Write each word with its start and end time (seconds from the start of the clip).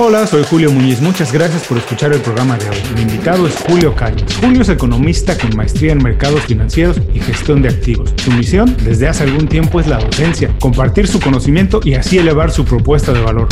Hola, 0.00 0.28
soy 0.28 0.44
Julio 0.44 0.70
Muñiz. 0.70 1.00
Muchas 1.00 1.32
gracias 1.32 1.66
por 1.66 1.76
escuchar 1.76 2.12
el 2.12 2.20
programa 2.20 2.56
de 2.56 2.70
hoy. 2.70 2.76
Mi 2.94 3.02
invitado 3.02 3.48
es 3.48 3.56
Julio 3.56 3.96
Cañas. 3.96 4.32
Julio 4.40 4.62
es 4.62 4.68
economista 4.68 5.36
con 5.36 5.56
maestría 5.56 5.90
en 5.90 6.00
mercados 6.00 6.42
financieros 6.42 6.98
y 7.12 7.18
gestión 7.18 7.62
de 7.62 7.70
activos. 7.70 8.14
Su 8.22 8.30
misión 8.30 8.76
desde 8.84 9.08
hace 9.08 9.24
algún 9.24 9.48
tiempo 9.48 9.80
es 9.80 9.88
la 9.88 9.98
docencia, 9.98 10.54
compartir 10.60 11.08
su 11.08 11.18
conocimiento 11.18 11.80
y 11.82 11.94
así 11.94 12.16
elevar 12.16 12.52
su 12.52 12.64
propuesta 12.64 13.12
de 13.12 13.20
valor. 13.22 13.48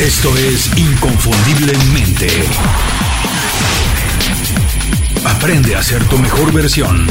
Esto 0.00 0.34
es 0.38 0.70
Inconfundiblemente. 0.78 2.28
Aprende 5.22 5.76
a 5.76 5.82
ser 5.82 6.02
tu 6.04 6.16
mejor 6.16 6.50
versión. 6.50 7.06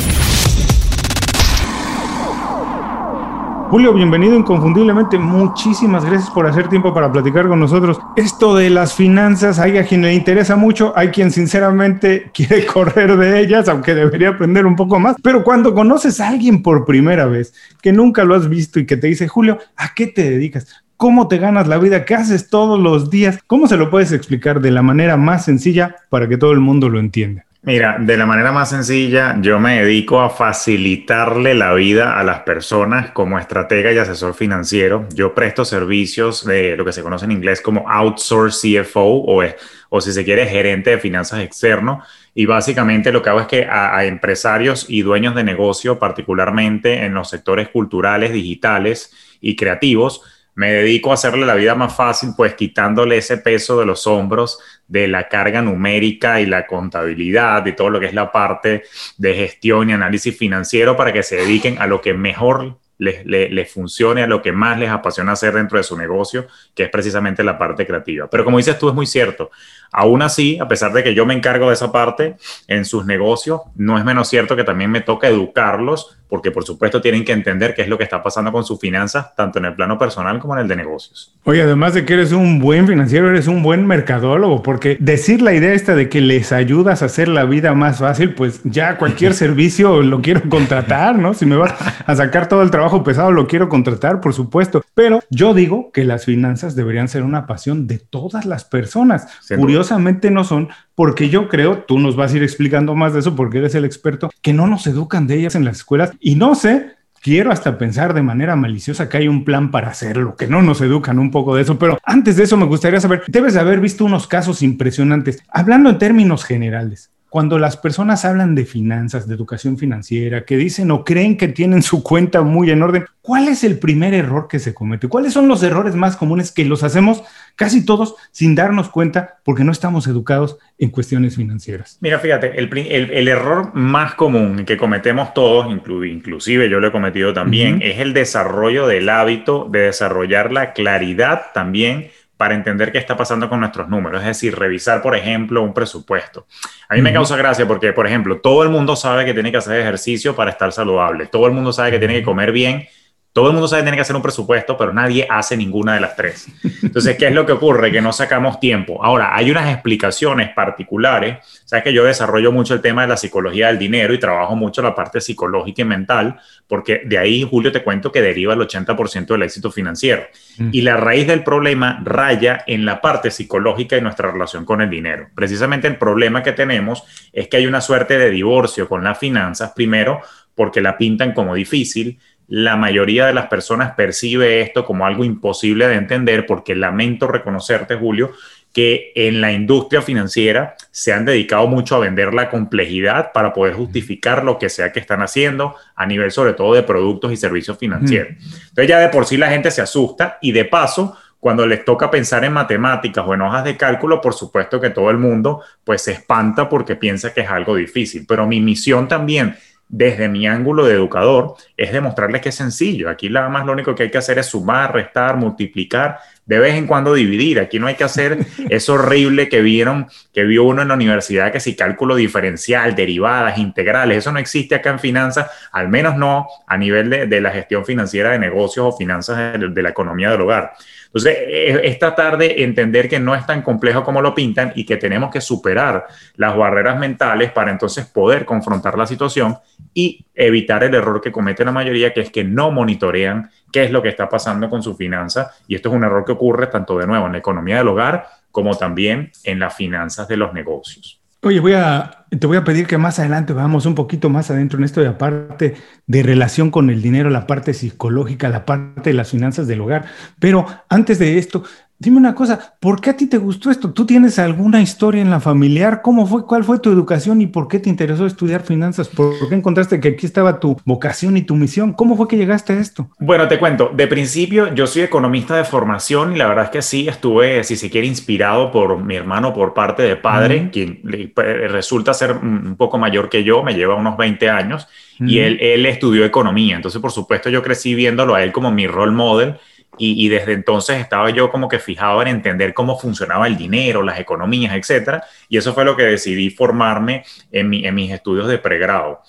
Julio, 3.73 3.91
bienvenido 3.91 4.35
inconfundiblemente. 4.35 5.17
Muchísimas 5.17 6.05
gracias 6.05 6.29
por 6.29 6.45
hacer 6.45 6.70
tiempo 6.70 6.93
para 6.93 7.11
platicar 7.11 7.48
con 7.48 7.59
nosotros. 7.59 7.99
Esto 8.15 8.55
de 8.55 8.70
las 8.70 8.93
finanzas, 8.93 9.57
hay 9.57 9.79
a 9.79 9.84
quien 9.84 10.03
le 10.03 10.13
interesa 10.13 10.55
mucho, 10.55 10.93
hay 10.95 11.07
quien 11.07 11.31
sinceramente 11.31 12.29
quiere 12.35 12.67
correr 12.67 13.17
de 13.17 13.39
ellas, 13.39 13.67
aunque 13.67 13.95
debería 13.95 14.29
aprender 14.29 14.67
un 14.67 14.75
poco 14.75 14.99
más. 14.99 15.15
Pero 15.23 15.43
cuando 15.43 15.73
conoces 15.73 16.21
a 16.21 16.27
alguien 16.27 16.62
por 16.62 16.85
primera 16.85 17.25
vez, 17.25 17.55
que 17.81 17.91
nunca 17.91 18.23
lo 18.25 18.35
has 18.35 18.48
visto 18.48 18.79
y 18.79 18.85
que 18.85 18.95
te 18.95 19.07
dice, 19.07 19.27
Julio, 19.27 19.57
¿a 19.76 19.95
qué 19.95 20.05
te 20.05 20.29
dedicas? 20.29 20.67
¿Cómo 20.95 21.27
te 21.27 21.40
ganas 21.40 21.67
la 21.67 21.79
vida? 21.79 22.05
¿Qué 22.05 22.13
haces 22.13 22.51
todos 22.51 22.79
los 22.79 23.09
días? 23.09 23.40
¿Cómo 23.48 23.67
se 23.67 23.77
lo 23.77 23.90
puedes 23.90 24.12
explicar 24.12 24.62
de 24.62 24.70
la 24.70 24.84
manera 24.84 25.17
más 25.17 25.45
sencilla 25.45 25.95
para 26.09 26.29
que 26.29 26.37
todo 26.37 26.51
el 26.51 26.59
mundo 26.59 26.90
lo 26.90 26.99
entienda? 26.99 27.48
Mira, 27.66 27.95
de 27.98 28.17
la 28.17 28.26
manera 28.26 28.52
más 28.52 28.72
sencilla, 28.72 29.38
yo 29.40 29.58
me 29.58 29.81
dedico 29.81 30.20
a 30.20 30.30
facilitarle 30.30 31.54
la 31.54 31.73
vida 31.73 32.20
a 32.20 32.23
las 32.26 32.41
personas 32.41 33.12
como 33.12 33.40
estratega 33.40 33.94
y 33.94 33.98
asesor 33.98 34.34
financiero. 34.34 35.08
Yo 35.13 35.34
presto 35.34 35.63
servicios 35.63 36.45
de 36.45 36.76
lo 36.76 36.84
que 36.84 36.91
se 36.91 37.02
conoce 37.02 37.24
en 37.24 37.32
inglés 37.32 37.62
como 37.62 37.90
outsource 37.90 38.82
CFO 38.82 38.99
o, 38.99 39.43
o 39.87 40.02
si 40.02 40.12
se 40.12 40.26
quiere 40.26 40.46
gerente 40.46 40.90
de 40.90 40.99
finanzas 40.99 41.40
externo. 41.40 42.04
Y 42.35 42.48
básicamente 42.48 43.13
lo 43.13 43.21
que 43.21 43.29
hago 43.29 43.40
es 43.40 43.48
que 43.48 43.63
a, 43.63 43.96
a 43.96 44.04
empresarios 44.04 44.85
y 44.90 45.02
dueños 45.02 45.34
de 45.34 45.46
negocio, 45.46 45.99
particularmente 45.99 47.05
en 47.05 47.13
los 47.13 47.30
sectores 47.30 47.70
culturales, 47.70 48.34
digitales 48.34 49.13
y 49.40 49.55
creativos, 49.55 50.21
me 50.55 50.71
dedico 50.71 51.12
a 51.12 51.15
hacerle 51.15 51.46
la 51.46 51.55
vida 51.55 51.76
más 51.76 51.96
fácil, 51.96 52.29
pues 52.35 52.54
quitándole 52.54 53.18
ese 53.18 53.37
peso 53.37 53.79
de 53.79 53.85
los 53.85 54.05
hombros 54.07 54.59
de 54.87 55.07
la 55.07 55.27
carga 55.27 55.62
numérica 55.62 56.41
y 56.41 56.46
la 56.46 56.68
contabilidad, 56.68 57.63
de 57.63 57.71
todo 57.71 57.90
lo 57.90 57.99
que 57.99 58.07
es 58.07 58.13
la 58.13 58.32
parte 58.32 58.84
de 59.18 59.34
gestión 59.34 59.90
y 59.90 59.93
análisis 59.93 60.37
financiero 60.37 60.96
para 60.96 61.12
que 61.12 61.24
se 61.24 61.37
dediquen 61.37 61.81
a 61.81 61.87
lo 61.87 62.01
que 62.01 62.13
mejor 62.13 62.77
les, 62.99 63.26
les, 63.26 63.71
funcione, 63.71 64.24
a 64.24 64.28
lo 64.28 64.41
que 64.41 64.51
más 64.51 64.78
les 64.78 64.90
apasiona 64.90 65.34
hacer 65.34 65.53
dentro 65.53 65.78
de 65.78 65.84
su 65.84 65.97
negocio, 65.97 66.47
que 66.74 66.84
es 66.84 66.90
precisamente 66.90 67.44
la 67.44 67.57
parte 67.57 67.85
creativa. 67.85 68.29
Pero 68.29 68.46
como 68.46 68.57
dices 68.57 68.78
tú, 68.78 68.88
es 68.88 68.96
muy 68.96 69.06
cierto. 69.06 69.51
Aún 69.91 70.22
así, 70.22 70.57
a 70.59 70.68
pesar 70.68 70.94
de 70.94 71.03
que 71.03 71.13
yo 71.13 71.25
me 71.25 71.34
encargo 71.34 71.68
de 71.68 71.74
esa 71.74 71.91
parte 71.91 72.38
en 72.68 72.85
sus 72.85 73.06
negocios, 73.06 73.62
no 73.75 73.97
es 73.97 74.06
menos 74.06 74.29
cierto 74.29 74.56
que 74.56 74.63
también 74.63 74.91
me 74.91 75.01
toca 75.01 75.28
educarlos 75.28 76.18
porque 76.34 76.50
por 76.50 76.63
supuesto 76.63 77.00
tienen 77.00 77.23
que 77.23 77.31
entender 77.31 77.75
qué 77.75 77.84
es 77.84 77.88
lo 77.88 77.95
que 77.95 78.03
está 78.03 78.23
pasando 78.23 78.51
con 78.51 78.63
sus 78.63 78.79
finanzas, 78.79 79.35
tanto 79.35 79.59
en 79.59 79.66
el 79.66 79.75
plano 79.75 80.00
personal 80.00 80.40
como 80.40 80.56
en 80.56 80.62
el 80.62 80.67
de 80.67 80.75
negocios. 80.75 81.31
Oye, 81.44 81.62
además 81.62 81.94
de 81.94 82.06
que 82.06 82.16
eres 82.16 82.31
un 82.31 82.57
buen 82.57 82.88
financiero, 82.88 83.29
eres 83.29 83.45
un 83.45 83.62
buen 83.62 83.85
mercadólogo, 83.85 84.63
porque 84.63 84.97
decir 85.00 85.44
la 85.44 85.53
idea 85.53 85.73
esta 85.73 85.94
de 85.94 86.09
que 86.09 86.22
les 86.22 86.51
ayudas 86.51 87.03
a 87.03 87.06
hacer 87.06 87.28
la 87.28 87.45
vida 87.45 87.75
más 87.75 88.00
fácil, 88.00 88.34
pues 88.34 88.62
ya 88.63 88.97
cualquier 88.97 89.34
servicio 89.35 90.01
lo 90.01 90.23
quiero 90.23 90.41
contratar, 90.50 91.19
¿no? 91.19 91.35
Si 91.35 91.45
me 91.45 91.56
vas 91.56 91.75
a 92.03 92.16
sacar 92.16 92.50
todo 92.50 92.63
el 92.63 92.72
trabajo 92.72 93.03
pesado, 93.03 93.31
lo 93.31 93.45
quiero 93.45 93.69
contratar, 93.69 94.19
por 94.19 94.34
supuesto. 94.34 94.84
Pero 94.95 95.19
yo 95.29 95.53
digo 95.53 95.91
que 95.91 96.03
las 96.03 96.25
finanzas 96.25 96.75
deberían 96.75 97.09
ser 97.09 97.22
una 97.22 97.45
pasión 97.45 97.85
de 97.85 98.00
todas 98.00 98.45
las 98.45 98.66
personas. 98.66 99.28
Curiosamente 99.56 100.31
no 100.31 100.44
son, 100.44 100.69
porque 100.96 101.30
yo 101.30 101.48
creo, 101.50 101.80
tú 101.80 102.00
nos 102.00 102.16
vas 102.16 102.34
a 102.34 102.38
ir 102.38 102.44
explicando 102.44 102.96
más 102.96 103.14
de 103.14 103.20
eso 103.20 103.36
porque 103.36 103.59
eres 103.59 103.76
el 103.76 103.86
experto, 103.86 104.30
que 104.42 104.54
no 104.54 104.68
nos 104.68 104.88
educan 104.88 105.28
de 105.28 105.36
ellas 105.36 105.56
en 105.56 105.66
las 105.66 105.78
escuelas 105.78 106.12
y 106.20 106.36
no 106.36 106.56
sé, 106.56 106.92
quiero 107.22 107.52
hasta 107.52 107.78
pensar 107.78 108.14
de 108.14 108.22
manera 108.22 108.56
maliciosa 108.56 109.09
que 109.09 109.18
hay 109.18 109.28
un 109.28 109.46
plan 109.46 109.72
para 109.72 109.90
hacerlo, 109.90 110.36
que 110.36 110.48
no 110.48 110.62
nos 110.62 110.82
educan 110.82 111.20
un 111.20 111.32
poco 111.32 111.56
de 111.56 111.64
eso, 111.64 111.80
pero 111.80 111.98
antes 112.03 112.36
de 112.36 112.44
eso 112.44 112.58
me 112.58 112.66
gustaría 112.66 113.00
saber, 113.00 113.24
debes 113.28 113.53
de 113.53 113.62
haber 113.62 113.80
visto 113.80 114.06
unos 114.06 114.28
casos 114.28 114.62
impresionantes, 114.62 115.42
hablando 115.50 115.90
en 115.90 115.98
términos 115.98 116.44
generales. 116.44 117.09
Cuando 117.34 117.58
las 117.58 117.78
personas 117.78 118.26
hablan 118.26 118.54
de 118.54 118.64
finanzas, 118.64 119.28
de 119.28 119.34
educación 119.34 119.80
financiera, 119.80 120.46
que 120.46 120.56
dicen 120.56 120.92
o 120.92 121.04
creen 121.04 121.36
que 121.36 121.48
tienen 121.48 121.82
su 121.82 122.04
cuenta 122.04 122.44
muy 122.44 122.70
en 122.70 122.84
orden, 122.84 123.06
¿cuál 123.24 123.48
es 123.48 123.64
el 123.64 123.80
primer 123.80 124.14
error 124.14 124.48
que 124.48 124.60
se 124.60 124.76
comete? 124.76 125.08
¿Cuáles 125.08 125.34
son 125.34 125.48
los 125.48 125.64
errores 125.64 125.96
más 125.96 126.16
comunes 126.16 126.52
que 126.52 126.64
los 126.64 126.84
hacemos 126.84 127.24
casi 127.56 127.84
todos 127.88 128.14
sin 128.32 128.54
darnos 128.54 128.90
cuenta 128.90 129.40
porque 129.44 129.64
no 129.64 129.72
estamos 129.72 130.06
educados 130.06 130.60
en 130.78 130.92
cuestiones 130.92 131.36
financieras? 131.36 131.98
Mira, 132.02 132.20
fíjate, 132.20 132.60
el, 132.60 132.70
el, 132.78 133.10
el 133.10 133.28
error 133.28 133.72
más 133.74 134.14
común 134.14 134.64
que 134.64 134.78
cometemos 134.78 135.34
todos, 135.34 135.74
inclusive 136.06 136.70
yo 136.70 136.80
lo 136.80 136.90
he 136.90 136.92
cometido 136.92 137.34
también, 137.34 137.78
uh 137.78 137.80
-huh. 137.80 137.94
es 137.94 138.00
el 138.00 138.14
desarrollo 138.14 138.86
del 138.86 139.10
hábito 139.10 139.68
de 139.72 139.80
desarrollar 139.80 140.54
la 140.54 140.74
claridad 140.74 141.48
también 141.52 142.12
para 142.38 142.56
entender 142.56 142.92
qué 142.92 142.98
está 142.98 143.16
pasando 143.16 143.48
con 143.48 143.60
nuestros 143.60 143.88
números, 143.90 144.22
es 144.22 144.28
decir, 144.28 144.58
revisar, 144.58 145.02
por 145.02 145.16
ejemplo, 145.16 145.62
un 145.62 145.74
presupuesto. 145.74 146.48
A 146.90 146.96
mí 146.96 147.02
me 147.02 147.14
causa 147.14 147.38
gracia 147.38 147.68
porque, 147.68 147.94
por 147.94 148.08
ejemplo, 148.08 148.40
todo 148.40 148.64
el 148.64 148.70
mundo 148.70 148.96
sabe 148.96 149.26
que 149.26 149.34
tiene 149.34 149.52
que 149.52 149.58
hacer 149.58 149.80
ejercicio 149.80 150.36
para 150.36 150.52
estar 150.52 150.72
saludable, 150.72 151.28
todo 151.28 151.48
el 151.48 151.54
mundo 151.54 151.72
sabe 151.72 151.92
que 151.92 152.00
tiene 152.00 152.16
que 152.16 152.24
comer 152.24 152.52
bien, 152.52 152.88
todo 153.34 153.48
el 153.48 153.54
mundo 153.54 153.68
sabe 153.68 153.82
que 153.82 153.86
tiene 153.86 153.98
que 153.98 154.02
hacer 154.02 154.16
un 154.16 154.22
presupuesto, 154.22 154.78
pero 154.78 154.94
nadie 154.94 155.26
hace 155.28 155.58
ninguna 155.58 155.96
de 155.96 156.02
las 156.02 156.16
tres. 156.16 156.48
Entonces, 156.84 157.18
¿qué 157.18 157.28
es 157.28 157.34
lo 157.34 157.48
que 157.48 157.54
ocurre? 157.54 157.92
Que 157.92 158.00
no 158.00 158.14
sacamos 158.14 158.60
tiempo. 158.60 159.04
Ahora, 159.04 159.36
hay 159.36 159.50
unas 159.50 159.74
explicaciones 159.74 160.52
particulares. 160.54 161.40
Sabes 161.66 161.84
que 161.84 161.94
yo 161.94 162.04
desarrollo 162.04 162.52
mucho 162.52 162.76
el 162.76 162.82
tema 162.82 163.02
de 163.02 163.08
la 163.08 163.18
psicología 163.18 163.68
del 163.68 163.80
dinero 163.80 164.14
y 164.14 164.20
trabajo 164.20 164.56
mucho 164.56 164.84
la 164.84 164.94
parte 164.94 165.20
psicológica 165.20 165.82
y 165.82 165.86
mental, 165.86 166.40
porque 166.68 167.02
de 167.06 167.18
ahí, 167.18 167.42
Julio, 167.50 167.72
te 167.72 167.82
cuento 167.82 168.12
que 168.12 168.22
deriva 168.22 168.54
el 168.54 168.60
80% 168.60 169.26
del 169.26 169.42
éxito 169.42 169.72
financiero. 169.72 170.28
Mm. 170.60 170.70
Y 170.72 170.82
la 170.82 170.98
raíz 170.98 171.26
del 171.26 171.44
problema 171.44 172.02
raya 172.04 172.64
en 172.68 172.86
la 172.86 173.02
parte 173.02 173.32
psicológica 173.32 173.98
y 173.98 174.02
nuestra 174.02 174.32
relación 174.32 174.64
con 174.64 174.80
el 174.82 174.92
dinero. 174.92 175.30
Precisamente 175.34 175.88
el 175.88 175.98
problema 175.98 176.44
que 176.44 176.52
tenemos 176.52 177.04
es 177.34 177.48
que 177.48 177.58
hay 177.58 177.66
una 177.66 177.82
suerte 177.82 178.20
de 178.20 178.30
divorcio 178.30 178.88
con 178.88 179.04
las 179.04 179.18
finanzas, 179.18 179.72
primero 179.76 180.22
porque 180.56 180.82
la 180.82 180.98
pintan 180.98 181.34
como 181.34 181.56
difícil, 181.56 182.20
la 182.48 182.76
mayoría 182.76 183.26
de 183.26 183.34
las 183.34 183.48
personas 183.48 183.94
percibe 183.96 184.62
esto 184.62 184.86
como 184.86 185.06
algo 185.06 185.24
imposible 185.24 185.88
de 185.88 185.96
entender 185.96 186.46
porque 186.46 186.76
lamento 186.76 187.28
reconocerte, 187.28 187.96
Julio, 187.96 188.31
que 188.74 189.12
en 189.16 189.40
la 189.40 189.52
industria 189.52 190.02
financiera 190.02 190.76
se 190.92 191.14
han 191.14 191.26
dedicado 191.26 191.68
mucho 191.68 191.96
a 191.96 192.00
vender 192.00 192.34
la 192.34 192.50
complejidad 192.50 193.32
para 193.32 193.53
poder 193.53 193.76
justificar 193.76 194.44
lo 194.44 194.58
que 194.58 194.70
sea 194.70 194.92
que 194.92 195.00
están 195.00 195.22
haciendo 195.22 195.76
a 195.96 196.06
nivel 196.08 196.32
sobre 196.32 196.53
todo 196.53 196.74
de 196.74 196.82
productos 196.82 197.32
y 197.32 197.38
servicios 197.38 197.78
financieros. 197.78 198.34
Entonces 198.70 198.88
ya 198.88 199.00
de 199.00 199.09
por 199.09 199.26
sí 199.26 199.38
la 199.38 199.50
gente 199.50 199.70
se 199.70 199.82
asusta 199.82 200.40
y 200.42 200.52
de 200.52 200.66
paso 200.66 201.16
cuando 201.40 201.68
les 201.68 201.86
toca 201.86 202.09
pensar 202.09 202.44
en 202.46 202.53
matemáticas 202.53 203.26
o 203.28 203.34
en 203.34 203.42
hojas 203.42 203.66
de 203.66 203.78
cálculo, 203.78 204.22
por 204.22 204.34
supuesto 204.34 204.80
que 204.80 204.90
todo 204.90 205.12
el 205.12 205.18
mundo 205.18 205.62
pues 205.84 206.02
se 206.02 206.14
espanta 206.14 206.70
porque 206.70 206.96
piensa 206.96 207.34
que 207.34 207.42
es 207.42 207.50
algo 207.50 207.76
difícil. 207.76 208.26
Pero 208.26 208.48
mi 208.48 208.59
misión 208.59 209.08
también 209.08 209.56
desde 209.96 210.28
mi 210.28 210.48
ángulo 210.48 210.86
de 210.88 210.96
educador, 210.96 211.54
es 211.78 211.94
demostrarles 211.94 212.42
que 212.42 212.50
es 212.50 212.56
sencillo. 212.56 213.12
Aquí 213.12 213.30
nada 213.30 213.48
más 213.48 213.64
lo 213.64 213.74
único 213.74 213.94
que 213.94 214.02
hay 214.02 214.09
que 214.09 214.18
hacer 214.18 214.40
es 214.40 214.48
sumar, 214.48 214.92
restar, 214.92 215.38
multiplicar, 215.38 216.18
de 216.48 216.58
vez 216.58 216.74
en 216.74 216.88
cuando 216.88 217.14
dividir. 217.14 217.59
Aquí 217.59 217.78
no 217.78 217.86
hay 217.86 217.94
que 217.94 218.03
hacer 218.03 218.40
eso 218.72 218.96
horrible 218.96 219.50
que 219.50 219.62
vieron, 219.62 220.08
que 220.34 220.46
vio 220.46 220.64
uno 220.64 220.82
en 220.82 220.88
la 220.88 220.96
universidad, 220.96 221.52
que 221.52 221.59
si 221.59 221.76
cálculo 221.76 222.16
diferencial, 222.16 222.96
derivadas, 222.96 223.59
integrales, 223.59 224.18
eso 224.18 224.32
no 224.32 224.40
existe 224.40 224.74
acá 224.74 224.90
en 224.90 225.00
finanzas, 225.00 225.52
al 225.72 225.90
menos 225.90 226.18
no 226.18 226.48
a 226.66 226.76
nivel 226.76 227.12
de, 227.12 227.28
de 227.28 227.40
la 227.40 227.52
gestión 227.52 227.86
financiera 227.86 228.32
de 228.32 228.40
negocios 228.40 228.88
o 228.88 228.98
finanzas 228.98 229.59
de, 229.59 229.70
de 229.70 229.84
la 229.84 229.90
economía 229.90 230.32
del 230.32 230.41
hogar. 230.41 230.73
Entonces, 231.14 231.38
es 231.84 232.00
tratar 232.00 232.40
de 232.40 232.64
entender 232.64 233.08
que 233.08 233.20
no 233.20 233.36
es 233.36 233.46
tan 233.46 233.62
complejo 233.62 234.04
como 234.04 234.20
lo 234.20 234.34
pintan 234.34 234.74
y 234.76 234.84
que 234.84 234.98
tenemos 234.98 235.30
que 235.30 235.42
superar 235.42 236.08
las 236.38 236.58
barreras 236.58 236.98
mentales 236.98 237.52
para 237.52 237.70
entonces 237.70 238.08
poder 238.08 238.46
confrontar 238.46 238.98
la 238.98 239.06
situación 239.06 239.58
y 239.94 240.26
evitar 240.34 240.84
el 240.84 240.96
error 240.96 241.22
que 241.22 241.32
comete 241.32 241.64
la 241.64 241.72
mayoría, 241.72 242.12
que 242.14 242.22
es 242.22 242.32
que 242.32 242.44
no 242.44 242.72
monitorean 242.72 243.52
qué 243.72 243.84
es 243.84 243.92
lo 243.92 244.02
que 244.02 244.10
está 244.10 244.28
pasando 244.28 244.68
con 244.72 244.82
su 244.82 244.96
finanza. 244.96 245.52
Y 245.68 245.76
esto 245.76 245.90
es 245.90 245.96
un 245.96 246.04
error 246.04 246.26
que 246.26 246.32
ocurre 246.32 246.66
tanto 246.66 246.98
de 246.98 247.06
nuevo 247.06 247.28
en 247.28 247.34
la 247.34 247.38
economía 247.38 247.78
del 247.78 247.90
hogar 247.90 248.28
como 248.50 248.76
también 248.76 249.32
en 249.44 249.60
las 249.60 249.76
finanzas 249.76 250.28
de 250.28 250.38
los 250.38 250.52
negocios. 250.52 251.22
Oye, 251.45 251.59
voy 251.59 251.73
a, 251.73 252.25
te 252.29 252.47
voy 252.47 252.55
a 252.55 252.63
pedir 252.63 252.87
que 252.87 252.97
más 252.97 253.19
adelante 253.19 253.51
vamos 253.51 253.85
un 253.85 253.95
poquito 253.95 254.29
más 254.29 254.49
adentro 254.49 254.78
en 254.79 254.85
esto 254.85 255.01
de 255.01 255.07
aparte 255.07 255.75
de 256.07 256.23
relación 256.23 256.71
con 256.71 256.89
el 256.89 257.01
dinero, 257.01 257.29
la 257.29 257.47
parte 257.47 257.73
psicológica, 257.73 258.47
la 258.47 258.65
parte 258.65 259.09
de 259.09 259.13
las 259.13 259.31
finanzas 259.31 259.67
del 259.67 259.81
hogar. 259.81 260.05
Pero 260.39 260.65
antes 260.87 261.19
de 261.19 261.37
esto, 261.37 261.63
Dime 262.03 262.17
una 262.17 262.35
cosa, 262.35 262.75
¿por 262.81 263.00
qué 263.00 263.11
a 263.11 263.15
ti 263.15 263.27
te 263.27 263.38
gustó 263.38 263.71
esto? 263.71 263.94
¿Tú 263.94 264.05
tienes 264.05 264.38
alguna 264.38 264.81
historia 264.81 265.21
en 265.21 265.29
la 265.29 265.39
familiar? 265.39 266.01
¿Cómo 266.01 266.25
fue? 266.25 266.45
¿Cuál 266.45 266.65
fue 266.65 266.79
tu 266.79 266.91
educación 266.91 267.39
y 267.39 267.47
por 267.47 267.69
qué 267.69 267.79
te 267.79 267.89
interesó 267.89 268.25
estudiar 268.25 268.61
finanzas? 268.61 269.07
¿Por 269.07 269.47
qué 269.47 269.55
encontraste 269.55 270.01
que 270.01 270.09
aquí 270.09 270.25
estaba 270.25 270.59
tu 270.59 270.75
vocación 270.83 271.38
y 271.38 271.44
tu 271.44 271.55
misión? 271.55 271.94
¿Cómo 271.94 272.17
fue 272.17 272.27
que 272.27 272.35
llegaste 272.35 272.73
a 272.73 272.79
esto? 272.81 273.07
Bueno, 273.19 273.47
te 273.47 273.57
cuento, 273.57 273.89
de 273.95 274.07
principio 274.07 274.75
yo 274.75 274.85
soy 274.85 275.03
economista 275.03 275.55
de 275.55 275.63
formación 275.63 276.35
y 276.35 276.39
la 276.39 276.50
verdad 276.50 276.65
es 276.65 276.71
que 276.71 276.81
sí, 276.81 277.07
estuve, 277.07 277.63
si 277.63 277.77
se 277.77 277.89
quiere, 277.89 278.05
inspirado 278.05 278.69
por 278.69 279.01
mi 279.01 279.15
hermano 279.15 279.53
por 279.53 279.73
parte 279.73 280.03
de 280.03 280.17
padre, 280.17 280.71
quien 280.73 281.00
pues, 281.33 281.71
resulta 281.71 282.13
ser 282.13 282.33
un 282.33 282.75
poco 282.75 282.97
mayor 282.97 283.29
que 283.29 283.45
yo, 283.45 283.63
me 283.63 283.75
lleva 283.75 283.95
unos 283.95 284.17
20 284.17 284.50
años 284.50 284.89
y 285.21 285.39
él, 285.39 285.57
él 285.61 285.85
estudió 285.85 286.25
economía. 286.25 286.75
Entonces, 286.75 287.00
por 287.00 287.11
supuesto, 287.11 287.50
yo 287.50 287.63
crecí 287.63 287.95
viéndolo 287.95 288.35
a 288.35 288.44
él 288.44 288.51
como 288.51 288.71
mi 288.71 288.88
role 288.88 289.13
model 289.13 289.55
y, 289.97 290.27
desde 290.29 290.53
entonces 290.53 290.99
estaba 290.99 291.29
yo 291.29 291.51
como 291.51 291.69
que 291.69 291.79
fijado 291.79 292.21
en 292.21 292.27
entender 292.27 292.73
cómo 292.73 292.99
funcionaba 292.99 293.47
el 293.47 293.57
dinero, 293.57 294.01
las 294.01 294.19
economías, 294.19 294.75
etcétera. 294.75 295.23
Y 295.49 295.57
eso 295.57 295.73
fue 295.73 295.85
lo 295.85 295.95
que 295.95 296.03
decidí 296.03 296.49
formarme 296.49 297.23
en, 297.51 297.73
en 297.73 297.95
mis 297.95 298.11
estudios 298.11 298.47
de 298.47 298.57
pregrado. 298.57 299.21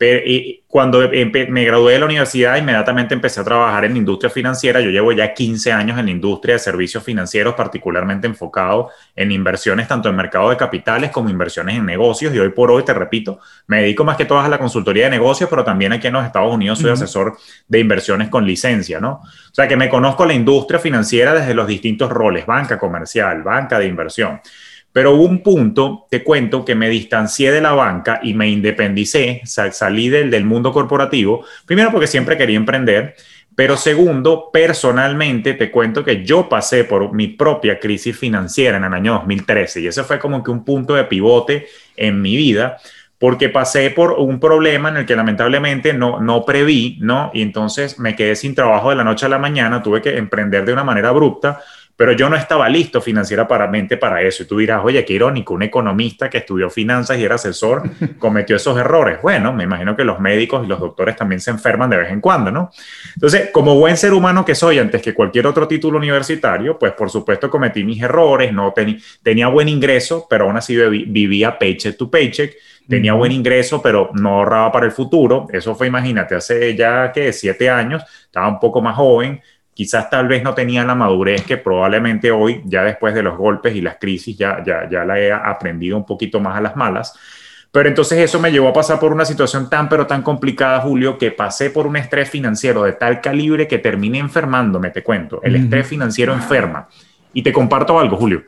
Pero, 0.00 0.22
cuando 0.66 1.00
me 1.10 1.64
gradué 1.66 1.92
de 1.92 1.98
la 1.98 2.06
universidad, 2.06 2.56
inmediatamente 2.56 3.12
empecé 3.12 3.40
a 3.40 3.44
trabajar 3.44 3.84
en 3.84 3.92
la 3.92 3.98
industria 3.98 4.30
financiera. 4.30 4.80
Yo 4.80 4.88
llevo 4.88 5.12
ya 5.12 5.34
15 5.34 5.72
años 5.72 5.98
en 5.98 6.06
la 6.06 6.10
industria 6.10 6.54
de 6.54 6.58
servicios 6.58 7.04
financieros, 7.04 7.52
particularmente 7.52 8.26
enfocado 8.26 8.88
en 9.14 9.30
inversiones 9.30 9.88
tanto 9.88 10.08
en 10.08 10.16
mercado 10.16 10.48
de 10.48 10.56
capitales 10.56 11.10
como 11.10 11.28
inversiones 11.28 11.76
en 11.76 11.84
negocios. 11.84 12.34
Y 12.34 12.38
hoy 12.38 12.48
por 12.48 12.70
hoy, 12.70 12.82
te 12.82 12.94
repito, 12.94 13.40
me 13.66 13.82
dedico 13.82 14.02
más 14.02 14.16
que 14.16 14.24
todo 14.24 14.40
a 14.40 14.48
la 14.48 14.56
consultoría 14.56 15.04
de 15.04 15.10
negocios, 15.10 15.50
pero 15.50 15.64
también 15.64 15.92
aquí 15.92 16.06
en 16.06 16.14
los 16.14 16.24
Estados 16.24 16.54
Unidos 16.54 16.78
soy 16.78 16.92
asesor 16.92 17.36
de 17.68 17.78
inversiones 17.78 18.30
con 18.30 18.46
licencia, 18.46 19.00
¿no? 19.00 19.20
O 19.20 19.52
sea 19.54 19.68
que 19.68 19.76
me 19.76 19.90
conozco 19.90 20.24
la 20.24 20.32
industria 20.32 20.80
financiera 20.80 21.34
desde 21.34 21.52
los 21.52 21.66
distintos 21.66 22.08
roles, 22.10 22.46
banca 22.46 22.78
comercial, 22.78 23.42
banca 23.42 23.78
de 23.78 23.84
inversión. 23.84 24.40
Pero 24.92 25.12
hubo 25.12 25.24
un 25.24 25.42
punto, 25.42 26.06
te 26.10 26.24
cuento, 26.24 26.64
que 26.64 26.74
me 26.74 26.88
distancié 26.88 27.52
de 27.52 27.60
la 27.60 27.72
banca 27.72 28.20
y 28.22 28.34
me 28.34 28.48
independicé, 28.48 29.40
salí 29.44 30.08
del, 30.08 30.30
del 30.30 30.44
mundo 30.44 30.72
corporativo, 30.72 31.44
primero 31.64 31.92
porque 31.92 32.08
siempre 32.08 32.36
quería 32.36 32.56
emprender, 32.56 33.14
pero 33.54 33.76
segundo, 33.76 34.50
personalmente 34.52 35.54
te 35.54 35.70
cuento 35.70 36.04
que 36.04 36.24
yo 36.24 36.48
pasé 36.48 36.84
por 36.84 37.12
mi 37.12 37.28
propia 37.28 37.78
crisis 37.78 38.16
financiera 38.16 38.78
en 38.78 38.84
el 38.84 38.94
año 38.94 39.12
2013 39.14 39.80
y 39.82 39.86
ese 39.88 40.02
fue 40.02 40.18
como 40.18 40.42
que 40.42 40.50
un 40.50 40.64
punto 40.64 40.94
de 40.94 41.04
pivote 41.04 41.66
en 41.96 42.22
mi 42.22 42.36
vida 42.36 42.78
porque 43.18 43.50
pasé 43.50 43.90
por 43.90 44.12
un 44.12 44.40
problema 44.40 44.88
en 44.88 44.96
el 44.96 45.06
que 45.06 45.14
lamentablemente 45.14 45.92
no, 45.92 46.20
no 46.20 46.46
preví, 46.46 46.96
¿no? 47.02 47.30
Y 47.34 47.42
entonces 47.42 47.98
me 47.98 48.16
quedé 48.16 48.34
sin 48.34 48.54
trabajo 48.54 48.88
de 48.88 48.96
la 48.96 49.04
noche 49.04 49.26
a 49.26 49.28
la 49.28 49.38
mañana, 49.38 49.82
tuve 49.82 50.00
que 50.00 50.16
emprender 50.16 50.64
de 50.64 50.72
una 50.72 50.84
manera 50.84 51.10
abrupta 51.10 51.60
pero 52.00 52.12
yo 52.12 52.30
no 52.30 52.36
estaba 52.36 52.66
listo 52.70 53.02
financieramente 53.02 53.98
para 53.98 54.22
eso. 54.22 54.42
Y 54.42 54.46
tú 54.46 54.56
dirás, 54.56 54.80
oye, 54.82 55.04
qué 55.04 55.12
irónico, 55.12 55.52
un 55.52 55.64
economista 55.64 56.30
que 56.30 56.38
estudió 56.38 56.70
finanzas 56.70 57.18
y 57.18 57.24
era 57.24 57.34
asesor 57.34 57.82
cometió 58.18 58.56
esos 58.56 58.78
errores. 58.78 59.18
Bueno, 59.20 59.52
me 59.52 59.64
imagino 59.64 59.94
que 59.94 60.02
los 60.02 60.18
médicos 60.18 60.64
y 60.64 60.66
los 60.66 60.80
doctores 60.80 61.14
también 61.14 61.42
se 61.42 61.50
enferman 61.50 61.90
de 61.90 61.98
vez 61.98 62.10
en 62.10 62.22
cuando, 62.22 62.50
¿no? 62.50 62.70
Entonces, 63.14 63.50
como 63.52 63.74
buen 63.74 63.98
ser 63.98 64.14
humano 64.14 64.46
que 64.46 64.54
soy, 64.54 64.78
antes 64.78 65.02
que 65.02 65.12
cualquier 65.12 65.46
otro 65.46 65.68
título 65.68 65.98
universitario, 65.98 66.78
pues 66.78 66.94
por 66.94 67.10
supuesto 67.10 67.50
cometí 67.50 67.84
mis 67.84 68.02
errores, 68.02 68.50
no 68.50 68.72
tenía 69.22 69.48
buen 69.48 69.68
ingreso, 69.68 70.26
pero 70.30 70.46
aún 70.46 70.56
así 70.56 70.74
vivía 70.76 71.58
paycheck 71.58 71.98
to 71.98 72.10
paycheck. 72.10 72.56
Tenía 72.88 73.12
buen 73.12 73.30
ingreso, 73.30 73.82
pero 73.82 74.08
no 74.14 74.38
ahorraba 74.38 74.72
para 74.72 74.86
el 74.86 74.92
futuro. 74.92 75.48
Eso 75.52 75.74
fue, 75.74 75.88
imagínate, 75.88 76.34
hace 76.34 76.74
ya 76.74 77.12
que 77.12 77.30
siete 77.34 77.68
años, 77.68 78.02
estaba 78.24 78.48
un 78.48 78.58
poco 78.58 78.80
más 78.80 78.96
joven, 78.96 79.42
quizás 79.80 80.10
tal 80.10 80.28
vez 80.28 80.42
no 80.42 80.52
tenía 80.52 80.84
la 80.84 80.94
madurez 80.94 81.42
que 81.42 81.56
probablemente 81.56 82.30
hoy, 82.30 82.60
ya 82.66 82.82
después 82.82 83.14
de 83.14 83.22
los 83.22 83.38
golpes 83.38 83.74
y 83.74 83.80
las 83.80 83.96
crisis, 83.96 84.36
ya, 84.36 84.62
ya, 84.62 84.86
ya 84.90 85.06
la 85.06 85.18
he 85.18 85.32
aprendido 85.32 85.96
un 85.96 86.04
poquito 86.04 86.38
más 86.38 86.58
a 86.58 86.60
las 86.60 86.76
malas. 86.76 87.18
Pero 87.72 87.88
entonces 87.88 88.18
eso 88.18 88.38
me 88.38 88.52
llevó 88.52 88.68
a 88.68 88.72
pasar 88.74 89.00
por 89.00 89.10
una 89.10 89.24
situación 89.24 89.70
tan 89.70 89.88
pero 89.88 90.06
tan 90.06 90.20
complicada, 90.20 90.80
Julio, 90.80 91.16
que 91.16 91.30
pasé 91.30 91.70
por 91.70 91.86
un 91.86 91.96
estrés 91.96 92.28
financiero 92.28 92.82
de 92.82 92.92
tal 92.92 93.22
calibre 93.22 93.66
que 93.66 93.78
terminé 93.78 94.18
enfermándome, 94.18 94.90
te 94.90 95.02
cuento. 95.02 95.40
El 95.42 95.56
estrés 95.56 95.86
financiero 95.86 96.34
enferma. 96.34 96.86
Y 97.32 97.42
te 97.42 97.50
comparto 97.50 97.98
algo, 97.98 98.18
Julio. 98.18 98.42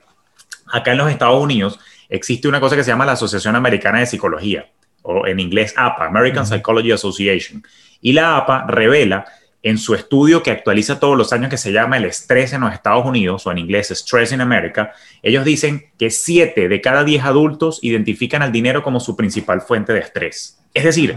Acá 0.71 0.93
en 0.93 0.99
los 0.99 1.11
Estados 1.11 1.43
Unidos 1.43 1.81
existe 2.11 2.47
una 2.47 2.61
cosa 2.61 2.77
que 2.77 2.85
se 2.85 2.91
llama 2.91 3.07
la 3.07 3.13
Asociación 3.13 3.57
Americana 3.57 4.01
de 4.01 4.07
Psicología, 4.07 4.67
o 5.01 5.27
en 5.27 5.41
inglés 5.41 5.73
APA, 5.79 6.05
American 6.05 6.47
Psychology 6.47 6.93
Association. 6.93 7.65
Y 8.03 8.13
la 8.13 8.37
APA 8.37 8.67
revela 8.67 9.25
en 9.63 9.79
su 9.79 9.95
estudio 9.95 10.43
que 10.43 10.51
actualiza 10.51 10.99
todos 10.99 11.17
los 11.17 11.33
años 11.33 11.49
que 11.49 11.57
se 11.57 11.73
llama 11.73 11.97
El 11.97 12.05
estrés 12.05 12.53
en 12.53 12.63
los 12.63 12.73
Estados 12.73 13.07
Unidos 13.07 13.47
o 13.47 13.53
en 13.53 13.59
inglés 13.59 13.91
Stress 13.91 14.33
in 14.33 14.41
America, 14.41 14.93
ellos 15.23 15.45
dicen 15.45 15.87
que 15.99 16.11
7 16.11 16.69
de 16.69 16.81
cada 16.81 17.05
10 17.05 17.25
adultos 17.25 17.79
identifican 17.83 18.43
al 18.43 18.51
dinero 18.51 18.83
como 18.83 18.99
su 19.01 19.17
principal 19.17 19.61
fuente 19.61 19.93
de 19.93 20.01
estrés. 20.01 20.59
Es 20.75 20.85
decir, 20.85 21.17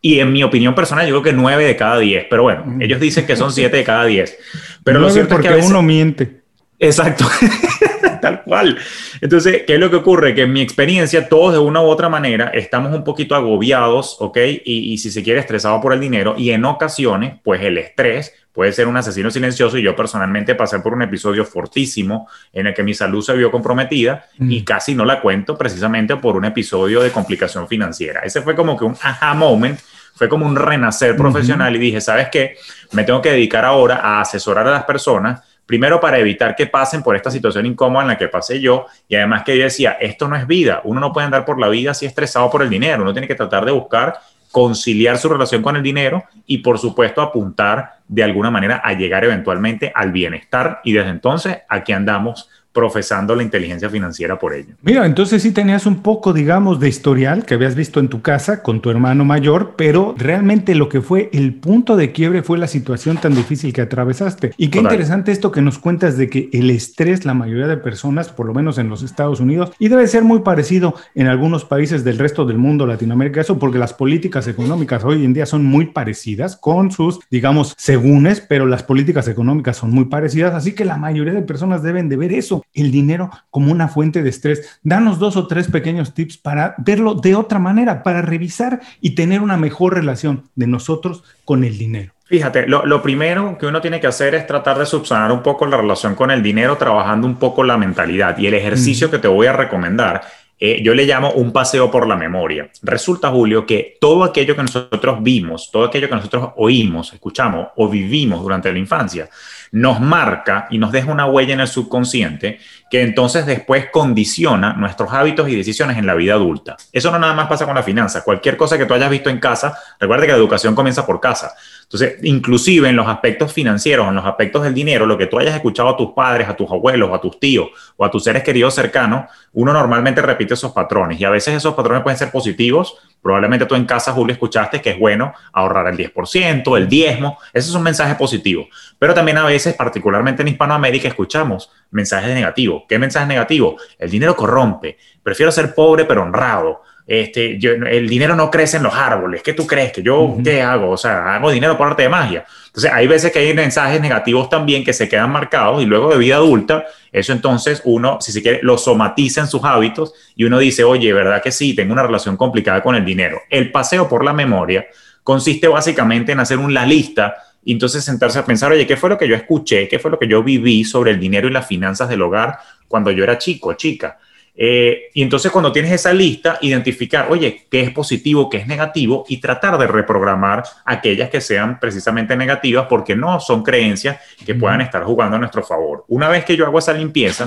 y 0.00 0.20
en 0.20 0.32
mi 0.32 0.42
opinión 0.42 0.74
personal 0.74 1.06
yo 1.06 1.20
creo 1.20 1.34
que 1.34 1.40
9 1.40 1.64
de 1.64 1.76
cada 1.76 1.98
10, 1.98 2.26
pero 2.28 2.42
bueno, 2.42 2.76
ellos 2.80 3.00
dicen 3.00 3.26
que 3.26 3.36
son 3.36 3.52
7 3.52 3.74
de 3.74 3.84
cada 3.84 4.04
10. 4.04 4.38
Pero 4.84 4.98
lo 4.98 5.10
cierto 5.10 5.34
porque 5.34 5.48
es 5.48 5.56
que 5.56 5.66
uno 5.66 5.82
miente. 5.82 6.42
Exacto. 6.78 7.26
Tal 8.22 8.42
cual. 8.42 8.78
Entonces, 9.20 9.62
¿qué 9.66 9.74
es 9.74 9.80
lo 9.80 9.90
que 9.90 9.96
ocurre? 9.96 10.34
Que 10.34 10.42
en 10.42 10.52
mi 10.52 10.60
experiencia, 10.60 11.28
todos 11.28 11.52
de 11.52 11.58
una 11.58 11.80
u 11.80 11.86
otra 11.86 12.08
manera 12.08 12.50
estamos 12.54 12.94
un 12.94 13.04
poquito 13.04 13.34
agobiados, 13.34 14.16
¿ok? 14.20 14.38
Y, 14.64 14.92
y 14.92 14.98
si 14.98 15.10
se 15.10 15.22
quiere, 15.22 15.40
estresados 15.40 15.80
por 15.80 15.92
el 15.92 16.00
dinero. 16.00 16.34
Y 16.36 16.50
en 16.50 16.64
ocasiones, 16.64 17.34
pues 17.42 17.62
el 17.62 17.78
estrés 17.78 18.32
puede 18.58 18.72
ser 18.72 18.88
un 18.88 18.96
asesino 18.96 19.30
silencioso 19.30 19.78
y 19.78 19.82
yo 19.82 19.94
personalmente 19.94 20.56
pasé 20.56 20.80
por 20.80 20.92
un 20.92 21.02
episodio 21.02 21.44
fortísimo 21.44 22.28
en 22.52 22.66
el 22.66 22.74
que 22.74 22.82
mi 22.82 22.92
salud 22.92 23.22
se 23.22 23.32
vio 23.34 23.52
comprometida 23.52 24.26
y 24.36 24.62
mm. 24.62 24.64
casi 24.64 24.96
no 24.96 25.04
la 25.04 25.20
cuento 25.20 25.56
precisamente 25.56 26.16
por 26.16 26.36
un 26.36 26.44
episodio 26.44 27.00
de 27.00 27.12
complicación 27.12 27.68
financiera. 27.68 28.22
Ese 28.24 28.42
fue 28.42 28.56
como 28.56 28.76
que 28.76 28.84
un 28.84 28.96
aha 29.00 29.34
moment, 29.34 29.78
fue 30.16 30.28
como 30.28 30.44
un 30.44 30.56
renacer 30.56 31.16
profesional 31.16 31.76
y 31.76 31.78
dije, 31.78 32.00
¿sabes 32.00 32.30
qué? 32.32 32.56
Me 32.90 33.04
tengo 33.04 33.22
que 33.22 33.30
dedicar 33.30 33.64
ahora 33.64 34.00
a 34.02 34.22
asesorar 34.22 34.66
a 34.66 34.72
las 34.72 34.82
personas 34.82 35.40
Primero 35.68 36.00
para 36.00 36.18
evitar 36.18 36.56
que 36.56 36.66
pasen 36.66 37.02
por 37.02 37.14
esta 37.14 37.30
situación 37.30 37.66
incómoda 37.66 38.00
en 38.00 38.08
la 38.08 38.16
que 38.16 38.28
pasé 38.28 38.58
yo 38.58 38.86
y 39.06 39.16
además 39.16 39.42
que 39.44 39.54
yo 39.54 39.64
decía, 39.64 39.98
esto 40.00 40.26
no 40.26 40.34
es 40.34 40.46
vida, 40.46 40.80
uno 40.84 40.98
no 40.98 41.12
puede 41.12 41.26
andar 41.26 41.44
por 41.44 41.60
la 41.60 41.68
vida 41.68 41.90
así 41.90 42.06
estresado 42.06 42.50
por 42.50 42.62
el 42.62 42.70
dinero, 42.70 43.02
uno 43.02 43.12
tiene 43.12 43.28
que 43.28 43.34
tratar 43.34 43.66
de 43.66 43.72
buscar 43.72 44.18
conciliar 44.50 45.18
su 45.18 45.28
relación 45.28 45.60
con 45.60 45.76
el 45.76 45.82
dinero 45.82 46.24
y 46.46 46.58
por 46.58 46.78
supuesto 46.78 47.20
apuntar 47.20 47.98
de 48.08 48.24
alguna 48.24 48.50
manera 48.50 48.80
a 48.82 48.94
llegar 48.94 49.24
eventualmente 49.24 49.92
al 49.94 50.10
bienestar 50.10 50.80
y 50.84 50.94
desde 50.94 51.10
entonces 51.10 51.58
aquí 51.68 51.92
andamos 51.92 52.48
profesando 52.72 53.34
la 53.34 53.42
inteligencia 53.42 53.90
financiera 53.90 54.38
por 54.38 54.54
ello. 54.54 54.74
Mira, 54.82 55.04
entonces 55.06 55.42
sí 55.42 55.52
tenías 55.52 55.86
un 55.86 56.02
poco, 56.02 56.32
digamos, 56.32 56.78
de 56.78 56.88
historial 56.88 57.44
que 57.44 57.54
habías 57.54 57.74
visto 57.74 57.98
en 57.98 58.08
tu 58.08 58.22
casa 58.22 58.62
con 58.62 58.80
tu 58.80 58.90
hermano 58.90 59.24
mayor, 59.24 59.74
pero 59.76 60.14
realmente 60.16 60.74
lo 60.74 60.88
que 60.88 61.00
fue 61.00 61.30
el 61.32 61.54
punto 61.54 61.96
de 61.96 62.12
quiebre 62.12 62.42
fue 62.42 62.58
la 62.58 62.68
situación 62.68 63.16
tan 63.16 63.34
difícil 63.34 63.72
que 63.72 63.80
atravesaste. 63.80 64.52
Y 64.56 64.68
qué 64.68 64.78
interesante 64.78 65.32
esto 65.32 65.50
que 65.50 65.62
nos 65.62 65.78
cuentas 65.78 66.16
de 66.16 66.28
que 66.28 66.50
el 66.52 66.70
estrés, 66.70 67.24
la 67.24 67.34
mayoría 67.34 67.66
de 67.66 67.76
personas, 67.76 68.28
por 68.28 68.46
lo 68.46 68.54
menos 68.54 68.78
en 68.78 68.88
los 68.88 69.02
Estados 69.02 69.40
Unidos, 69.40 69.72
y 69.78 69.88
debe 69.88 70.06
ser 70.06 70.22
muy 70.22 70.40
parecido 70.40 70.94
en 71.14 71.26
algunos 71.26 71.64
países 71.64 72.04
del 72.04 72.18
resto 72.18 72.44
del 72.44 72.58
mundo, 72.58 72.86
Latinoamérica, 72.86 73.40
eso 73.40 73.58
porque 73.58 73.78
las 73.78 73.94
políticas 73.94 74.46
económicas 74.46 75.04
hoy 75.04 75.24
en 75.24 75.32
día 75.32 75.46
son 75.46 75.64
muy 75.64 75.86
parecidas 75.86 76.56
con 76.56 76.92
sus, 76.92 77.18
digamos, 77.30 77.74
segúnes, 77.76 78.40
pero 78.40 78.66
las 78.66 78.82
políticas 78.82 79.26
económicas 79.28 79.76
son 79.76 79.90
muy 79.90 80.04
parecidas, 80.04 80.54
así 80.54 80.74
que 80.74 80.84
la 80.84 80.96
mayoría 80.96 81.32
de 81.32 81.42
personas 81.42 81.82
deben 81.82 82.08
de 82.08 82.16
ver 82.16 82.32
eso 82.32 82.64
el 82.74 82.90
dinero 82.90 83.30
como 83.50 83.72
una 83.72 83.88
fuente 83.88 84.22
de 84.22 84.30
estrés. 84.30 84.80
Danos 84.82 85.18
dos 85.18 85.36
o 85.36 85.46
tres 85.46 85.68
pequeños 85.68 86.14
tips 86.14 86.38
para 86.38 86.74
verlo 86.78 87.14
de 87.14 87.34
otra 87.34 87.58
manera, 87.58 88.02
para 88.02 88.22
revisar 88.22 88.80
y 89.00 89.14
tener 89.14 89.40
una 89.40 89.56
mejor 89.56 89.94
relación 89.94 90.44
de 90.54 90.66
nosotros 90.66 91.24
con 91.44 91.64
el 91.64 91.78
dinero. 91.78 92.12
Fíjate, 92.26 92.66
lo, 92.66 93.02
primero 93.02 93.56
que 93.56 93.66
uno 93.66 93.80
tiene 93.80 94.00
que 94.00 94.06
hacer 94.06 94.34
es 94.34 94.46
tratar 94.46 94.78
de 94.78 94.84
subsanar 94.84 95.32
un 95.32 95.42
poco 95.42 95.64
la 95.66 95.78
relación 95.78 96.14
con 96.14 96.30
el 96.30 96.42
dinero, 96.42 96.76
trabajando 96.76 97.26
un 97.26 97.36
poco 97.36 97.64
la 97.64 97.78
mentalidad. 97.78 98.36
Y 98.36 98.46
el 98.46 98.54
ejercicio 98.54 99.10
que 99.10 99.18
te 99.18 99.28
voy 99.28 99.46
a 99.46 99.54
recomendar 99.54 100.20
eh, 100.60 100.82
yo 100.82 100.92
le 100.92 101.06
llamo 101.06 101.30
un 101.32 101.52
paseo 101.52 101.90
por 101.90 102.08
la 102.08 102.16
memoria. 102.16 102.68
Resulta, 102.82 103.30
Julio, 103.30 103.64
que 103.64 103.96
todo 104.00 104.24
aquello 104.24 104.56
que 104.56 104.62
nosotros 104.62 105.22
vimos, 105.22 105.70
todo 105.70 105.84
aquello 105.84 106.08
que 106.08 106.16
nosotros 106.16 106.50
oímos, 106.56 107.12
escuchamos 107.12 107.68
o 107.76 107.88
vivimos 107.88 108.42
durante 108.42 108.72
la 108.72 108.78
infancia, 108.78 109.28
nos 109.72 110.00
marca 110.00 110.66
y 110.70 110.78
nos 110.78 110.92
deja 110.92 111.10
una 111.10 111.26
huella 111.26 111.54
en 111.54 111.60
el 111.60 111.68
subconsciente 111.68 112.60
que 112.90 113.02
entonces 113.02 113.44
después 113.46 113.86
condiciona 113.90 114.72
nuestros 114.72 115.12
hábitos 115.12 115.48
y 115.48 115.56
decisiones 115.56 115.98
en 115.98 116.06
la 116.06 116.14
vida 116.14 116.34
adulta. 116.34 116.76
Eso 116.92 117.10
no 117.10 117.18
nada 117.18 117.34
más 117.34 117.48
pasa 117.48 117.66
con 117.66 117.74
la 117.74 117.82
finanza. 117.82 118.24
Cualquier 118.24 118.56
cosa 118.56 118.78
que 118.78 118.86
tú 118.86 118.94
hayas 118.94 119.10
visto 119.10 119.28
en 119.28 119.38
casa, 119.40 119.78
recuerda 120.00 120.26
que 120.26 120.32
la 120.32 120.38
educación 120.38 120.74
comienza 120.74 121.04
por 121.04 121.20
casa. 121.20 121.54
Entonces, 121.90 122.18
inclusive 122.22 122.86
en 122.90 122.96
los 122.96 123.08
aspectos 123.08 123.50
financieros, 123.50 124.06
en 124.08 124.16
los 124.16 124.26
aspectos 124.26 124.62
del 124.62 124.74
dinero, 124.74 125.06
lo 125.06 125.16
que 125.16 125.26
tú 125.26 125.38
hayas 125.38 125.54
escuchado 125.54 125.88
a 125.88 125.96
tus 125.96 126.12
padres, 126.12 126.46
a 126.46 126.54
tus 126.54 126.70
abuelos, 126.70 127.10
a 127.14 127.18
tus 127.18 127.40
tíos 127.40 127.68
o 127.96 128.04
a 128.04 128.10
tus 128.10 128.24
seres 128.24 128.42
queridos 128.42 128.74
cercanos, 128.74 129.30
uno 129.54 129.72
normalmente 129.72 130.20
repite 130.20 130.52
esos 130.52 130.72
patrones 130.72 131.18
y 131.18 131.24
a 131.24 131.30
veces 131.30 131.54
esos 131.54 131.74
patrones 131.74 132.02
pueden 132.02 132.18
ser 132.18 132.30
positivos. 132.30 132.98
Probablemente 133.22 133.64
tú 133.64 133.74
en 133.74 133.86
casa, 133.86 134.12
Julio, 134.12 134.34
escuchaste 134.34 134.82
que 134.82 134.90
es 134.90 134.98
bueno 134.98 135.32
ahorrar 135.50 135.86
el 135.86 135.96
10%, 135.96 136.76
el 136.76 136.88
diezmo. 136.90 137.38
Ese 137.54 137.70
es 137.70 137.74
un 137.74 137.82
mensaje 137.82 138.14
positivo. 138.16 138.68
Pero 138.98 139.14
también 139.14 139.38
a 139.38 139.46
veces, 139.46 139.74
particularmente 139.74 140.42
en 140.42 140.48
Hispanoamérica, 140.48 141.08
escuchamos 141.08 141.70
mensajes 141.90 142.34
negativos. 142.34 142.82
¿Qué 142.86 142.98
mensajes 142.98 143.26
negativos? 143.26 143.82
El 143.98 144.10
dinero 144.10 144.36
corrompe. 144.36 144.98
Prefiero 145.22 145.50
ser 145.50 145.74
pobre 145.74 146.04
pero 146.04 146.22
honrado 146.22 146.82
este, 147.10 147.58
el 147.58 148.06
dinero 148.06 148.36
no 148.36 148.50
crece 148.50 148.76
en 148.76 148.82
los 148.82 148.94
árboles. 148.94 149.42
¿Qué 149.42 149.54
tú 149.54 149.66
crees? 149.66 149.92
¿Que 149.92 150.02
yo 150.02 150.36
qué 150.44 150.60
hago? 150.60 150.90
O 150.90 150.96
sea, 150.98 151.36
hago 151.36 151.50
dinero 151.50 151.78
por 151.78 151.86
arte 151.86 152.02
de 152.02 152.10
magia. 152.10 152.44
Entonces, 152.66 152.92
hay 152.92 153.06
veces 153.06 153.32
que 153.32 153.38
hay 153.38 153.54
mensajes 153.54 153.98
negativos 153.98 154.50
también 154.50 154.84
que 154.84 154.92
se 154.92 155.08
quedan 155.08 155.32
marcados 155.32 155.82
y 155.82 155.86
luego 155.86 156.10
de 156.10 156.18
vida 156.18 156.36
adulta, 156.36 156.84
eso 157.10 157.32
entonces 157.32 157.80
uno, 157.86 158.18
si 158.20 158.30
se 158.30 158.42
quiere, 158.42 158.60
lo 158.62 158.76
somatiza 158.76 159.40
en 159.40 159.46
sus 159.46 159.64
hábitos 159.64 160.12
y 160.36 160.44
uno 160.44 160.58
dice, 160.58 160.84
oye, 160.84 161.10
¿verdad 161.14 161.42
que 161.42 161.50
sí? 161.50 161.74
Tengo 161.74 161.94
una 161.94 162.02
relación 162.02 162.36
complicada 162.36 162.82
con 162.82 162.94
el 162.94 163.06
dinero. 163.06 163.40
El 163.48 163.72
paseo 163.72 164.06
por 164.06 164.22
la 164.22 164.34
memoria 164.34 164.86
consiste 165.22 165.66
básicamente 165.66 166.32
en 166.32 166.40
hacer 166.40 166.58
una 166.58 166.84
lista 166.84 167.36
y 167.64 167.72
entonces 167.72 168.04
sentarse 168.04 168.38
a 168.38 168.44
pensar, 168.44 168.70
oye, 168.70 168.86
¿qué 168.86 168.98
fue 168.98 169.08
lo 169.08 169.16
que 169.16 169.26
yo 169.26 169.34
escuché? 169.34 169.88
¿Qué 169.88 169.98
fue 169.98 170.10
lo 170.10 170.18
que 170.18 170.28
yo 170.28 170.42
viví 170.42 170.84
sobre 170.84 171.12
el 171.12 171.18
dinero 171.18 171.48
y 171.48 171.52
las 171.52 171.66
finanzas 171.66 172.10
del 172.10 172.20
hogar 172.20 172.58
cuando 172.86 173.10
yo 173.10 173.24
era 173.24 173.38
chico, 173.38 173.72
chica? 173.72 174.18
Eh, 174.60 175.10
y 175.14 175.22
entonces 175.22 175.52
cuando 175.52 175.70
tienes 175.70 175.92
esa 175.92 176.12
lista, 176.12 176.58
identificar, 176.62 177.28
oye, 177.30 177.66
qué 177.70 177.80
es 177.82 177.92
positivo, 177.92 178.50
qué 178.50 178.56
es 178.56 178.66
negativo 178.66 179.24
y 179.28 179.36
tratar 179.36 179.78
de 179.78 179.86
reprogramar 179.86 180.64
aquellas 180.84 181.30
que 181.30 181.40
sean 181.40 181.78
precisamente 181.78 182.36
negativas 182.36 182.88
porque 182.88 183.14
no 183.14 183.38
son 183.38 183.62
creencias 183.62 184.20
que 184.44 184.56
puedan 184.56 184.80
estar 184.80 185.04
jugando 185.04 185.36
a 185.36 185.38
nuestro 185.38 185.62
favor. 185.62 186.04
Una 186.08 186.28
vez 186.28 186.44
que 186.44 186.56
yo 186.56 186.66
hago 186.66 186.80
esa 186.80 186.92
limpieza, 186.92 187.46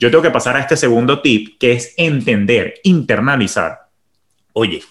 yo 0.00 0.10
tengo 0.10 0.22
que 0.22 0.32
pasar 0.32 0.56
a 0.56 0.60
este 0.60 0.76
segundo 0.76 1.22
tip 1.22 1.60
que 1.60 1.74
es 1.74 1.94
entender, 1.96 2.74
internalizar. 2.82 3.86
Oye, 4.52 4.82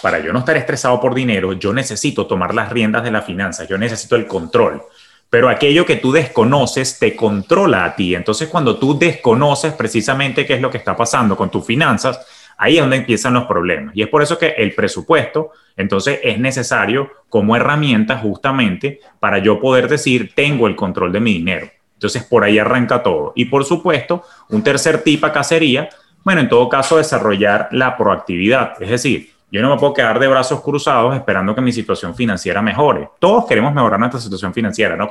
para 0.00 0.20
yo 0.20 0.32
no 0.32 0.38
estar 0.38 0.56
estresado 0.56 0.98
por 1.02 1.14
dinero, 1.14 1.52
yo 1.52 1.74
necesito 1.74 2.26
tomar 2.26 2.54
las 2.54 2.72
riendas 2.72 3.04
de 3.04 3.10
la 3.10 3.20
finanza, 3.20 3.66
yo 3.66 3.76
necesito 3.76 4.16
el 4.16 4.26
control 4.26 4.82
pero 5.30 5.48
aquello 5.48 5.86
que 5.86 5.96
tú 5.96 6.10
desconoces 6.10 6.98
te 6.98 7.14
controla 7.14 7.84
a 7.84 7.94
ti. 7.94 8.16
Entonces, 8.16 8.48
cuando 8.48 8.76
tú 8.76 8.98
desconoces 8.98 9.72
precisamente 9.72 10.44
qué 10.44 10.54
es 10.54 10.60
lo 10.60 10.70
que 10.70 10.78
está 10.78 10.96
pasando 10.96 11.36
con 11.36 11.50
tus 11.50 11.64
finanzas, 11.64 12.20
ahí 12.58 12.76
es 12.76 12.80
donde 12.82 12.96
empiezan 12.96 13.34
los 13.34 13.44
problemas. 13.44 13.96
Y 13.96 14.02
es 14.02 14.08
por 14.08 14.22
eso 14.22 14.36
que 14.36 14.48
el 14.58 14.74
presupuesto, 14.74 15.52
entonces, 15.76 16.18
es 16.24 16.40
necesario 16.40 17.10
como 17.28 17.54
herramienta 17.54 18.18
justamente 18.18 19.00
para 19.20 19.38
yo 19.38 19.60
poder 19.60 19.88
decir, 19.88 20.32
tengo 20.34 20.66
el 20.66 20.74
control 20.74 21.12
de 21.12 21.20
mi 21.20 21.34
dinero. 21.34 21.70
Entonces, 21.94 22.24
por 22.24 22.42
ahí 22.42 22.58
arranca 22.58 23.02
todo. 23.02 23.32
Y 23.36 23.44
por 23.44 23.64
supuesto, 23.64 24.24
un 24.48 24.64
tercer 24.64 25.02
tipo 25.04 25.26
acá 25.26 25.44
sería, 25.44 25.88
bueno, 26.24 26.40
en 26.40 26.48
todo 26.48 26.68
caso, 26.68 26.96
desarrollar 26.96 27.68
la 27.70 27.96
proactividad. 27.96 28.82
Es 28.82 28.90
decir, 28.90 29.30
yo 29.52 29.62
no 29.62 29.70
me 29.70 29.80
puedo 29.80 29.92
quedar 29.92 30.18
de 30.20 30.28
brazos 30.28 30.60
cruzados 30.60 31.14
esperando 31.16 31.54
que 31.54 31.60
mi 31.60 31.72
situación 31.72 32.14
financiera 32.14 32.62
mejore. 32.62 33.08
Todos 33.18 33.46
queremos 33.46 33.74
mejorar 33.74 33.98
nuestra 33.98 34.20
situación 34.20 34.54
financiera. 34.54 34.96
No, 34.96 35.08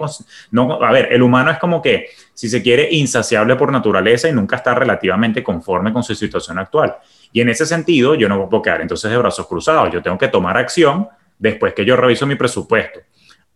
no, 0.52 0.82
a 0.82 0.92
ver, 0.92 1.10
el 1.12 1.22
humano 1.22 1.52
es 1.52 1.58
como 1.58 1.82
que, 1.82 2.08
si 2.34 2.48
se 2.48 2.62
quiere, 2.62 2.88
insaciable 2.92 3.58
por 3.58 3.72
naturaleza 3.72 4.30
y 4.30 4.32
nunca 4.32 4.56
está 4.56 4.74
relativamente 4.74 5.44
conforme 5.44 5.92
con 5.92 6.04
su 6.04 6.16
situación 6.16 6.58
actual. 6.58 6.96
Y 7.34 7.42
en 7.42 7.50
ese 7.50 7.66
sentido, 7.66 8.16
yo 8.16 8.30
no 8.30 8.40
me 8.40 8.48
puedo 8.48 8.64
quedar 8.64 8.82
entonces 8.82 9.12
de 9.12 9.18
brazos 9.18 9.46
cruzados. 9.46 9.92
Yo 9.92 10.02
tengo 10.02 10.18
que 10.18 10.30
tomar 10.30 10.58
acción 10.58 11.10
después 11.38 11.74
que 11.74 11.84
yo 11.84 11.98
reviso 11.98 12.26
mi 12.26 12.36
presupuesto. 12.36 13.02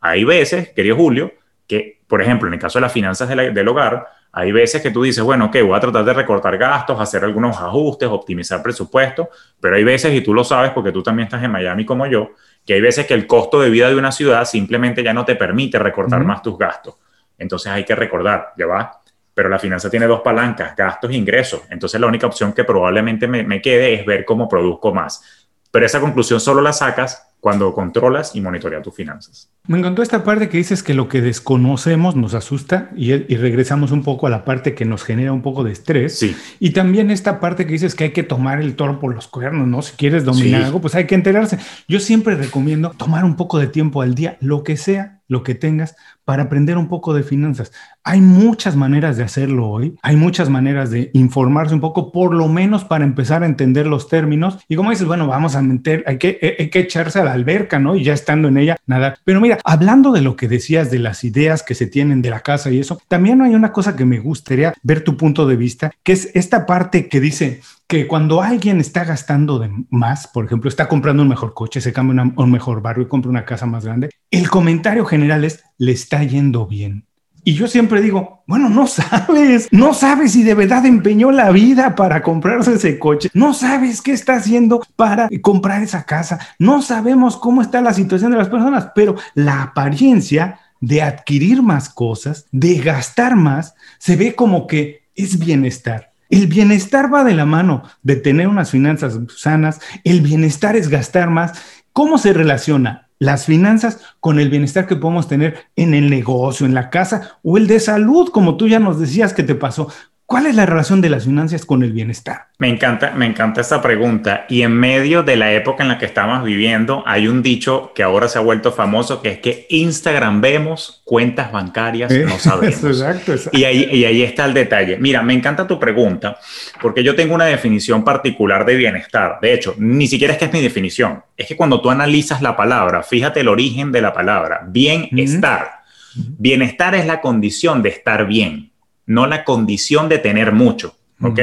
Hay 0.02 0.26
veces, 0.26 0.70
querido 0.70 0.98
Julio, 0.98 1.32
que, 1.66 2.02
por 2.08 2.22
ejemplo, 2.22 2.50
en 2.50 2.56
el 2.56 2.60
caso 2.60 2.80
de 2.80 2.82
las 2.82 2.92
finanzas 2.92 3.30
del 3.30 3.68
hogar, 3.70 4.06
hay 4.36 4.52
veces 4.52 4.82
que 4.82 4.90
tú 4.90 5.04
dices, 5.04 5.24
bueno, 5.24 5.46
ok, 5.46 5.58
voy 5.64 5.78
a 5.78 5.80
tratar 5.80 6.04
de 6.04 6.12
recortar 6.12 6.58
gastos, 6.58 7.00
hacer 7.00 7.24
algunos 7.24 7.56
ajustes, 7.56 8.10
optimizar 8.10 8.64
presupuesto, 8.64 9.30
pero 9.62 9.76
hay 9.76 9.84
veces, 9.84 10.12
y 10.12 10.22
tú 10.22 10.34
lo 10.34 10.44
sabes 10.44 10.72
porque 10.72 10.92
tú 10.92 11.04
también 11.04 11.28
estás 11.28 11.44
en 11.44 11.52
Miami 11.52 11.86
como 11.86 12.08
yo, 12.08 12.32
que 12.66 12.74
hay 12.74 12.82
veces 12.82 13.06
que 13.06 13.14
el 13.14 13.28
costo 13.28 13.62
de 13.62 13.70
vida 13.70 13.90
de 13.90 13.96
una 13.96 14.12
ciudad 14.12 14.44
simplemente 14.46 15.04
ya 15.04 15.14
no 15.14 15.24
te 15.24 15.36
permite 15.36 15.78
recortar 15.78 16.24
más 16.24 16.42
tus 16.42 16.58
gastos. 16.58 16.96
Entonces 17.38 17.72
hay 17.72 17.84
que 17.84 17.94
recordar, 17.94 18.54
ya 18.58 18.66
va, 18.66 19.02
pero 19.36 19.50
la 19.50 19.60
finanza 19.60 19.88
tiene 19.92 20.08
dos 20.08 20.22
palancas, 20.22 20.76
gastos 20.76 21.12
e 21.12 21.16
ingresos. 21.16 21.62
Entonces 21.70 22.02
la 22.02 22.08
única 22.08 22.26
opción 22.26 22.54
que 22.54 22.64
probablemente 22.64 23.28
me, 23.28 23.44
me 23.44 23.62
quede 23.62 23.94
es 23.94 24.04
ver 24.04 24.26
cómo 24.26 24.50
produzco 24.50 24.92
más. 24.92 25.48
Pero 25.70 25.86
esa 25.86 26.00
conclusión 26.00 26.40
solo 26.40 26.60
la 26.60 26.74
sacas 26.74 27.33
cuando 27.44 27.74
controlas 27.74 28.38
y 28.38 28.40
monitoreas 28.40 28.82
tus 28.84 28.96
finanzas. 28.96 29.50
Me 29.68 29.78
encantó 29.78 30.02
esta 30.02 30.24
parte 30.24 30.48
que 30.48 30.56
dices 30.56 30.82
que 30.82 30.94
lo 30.94 31.10
que 31.10 31.20
desconocemos 31.20 32.16
nos 32.16 32.36
asusta 32.36 32.90
y, 32.96 33.12
regresamos 33.36 33.92
un 33.92 34.02
poco 34.02 34.28
a 34.28 34.30
la 34.30 34.46
parte 34.46 34.74
que 34.74 34.86
nos 34.86 35.04
genera 35.04 35.34
un 35.34 35.42
poco 35.42 35.66
de 35.66 35.74
estrés. 35.74 36.18
Sí. 36.18 36.38
Y 36.62 36.70
también 36.70 37.12
esta 37.12 37.42
parte 37.42 37.66
que 37.66 37.74
dices 37.74 37.96
que 37.96 38.06
hay 38.06 38.12
que 38.12 38.24
tomar 38.24 38.62
el 38.62 38.78
toro 38.78 38.98
por 39.02 39.14
los 39.14 39.28
cuernos, 39.28 39.68
¿no? 39.68 39.82
Si 39.82 39.94
quieres 39.98 40.24
dominar 40.24 40.64
algo, 40.64 40.80
pues 40.80 40.96
hay 40.96 41.06
que 41.06 41.16
enterarse. 41.16 41.60
Yo 41.86 42.00
siempre 42.00 42.36
recomiendo 42.36 42.92
tomar 42.92 43.26
un 43.26 43.36
poco 43.36 43.60
de 43.60 43.68
tiempo 43.68 44.02
al 44.02 44.16
día, 44.16 44.38
lo 44.40 44.64
que 44.64 44.78
sea, 44.78 45.20
lo 45.28 45.44
que 45.44 45.56
tengas, 45.56 45.96
para 46.26 46.44
aprender 46.44 46.78
un 46.78 46.88
poco 46.88 47.14
de 47.14 47.24
finanzas. 47.24 47.72
Hay 48.04 48.22
muchas 48.22 48.76
maneras 48.76 49.18
de 49.18 49.24
hacerlo 49.24 49.70
hoy, 49.70 49.96
hay 50.02 50.16
muchas 50.16 50.50
maneras 50.50 50.92
de 50.92 51.10
informarse 51.14 51.74
un 51.74 51.82
poco, 51.82 52.12
por 52.12 52.34
lo 52.34 52.48
menos 52.48 52.86
para 52.86 53.04
empezar 53.04 53.44
a 53.44 53.48
entender 53.48 53.88
los 53.88 54.08
términos. 54.08 54.60
Y 54.68 54.76
como 54.76 54.92
dices, 54.92 55.08
bueno, 55.08 55.28
vamos 55.28 55.56
a 55.56 55.62
meter, 55.62 56.04
hay 56.08 56.18
que, 56.18 56.56
hay 56.60 56.70
que 56.70 56.80
echarse 56.80 57.20
a 57.20 57.24
la 57.24 57.33
alberca, 57.34 57.80
¿no? 57.80 57.96
Y 57.96 58.04
ya 58.04 58.14
estando 58.14 58.48
en 58.48 58.58
ella, 58.58 58.78
nada. 58.86 59.18
Pero 59.24 59.42
mira, 59.42 59.60
hablando 59.64 60.12
de 60.12 60.22
lo 60.22 60.36
que 60.36 60.48
decías 60.48 60.92
de 60.92 61.00
las 61.00 61.24
ideas 61.24 61.64
que 61.64 61.76
se 61.76 61.88
tienen 61.88 62.22
de 62.22 62.30
la 62.30 62.42
casa 62.42 62.72
y 62.72 62.80
eso, 62.80 63.02
también 63.08 63.42
hay 63.42 63.56
una 63.56 63.72
cosa 63.72 63.96
que 63.96 64.06
me 64.06 64.20
gustaría 64.20 64.74
ver 64.84 65.04
tu 65.04 65.18
punto 65.18 65.48
de 65.48 65.56
vista, 65.56 65.92
que 66.04 66.14
es 66.14 66.32
esta 66.34 66.66
parte 66.66 67.08
que 67.08 67.20
dice, 67.20 67.62
que 67.88 68.08
cuando 68.08 68.42
alguien 68.42 68.80
está 68.80 69.04
gastando 69.04 69.60
de 69.60 69.70
más, 69.90 70.28
por 70.28 70.46
ejemplo, 70.46 70.70
está 70.70 70.88
comprando 70.88 71.22
un 71.22 71.30
mejor 71.30 71.54
coche, 71.54 71.82
se 71.82 71.94
cambia 71.94 72.24
un 72.36 72.52
mejor 72.52 72.82
barrio 72.82 73.06
y 73.06 73.08
compra 73.08 73.30
una 73.30 73.46
casa 73.46 73.66
más 73.66 73.86
grande, 73.86 74.10
el 74.32 74.50
comentario 74.50 75.06
general 75.06 75.44
es, 75.44 75.64
le 75.78 75.92
está 75.92 76.24
yendo 76.24 76.66
bien. 76.66 77.06
Y 77.46 77.54
yo 77.56 77.68
siempre 77.68 78.02
digo, 78.02 78.44
bueno, 78.48 78.70
no 78.70 78.88
sabes, 78.88 79.68
no 79.72 79.94
sabes 79.94 80.32
si 80.34 80.44
de 80.44 80.54
verdad 80.54 80.86
empeñó 80.86 81.32
la 81.32 81.52
vida 81.52 81.96
para 81.96 82.22
comprarse 82.22 82.74
ese 82.76 82.98
coche, 83.00 83.30
no 83.34 83.54
sabes 83.54 84.02
qué 84.02 84.14
está 84.14 84.36
haciendo 84.36 84.82
para 84.96 85.30
comprar 85.42 85.84
esa 85.84 86.04
casa, 86.04 86.40
no 86.58 86.82
sabemos 86.82 87.38
cómo 87.38 87.62
está 87.62 87.82
la 87.82 87.94
situación 87.94 88.32
de 88.32 88.38
las 88.38 88.50
personas, 88.50 88.90
pero 88.96 89.16
la 89.34 89.62
apariencia 89.62 90.60
de 90.80 91.02
adquirir 91.02 91.62
más 91.62 91.90
cosas, 91.90 92.46
de 92.52 92.76
gastar 92.76 93.36
más, 93.36 93.76
se 94.00 94.16
ve 94.16 94.36
como 94.36 94.68
que 94.68 95.04
es 95.16 95.40
bienestar. 95.40 96.12
El 96.30 96.48
bienestar 96.48 97.14
va 97.14 97.24
de 97.24 97.36
la 97.36 97.46
mano 97.46 97.84
de 98.02 98.16
tener 98.16 98.48
unas 98.48 98.72
finanzas 98.72 99.20
sanas, 99.36 99.80
el 100.04 100.22
bienestar 100.22 100.76
es 100.76 100.90
gastar 100.90 101.30
más. 101.30 101.62
¿Cómo 101.92 102.18
se 102.18 102.34
relaciona 102.34 103.10
las 103.24 103.46
finanzas 103.46 104.00
con 104.20 104.40
el 104.40 104.50
bienestar 104.50 104.86
que 104.86 104.96
podemos 104.96 105.28
tener 105.28 105.68
en 105.76 105.94
el 105.94 106.10
negocio, 106.10 106.66
en 106.66 106.74
la 106.74 106.90
casa 106.90 107.40
o 107.42 107.58
el 107.58 107.68
de 107.68 107.80
salud, 107.80 108.30
como 108.30 108.58
tú 108.58 108.68
ya 108.68 108.80
nos 108.80 109.00
decías 109.00 109.34
que 109.34 109.44
te 109.44 109.56
pasó? 109.56 109.90
¿Cuál 110.34 110.48
es 110.48 110.56
la 110.56 110.66
relación 110.66 111.00
de 111.00 111.12
las 111.12 111.26
finanzas 111.26 111.64
con 111.64 111.84
el 111.84 111.92
bienestar? 111.92 112.48
Me 112.58 112.68
encanta, 112.68 113.12
me 113.12 113.28
encanta 113.28 113.62
esta 113.62 113.84
pregunta. 113.84 114.48
Y 114.50 114.64
en 114.64 114.72
medio 114.72 115.22
de 115.22 115.36
la 115.36 115.54
época 115.54 115.84
en 115.84 115.90
la 115.90 116.00
que 116.00 116.08
estamos 116.08 116.44
viviendo, 116.44 117.04
hay 117.06 117.28
un 117.28 117.44
dicho 117.44 117.92
que 117.94 118.02
ahora 118.02 118.28
se 118.28 118.40
ha 118.40 118.42
vuelto 118.42 118.72
famoso, 118.72 119.22
que 119.22 119.30
es 119.30 119.38
que 119.38 119.68
Instagram 119.70 120.42
vemos, 120.42 121.04
cuentas 121.06 121.52
bancarias 121.52 122.12
no 122.12 122.40
sabemos. 122.40 122.84
exacto, 122.84 123.34
exacto. 123.34 123.56
Y, 123.56 123.66
ahí, 123.66 123.88
y 123.92 124.06
ahí 124.06 124.24
está 124.24 124.46
el 124.46 124.56
detalle. 124.56 124.98
Mira, 124.98 125.22
me 125.22 125.36
encanta 125.36 125.68
tu 125.68 125.80
pregunta, 125.80 126.40
porque 126.82 127.04
yo 127.04 127.16
tengo 127.16 127.36
una 127.36 127.46
definición 127.46 128.04
particular 128.04 128.66
de 128.66 128.74
bienestar. 128.74 129.38
De 129.40 129.54
hecho, 129.54 129.76
ni 129.78 130.08
siquiera 130.08 130.34
es 130.34 130.40
que 130.40 130.46
es 130.46 130.54
mi 130.54 130.62
definición. 130.62 131.22
Es 131.38 131.46
que 131.46 131.56
cuando 131.56 131.80
tú 131.80 131.92
analizas 131.92 132.42
la 132.42 132.56
palabra, 132.56 133.04
fíjate 133.04 133.42
el 133.42 133.50
origen 133.50 133.92
de 133.92 134.02
la 134.02 134.12
palabra, 134.12 134.66
bienestar. 134.68 135.84
Bienestar 136.16 136.96
es 136.96 137.06
la 137.06 137.22
condición 137.22 137.84
de 137.84 137.90
estar 137.90 138.26
bien 138.26 138.73
no 139.06 139.28
la 139.28 139.44
condición 139.44 140.10
de 140.10 140.20
tener 140.20 140.52
mucho. 140.52 140.96
¿Ok? 141.22 141.40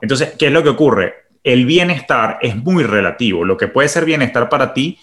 Entonces, 0.00 0.34
¿qué 0.38 0.46
es 0.46 0.52
lo 0.52 0.62
que 0.62 0.68
ocurre? 0.70 1.14
El 1.42 1.66
bienestar 1.66 2.38
es 2.40 2.56
muy 2.56 2.84
relativo. 2.84 3.44
Lo 3.44 3.56
que 3.56 3.68
puede 3.68 3.88
ser 3.88 4.04
bienestar 4.04 4.48
para 4.48 4.72
ti, 4.74 4.98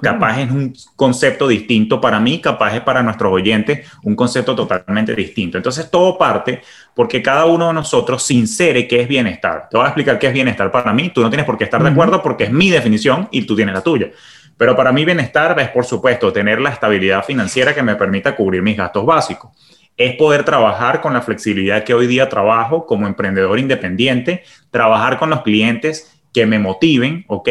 capaz 0.00 0.40
es 0.40 0.50
un 0.50 0.74
concepto 0.96 1.48
distinto 1.48 2.00
para 2.00 2.20
mí, 2.20 2.40
capaz 2.40 2.76
es 2.76 2.80
para 2.82 3.02
nuestros 3.02 3.32
oyentes 3.32 3.86
un 4.02 4.14
concepto 4.14 4.54
totalmente 4.54 5.14
distinto. 5.14 5.56
Entonces, 5.56 5.90
todo 5.90 6.16
parte 6.16 6.62
porque 6.94 7.22
cada 7.22 7.46
uno 7.46 7.68
de 7.68 7.74
nosotros 7.74 8.22
sincere 8.22 8.86
qué 8.86 9.00
es 9.00 9.08
bienestar. 9.08 9.68
Te 9.70 9.76
voy 9.76 9.84
a 9.84 9.88
explicar 9.88 10.18
qué 10.18 10.28
es 10.28 10.32
bienestar 10.32 10.70
para 10.70 10.92
mí. 10.92 11.10
Tú 11.10 11.22
no 11.22 11.28
tienes 11.28 11.46
por 11.46 11.58
qué 11.58 11.64
estar 11.64 11.82
de 11.82 11.90
acuerdo 11.90 12.22
porque 12.22 12.44
es 12.44 12.52
mi 12.52 12.70
definición 12.70 13.28
y 13.30 13.42
tú 13.42 13.56
tienes 13.56 13.74
la 13.74 13.82
tuya. 13.82 14.10
Pero 14.56 14.76
para 14.76 14.92
mí 14.92 15.04
bienestar 15.04 15.58
es, 15.58 15.68
por 15.70 15.84
supuesto, 15.84 16.32
tener 16.32 16.60
la 16.60 16.70
estabilidad 16.70 17.24
financiera 17.24 17.74
que 17.74 17.82
me 17.82 17.96
permita 17.96 18.36
cubrir 18.36 18.62
mis 18.62 18.76
gastos 18.76 19.04
básicos 19.04 19.50
es 19.96 20.16
poder 20.16 20.44
trabajar 20.44 21.00
con 21.00 21.12
la 21.12 21.22
flexibilidad 21.22 21.84
que 21.84 21.94
hoy 21.94 22.06
día 22.06 22.28
trabajo 22.28 22.86
como 22.86 23.06
emprendedor 23.06 23.58
independiente, 23.58 24.42
trabajar 24.70 25.18
con 25.18 25.30
los 25.30 25.42
clientes 25.42 26.20
que 26.32 26.46
me 26.46 26.58
motiven, 26.58 27.24
¿ok? 27.28 27.48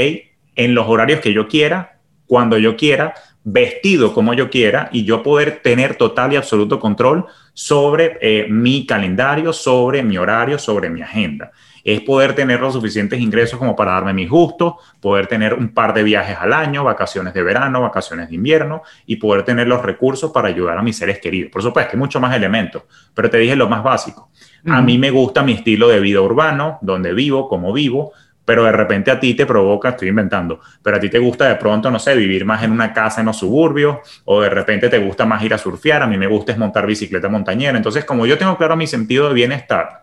En 0.56 0.76
los 0.76 0.88
horarios 0.88 1.22
que 1.22 1.34
yo 1.34 1.48
quiera, 1.48 2.00
cuando 2.28 2.58
yo 2.58 2.76
quiera, 2.76 3.14
vestido 3.44 4.14
como 4.14 4.34
yo 4.34 4.50
quiera 4.50 4.90
y 4.92 5.04
yo 5.04 5.24
poder 5.24 5.62
tener 5.62 5.96
total 5.96 6.34
y 6.34 6.36
absoluto 6.38 6.80
control 6.80 7.26
sobre 7.54 8.18
eh, 8.22 8.48
mi 8.50 8.86
calendario, 8.86 9.54
sobre 9.54 10.04
mi 10.04 10.18
horario, 10.18 10.58
sobre 10.58 10.90
mi 10.90 11.02
agenda. 11.02 11.52
Es 11.84 12.02
poder 12.02 12.34
tener 12.34 12.60
los 12.60 12.74
suficientes 12.74 13.20
ingresos 13.20 13.60
como 13.60 13.76
para 13.76 13.92
darme 13.92 14.14
mis 14.14 14.30
gustos, 14.30 14.76
poder 15.02 15.28
tener 15.28 15.54
un 15.54 15.74
par 15.74 15.94
de 15.94 16.04
viajes 16.04 16.38
al 16.40 16.54
año, 16.54 16.84
vacaciones 16.84 17.34
de 17.34 17.44
verano, 17.44 17.82
vacaciones 17.82 18.30
de 18.30 18.36
invierno 18.36 18.84
y 19.06 19.18
poder 19.18 19.44
tener 19.44 19.68
los 19.68 19.82
recursos 19.82 20.32
para 20.32 20.48
ayudar 20.48 20.78
a 20.78 20.82
mis 20.82 20.98
seres 20.98 21.20
queridos. 21.20 21.52
Por 21.52 21.62
supuesto, 21.62 21.92
hay 21.94 22.00
muchos 22.00 22.22
más 22.22 22.36
elementos, 22.36 22.84
pero 23.14 23.30
te 23.30 23.38
dije 23.38 23.56
lo 23.56 23.68
más 23.68 23.84
básico. 23.84 24.30
A 24.66 24.82
mí 24.82 24.98
me 24.98 25.12
gusta 25.12 25.44
mi 25.44 25.54
estilo 25.54 25.90
de 25.90 26.00
vida 26.00 26.22
urbano, 26.22 26.80
donde 26.82 27.14
vivo, 27.14 27.50
como 27.50 27.74
vivo, 27.74 28.14
pero 28.46 28.64
de 28.64 28.72
repente 28.72 29.12
a 29.12 29.20
ti 29.20 29.34
te 29.34 29.46
provoca, 29.46 29.90
estoy 29.90 30.10
inventando, 30.10 30.60
pero 30.82 30.98
a 30.98 31.00
ti 31.00 31.10
te 31.10 31.20
gusta 31.20 31.48
de 31.48 31.56
pronto, 31.56 31.90
no 31.90 32.00
sé, 32.00 32.16
vivir 32.16 32.46
más 32.46 32.64
en 32.64 32.72
una 32.72 32.94
casa 32.94 33.22
en 33.22 33.28
los 33.28 33.38
suburbios, 33.38 33.98
o 34.26 34.42
de 34.42 34.50
repente 34.50 34.90
te 34.90 34.98
gusta 34.98 35.26
más 35.26 35.44
ir 35.44 35.54
a 35.54 35.58
surfear, 35.58 36.04
a 36.04 36.08
mí 36.08 36.18
me 36.18 36.28
gusta 36.28 36.52
es 36.52 36.58
montar 36.58 36.86
bicicleta 36.86 37.30
montañera. 37.30 37.78
Entonces, 37.78 38.06
como 38.06 38.26
yo 38.26 38.38
tengo 38.38 38.58
claro 38.58 38.76
mi 38.76 38.88
sentido 38.88 39.30
de 39.30 39.34
bienestar, 39.34 40.03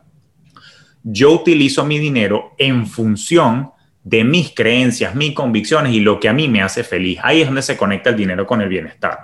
yo 1.03 1.33
utilizo 1.33 1.85
mi 1.85 1.99
dinero 1.99 2.55
en 2.59 2.87
función 2.87 3.71
de 4.03 4.25
mis 4.25 4.55
creencias, 4.55 5.15
mis 5.15 5.35
convicciones 5.35 5.93
y 5.93 6.01
lo 6.01 6.19
que 6.19 6.29
a 6.29 6.33
mí 6.33 6.49
me 6.49 6.63
hace 6.63 6.83
feliz. 6.83 7.19
Ahí 7.23 7.43
es 7.43 7.47
donde 7.47 7.63
se 7.63 7.77
conecta 7.77 8.11
el 8.11 8.17
dinero 8.17 8.47
con 8.47 8.63
el 8.63 8.69
bienestar. 8.69 9.21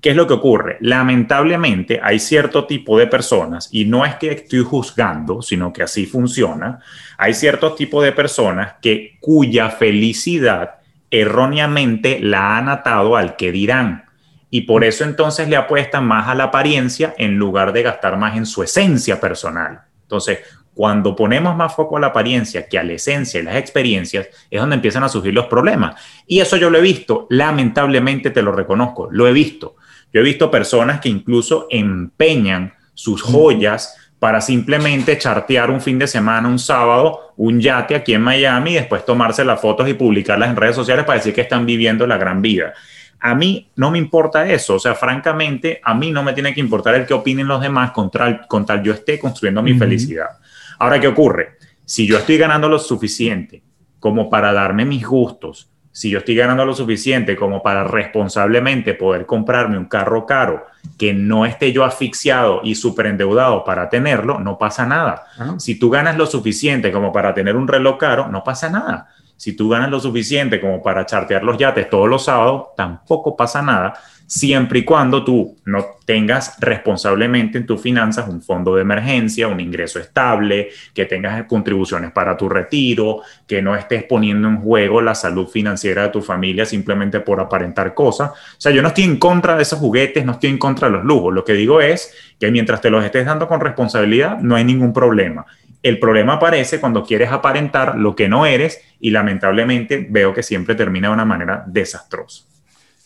¿Qué 0.00 0.10
es 0.10 0.16
lo 0.16 0.26
que 0.26 0.34
ocurre? 0.34 0.78
Lamentablemente 0.80 2.00
hay 2.02 2.20
cierto 2.20 2.64
tipo 2.64 2.96
de 2.96 3.08
personas, 3.08 3.68
y 3.72 3.86
no 3.86 4.04
es 4.06 4.14
que 4.16 4.30
estoy 4.30 4.60
juzgando, 4.60 5.42
sino 5.42 5.72
que 5.72 5.82
así 5.82 6.06
funciona, 6.06 6.78
hay 7.18 7.34
cierto 7.34 7.74
tipo 7.74 8.02
de 8.02 8.12
personas 8.12 8.74
que 8.80 9.16
cuya 9.20 9.68
felicidad 9.70 10.76
erróneamente 11.10 12.20
la 12.20 12.56
han 12.56 12.68
atado 12.68 13.16
al 13.16 13.34
que 13.34 13.50
dirán. 13.50 14.04
Y 14.48 14.62
por 14.62 14.84
eso 14.84 15.04
entonces 15.04 15.48
le 15.48 15.56
apuestan 15.56 16.06
más 16.06 16.28
a 16.28 16.34
la 16.34 16.44
apariencia 16.44 17.14
en 17.18 17.36
lugar 17.36 17.72
de 17.72 17.82
gastar 17.82 18.16
más 18.16 18.36
en 18.36 18.46
su 18.46 18.62
esencia 18.62 19.20
personal. 19.20 19.82
Entonces, 20.02 20.40
cuando 20.80 21.14
ponemos 21.14 21.54
más 21.56 21.74
foco 21.74 21.98
a 21.98 22.00
la 22.00 22.06
apariencia 22.06 22.66
que 22.66 22.78
a 22.78 22.82
la 22.82 22.94
esencia 22.94 23.38
y 23.38 23.42
las 23.42 23.56
experiencias, 23.56 24.28
es 24.50 24.58
donde 24.58 24.76
empiezan 24.76 25.04
a 25.04 25.10
surgir 25.10 25.34
los 25.34 25.44
problemas. 25.44 26.00
Y 26.26 26.40
eso 26.40 26.56
yo 26.56 26.70
lo 26.70 26.78
he 26.78 26.80
visto, 26.80 27.26
lamentablemente 27.28 28.30
te 28.30 28.40
lo 28.40 28.50
reconozco, 28.50 29.06
lo 29.10 29.28
he 29.28 29.32
visto. 29.34 29.76
Yo 30.10 30.22
he 30.22 30.24
visto 30.24 30.50
personas 30.50 30.98
que 30.98 31.10
incluso 31.10 31.66
empeñan 31.68 32.72
sus 32.94 33.20
joyas 33.20 33.94
para 34.18 34.40
simplemente 34.40 35.18
chartear 35.18 35.70
un 35.70 35.82
fin 35.82 35.98
de 35.98 36.06
semana, 36.06 36.48
un 36.48 36.58
sábado, 36.58 37.34
un 37.36 37.60
yate 37.60 37.94
aquí 37.94 38.14
en 38.14 38.22
Miami 38.22 38.70
y 38.70 38.74
después 38.76 39.04
tomarse 39.04 39.44
las 39.44 39.60
fotos 39.60 39.86
y 39.86 39.92
publicarlas 39.92 40.48
en 40.48 40.56
redes 40.56 40.76
sociales 40.76 41.04
para 41.04 41.18
decir 41.18 41.34
que 41.34 41.42
están 41.42 41.66
viviendo 41.66 42.06
la 42.06 42.16
gran 42.16 42.40
vida. 42.40 42.72
A 43.20 43.34
mí 43.34 43.68
no 43.76 43.90
me 43.90 43.98
importa 43.98 44.50
eso, 44.50 44.76
o 44.76 44.78
sea, 44.78 44.94
francamente, 44.94 45.78
a 45.84 45.92
mí 45.92 46.10
no 46.10 46.22
me 46.22 46.32
tiene 46.32 46.54
que 46.54 46.60
importar 46.60 46.94
el 46.94 47.04
que 47.04 47.12
opinen 47.12 47.48
los 47.48 47.60
demás 47.60 47.90
con 47.90 48.10
tal, 48.10 48.46
con 48.48 48.64
tal 48.64 48.82
yo 48.82 48.94
esté 48.94 49.18
construyendo 49.18 49.62
mi 49.62 49.74
felicidad. 49.74 50.40
Ahora, 50.80 50.98
¿qué 50.98 51.08
ocurre? 51.08 51.58
Si 51.84 52.06
yo 52.06 52.16
estoy 52.16 52.38
ganando 52.38 52.66
lo 52.66 52.78
suficiente 52.78 53.62
como 53.98 54.30
para 54.30 54.50
darme 54.54 54.86
mis 54.86 55.06
gustos, 55.06 55.70
si 55.92 56.08
yo 56.08 56.20
estoy 56.20 56.34
ganando 56.34 56.64
lo 56.64 56.72
suficiente 56.72 57.36
como 57.36 57.62
para 57.62 57.84
responsablemente 57.84 58.94
poder 58.94 59.26
comprarme 59.26 59.76
un 59.76 59.84
carro 59.84 60.24
caro, 60.24 60.64
que 60.96 61.12
no 61.12 61.44
esté 61.44 61.72
yo 61.72 61.84
asfixiado 61.84 62.62
y 62.64 62.76
súper 62.76 63.06
endeudado 63.06 63.62
para 63.62 63.90
tenerlo, 63.90 64.38
no 64.38 64.56
pasa 64.56 64.86
nada. 64.86 65.26
Si 65.58 65.78
tú 65.78 65.90
ganas 65.90 66.16
lo 66.16 66.24
suficiente 66.24 66.90
como 66.90 67.12
para 67.12 67.34
tener 67.34 67.56
un 67.56 67.68
reloj 67.68 67.98
caro, 67.98 68.28
no 68.28 68.42
pasa 68.42 68.70
nada. 68.70 69.10
Si 69.40 69.54
tú 69.54 69.70
ganas 69.70 69.88
lo 69.88 69.98
suficiente 69.98 70.60
como 70.60 70.82
para 70.82 71.06
chartear 71.06 71.42
los 71.42 71.56
yates 71.56 71.88
todos 71.88 72.06
los 72.10 72.26
sábados, 72.26 72.74
tampoco 72.76 73.34
pasa 73.34 73.62
nada 73.62 73.94
siempre 74.30 74.80
y 74.80 74.84
cuando 74.84 75.24
tú 75.24 75.56
no 75.64 75.84
tengas 76.04 76.56
responsablemente 76.60 77.58
en 77.58 77.66
tus 77.66 77.80
finanzas 77.80 78.28
un 78.28 78.40
fondo 78.42 78.76
de 78.76 78.82
emergencia, 78.82 79.48
un 79.48 79.58
ingreso 79.58 79.98
estable, 79.98 80.68
que 80.94 81.06
tengas 81.06 81.46
contribuciones 81.46 82.12
para 82.12 82.36
tu 82.36 82.48
retiro, 82.48 83.22
que 83.48 83.60
no 83.60 83.74
estés 83.74 84.04
poniendo 84.04 84.46
en 84.46 84.58
juego 84.58 85.00
la 85.00 85.16
salud 85.16 85.48
financiera 85.48 86.02
de 86.02 86.08
tu 86.10 86.22
familia 86.22 86.64
simplemente 86.64 87.18
por 87.18 87.40
aparentar 87.40 87.92
cosas. 87.92 88.30
O 88.30 88.60
sea, 88.60 88.70
yo 88.70 88.82
no 88.82 88.88
estoy 88.88 89.04
en 89.04 89.16
contra 89.16 89.56
de 89.56 89.62
esos 89.62 89.80
juguetes, 89.80 90.24
no 90.24 90.32
estoy 90.32 90.50
en 90.50 90.58
contra 90.58 90.88
de 90.88 90.98
los 90.98 91.04
lujos. 91.04 91.34
Lo 91.34 91.44
que 91.44 91.54
digo 91.54 91.80
es 91.80 92.14
que 92.38 92.52
mientras 92.52 92.80
te 92.80 92.90
los 92.90 93.04
estés 93.04 93.26
dando 93.26 93.48
con 93.48 93.58
responsabilidad, 93.58 94.38
no 94.38 94.54
hay 94.54 94.64
ningún 94.64 94.92
problema. 94.92 95.44
El 95.82 95.98
problema 95.98 96.34
aparece 96.34 96.78
cuando 96.78 97.04
quieres 97.04 97.30
aparentar 97.30 97.96
lo 97.96 98.14
que 98.14 98.28
no 98.28 98.44
eres 98.44 98.80
y 99.00 99.10
lamentablemente 99.10 100.06
veo 100.10 100.34
que 100.34 100.42
siempre 100.42 100.74
termina 100.74 101.08
de 101.08 101.14
una 101.14 101.24
manera 101.24 101.64
desastrosa. 101.66 102.44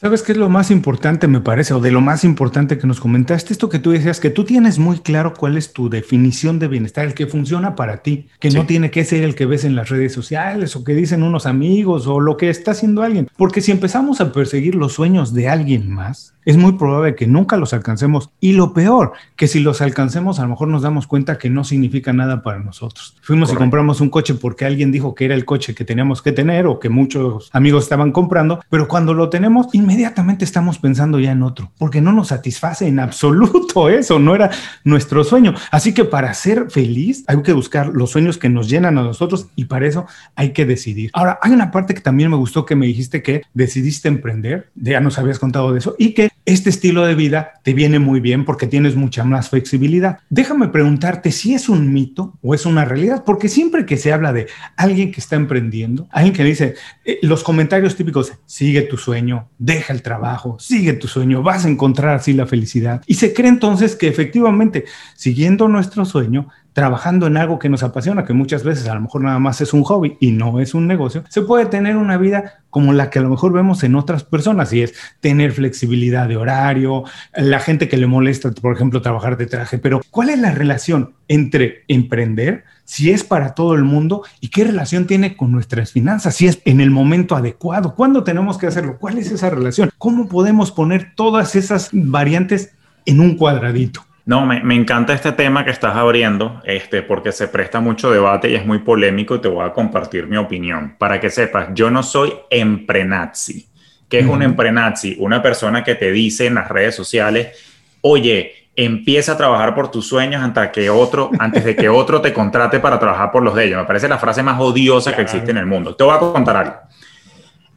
¿Sabes 0.04 0.22
qué 0.22 0.32
es 0.32 0.38
lo 0.38 0.50
más 0.50 0.70
importante, 0.70 1.28
me 1.28 1.40
parece, 1.40 1.72
o 1.72 1.80
de 1.80 1.92
lo 1.92 2.00
más 2.00 2.24
importante 2.24 2.76
que 2.76 2.86
nos 2.86 3.00
comentaste? 3.00 3.52
Esto 3.52 3.70
que 3.70 3.78
tú 3.78 3.92
decías, 3.92 4.20
que 4.20 4.28
tú 4.28 4.44
tienes 4.44 4.78
muy 4.78 4.98
claro 4.98 5.32
cuál 5.32 5.56
es 5.56 5.72
tu 5.72 5.88
definición 5.88 6.58
de 6.58 6.68
bienestar, 6.68 7.06
el 7.06 7.14
que 7.14 7.26
funciona 7.26 7.74
para 7.76 8.02
ti, 8.02 8.28
que 8.38 8.50
no 8.50 8.66
tiene 8.66 8.90
que 8.90 9.04
ser 9.04 9.22
el 9.22 9.34
que 9.34 9.46
ves 9.46 9.64
en 9.64 9.76
las 9.76 9.88
redes 9.88 10.12
sociales 10.12 10.74
o 10.76 10.84
que 10.84 10.94
dicen 10.94 11.22
unos 11.22 11.46
amigos 11.46 12.06
o 12.06 12.20
lo 12.20 12.36
que 12.36 12.50
está 12.50 12.72
haciendo 12.72 13.02
alguien. 13.02 13.30
Porque 13.36 13.62
si 13.62 13.70
empezamos 13.70 14.20
a 14.20 14.32
perseguir 14.32 14.74
los 14.74 14.92
sueños 14.92 15.32
de 15.32 15.48
alguien 15.48 15.88
más, 15.90 16.33
es 16.44 16.56
muy 16.56 16.72
probable 16.72 17.14
que 17.14 17.26
nunca 17.26 17.56
los 17.56 17.72
alcancemos. 17.72 18.30
Y 18.40 18.52
lo 18.52 18.72
peor, 18.72 19.12
que 19.36 19.48
si 19.48 19.60
los 19.60 19.80
alcancemos, 19.80 20.38
a 20.38 20.42
lo 20.42 20.48
mejor 20.48 20.68
nos 20.68 20.82
damos 20.82 21.06
cuenta 21.06 21.38
que 21.38 21.50
no 21.50 21.64
significa 21.64 22.12
nada 22.12 22.42
para 22.42 22.58
nosotros. 22.58 23.16
Fuimos 23.22 23.52
y 23.52 23.56
compramos 23.56 24.00
un 24.00 24.10
coche 24.10 24.34
porque 24.34 24.64
alguien 24.64 24.92
dijo 24.92 25.14
que 25.14 25.24
era 25.24 25.34
el 25.34 25.44
coche 25.44 25.74
que 25.74 25.84
teníamos 25.84 26.22
que 26.22 26.32
tener 26.32 26.66
o 26.66 26.78
que 26.78 26.88
muchos 26.88 27.50
amigos 27.52 27.84
estaban 27.84 28.12
comprando, 28.12 28.62
pero 28.70 28.88
cuando 28.88 29.14
lo 29.14 29.28
tenemos, 29.28 29.68
inmediatamente 29.72 30.44
estamos 30.44 30.78
pensando 30.78 31.18
ya 31.18 31.32
en 31.32 31.42
otro, 31.42 31.72
porque 31.78 32.00
no 32.00 32.12
nos 32.12 32.28
satisface 32.28 32.86
en 32.86 33.00
absoluto 33.00 33.88
eso, 33.88 34.18
no 34.18 34.34
era 34.34 34.50
nuestro 34.84 35.24
sueño. 35.24 35.54
Así 35.70 35.94
que 35.94 36.04
para 36.04 36.32
ser 36.34 36.70
feliz 36.70 37.24
hay 37.26 37.42
que 37.42 37.52
buscar 37.52 37.88
los 37.88 38.10
sueños 38.10 38.38
que 38.38 38.48
nos 38.48 38.68
llenan 38.68 38.98
a 38.98 39.02
nosotros 39.02 39.48
y 39.56 39.66
para 39.66 39.86
eso 39.86 40.06
hay 40.34 40.52
que 40.52 40.66
decidir. 40.66 41.10
Ahora, 41.12 41.38
hay 41.42 41.52
una 41.52 41.70
parte 41.70 41.94
que 41.94 42.00
también 42.00 42.30
me 42.30 42.36
gustó 42.36 42.64
que 42.66 42.76
me 42.76 42.86
dijiste 42.86 43.22
que 43.22 43.42
decidiste 43.54 44.08
emprender, 44.08 44.70
ya 44.74 45.00
nos 45.00 45.18
habías 45.18 45.38
contado 45.38 45.72
de 45.72 45.78
eso, 45.78 45.94
y 45.98 46.14
que 46.14 46.30
este 46.46 46.68
estilo 46.68 47.06
de 47.06 47.14
vida 47.14 47.54
te 47.62 47.72
viene 47.72 47.98
muy 47.98 48.20
bien 48.20 48.44
porque 48.44 48.66
tienes 48.66 48.96
mucha 48.96 49.24
más 49.24 49.48
flexibilidad. 49.48 50.18
Déjame 50.28 50.68
preguntarte 50.68 51.32
si 51.32 51.54
es 51.54 51.68
un 51.68 51.92
mito 51.92 52.38
o 52.42 52.54
es 52.54 52.66
una 52.66 52.84
realidad, 52.84 53.24
porque 53.24 53.48
siempre 53.48 53.86
que 53.86 53.96
se 53.96 54.12
habla 54.12 54.32
de 54.32 54.48
alguien 54.76 55.10
que 55.10 55.20
está 55.20 55.36
emprendiendo, 55.36 56.06
alguien 56.10 56.34
que 56.34 56.44
dice 56.44 56.74
eh, 57.04 57.18
los 57.22 57.42
comentarios 57.42 57.96
típicos, 57.96 58.32
sigue 58.44 58.82
tu 58.82 58.98
sueño, 58.98 59.48
deja 59.58 59.92
el 59.94 60.02
trabajo, 60.02 60.58
sigue 60.58 60.92
tu 60.92 61.08
sueño, 61.08 61.42
vas 61.42 61.64
a 61.64 61.68
encontrar 61.70 62.16
así 62.16 62.34
la 62.34 62.46
felicidad. 62.46 63.02
Y 63.06 63.14
se 63.14 63.32
cree 63.32 63.48
entonces 63.48 63.96
que 63.96 64.08
efectivamente, 64.08 64.84
siguiendo 65.14 65.68
nuestro 65.68 66.04
sueño, 66.04 66.48
trabajando 66.74 67.26
en 67.26 67.38
algo 67.38 67.58
que 67.58 67.70
nos 67.70 67.82
apasiona, 67.82 68.24
que 68.24 68.34
muchas 68.34 68.64
veces 68.64 68.88
a 68.88 68.94
lo 68.94 69.00
mejor 69.00 69.22
nada 69.22 69.38
más 69.38 69.60
es 69.60 69.72
un 69.72 69.84
hobby 69.84 70.18
y 70.20 70.32
no 70.32 70.60
es 70.60 70.74
un 70.74 70.86
negocio, 70.86 71.24
se 71.30 71.40
puede 71.40 71.66
tener 71.66 71.96
una 71.96 72.18
vida 72.18 72.64
como 72.68 72.92
la 72.92 73.08
que 73.08 73.20
a 73.20 73.22
lo 73.22 73.30
mejor 73.30 73.52
vemos 73.52 73.84
en 73.84 73.94
otras 73.94 74.24
personas 74.24 74.72
y 74.72 74.82
es 74.82 74.94
tener 75.20 75.52
flexibilidad 75.52 76.28
de 76.28 76.36
horario, 76.36 77.04
la 77.36 77.60
gente 77.60 77.88
que 77.88 77.96
le 77.96 78.08
molesta, 78.08 78.50
por 78.50 78.74
ejemplo, 78.74 79.00
trabajar 79.00 79.36
de 79.36 79.46
traje, 79.46 79.78
pero 79.78 80.00
¿cuál 80.10 80.30
es 80.30 80.38
la 80.40 80.50
relación 80.50 81.14
entre 81.28 81.84
emprender, 81.86 82.64
si 82.84 83.12
es 83.12 83.22
para 83.22 83.54
todo 83.54 83.74
el 83.74 83.84
mundo 83.84 84.24
y 84.40 84.48
qué 84.48 84.64
relación 84.64 85.06
tiene 85.06 85.36
con 85.36 85.52
nuestras 85.52 85.92
finanzas, 85.92 86.34
si 86.34 86.48
es 86.48 86.60
en 86.64 86.80
el 86.80 86.90
momento 86.90 87.36
adecuado, 87.36 87.94
cuándo 87.94 88.24
tenemos 88.24 88.58
que 88.58 88.66
hacerlo, 88.66 88.98
cuál 88.98 89.18
es 89.18 89.30
esa 89.30 89.48
relación, 89.48 89.90
cómo 89.96 90.28
podemos 90.28 90.72
poner 90.72 91.14
todas 91.14 91.54
esas 91.54 91.90
variantes 91.92 92.72
en 93.06 93.20
un 93.20 93.36
cuadradito? 93.36 94.04
No, 94.26 94.46
me, 94.46 94.62
me, 94.62 94.74
encanta 94.74 95.12
este 95.12 95.32
tema 95.32 95.66
que 95.66 95.70
estás 95.70 95.94
abriendo, 95.96 96.62
este, 96.64 97.02
porque 97.02 97.30
se 97.30 97.46
presta 97.46 97.80
mucho 97.80 98.10
debate 98.10 98.50
y 98.50 98.54
es 98.54 98.64
muy 98.64 98.78
polémico 98.78 99.34
y 99.34 99.40
te 99.40 99.48
voy 99.48 99.66
a 99.66 99.72
compartir 99.72 100.26
mi 100.26 100.38
opinión. 100.38 100.96
Para 100.98 101.20
que 101.20 101.28
sepas, 101.28 101.68
yo 101.74 101.90
no 101.90 102.02
soy 102.02 102.32
emprenazi. 102.48 103.68
¿Qué 104.08 104.20
es 104.20 104.26
un 104.26 104.42
emprenazi? 104.42 105.16
Una 105.18 105.42
persona 105.42 105.84
que 105.84 105.94
te 105.94 106.10
dice 106.10 106.46
en 106.46 106.54
las 106.54 106.70
redes 106.70 106.94
sociales, 106.94 107.58
oye, 108.00 108.70
empieza 108.74 109.32
a 109.32 109.36
trabajar 109.36 109.74
por 109.74 109.90
tus 109.90 110.08
sueños 110.08 110.42
antes, 110.42 110.70
que 110.70 110.88
otro, 110.88 111.30
antes 111.38 111.62
de 111.62 111.76
que 111.76 111.90
otro 111.90 112.22
te 112.22 112.32
contrate 112.32 112.80
para 112.80 112.98
trabajar 112.98 113.30
por 113.30 113.42
los 113.42 113.54
de 113.54 113.64
ellos. 113.64 113.78
Me 113.78 113.84
parece 113.84 114.08
la 114.08 114.18
frase 114.18 114.42
más 114.42 114.58
odiosa 114.58 115.14
que 115.14 115.22
existe 115.22 115.50
en 115.50 115.58
el 115.58 115.66
mundo. 115.66 115.96
Te 115.96 116.04
voy 116.04 116.14
a 116.16 116.18
contar 116.18 116.56
algo. 116.56 116.76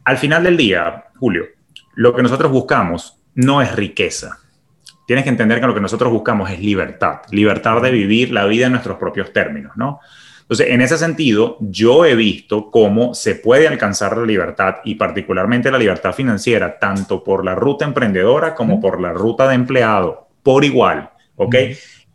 Al 0.06 0.18
final 0.18 0.44
del 0.44 0.56
día, 0.56 1.08
Julio, 1.18 1.46
lo 1.96 2.16
que 2.16 2.24
nosotros 2.24 2.50
buscamos 2.52 3.20
no 3.36 3.62
es 3.62 3.76
riqueza 3.76 4.40
tienes 5.08 5.24
que 5.24 5.30
entender 5.30 5.62
que 5.62 5.68
lo 5.68 5.74
que 5.74 5.80
nosotros 5.80 6.12
buscamos 6.12 6.52
es 6.52 6.60
libertad, 6.60 7.22
libertad 7.32 7.82
de 7.82 7.92
vivir 7.92 8.32
la 8.32 8.46
vida 8.46 8.66
en 8.66 8.74
nuestros 8.74 8.98
propios 8.98 9.32
términos, 9.32 9.72
¿no? 9.78 10.02
Entonces, 10.42 10.68
en 10.70 10.82
ese 10.82 10.98
sentido, 10.98 11.58
yo 11.62 12.06
he 12.06 12.16
visto 12.16 12.70
cómo 12.70 13.14
se 13.14 13.36
puede 13.36 13.68
alcanzar 13.68 14.18
la 14.18 14.26
libertad 14.26 14.76
y 14.84 14.96
particularmente 14.96 15.72
la 15.72 15.78
libertad 15.78 16.14
financiera, 16.14 16.78
tanto 16.78 17.24
por 17.24 17.44
la 17.44 17.56
ruta 17.56 17.86
emprendedora 17.86 18.54
como 18.54 18.82
por 18.82 19.00
la 19.02 19.14
ruta 19.14 19.48
de 19.48 19.56
empleado, 19.56 20.28
por 20.44 20.66
igual, 20.66 21.10
¿ok? 21.36 21.56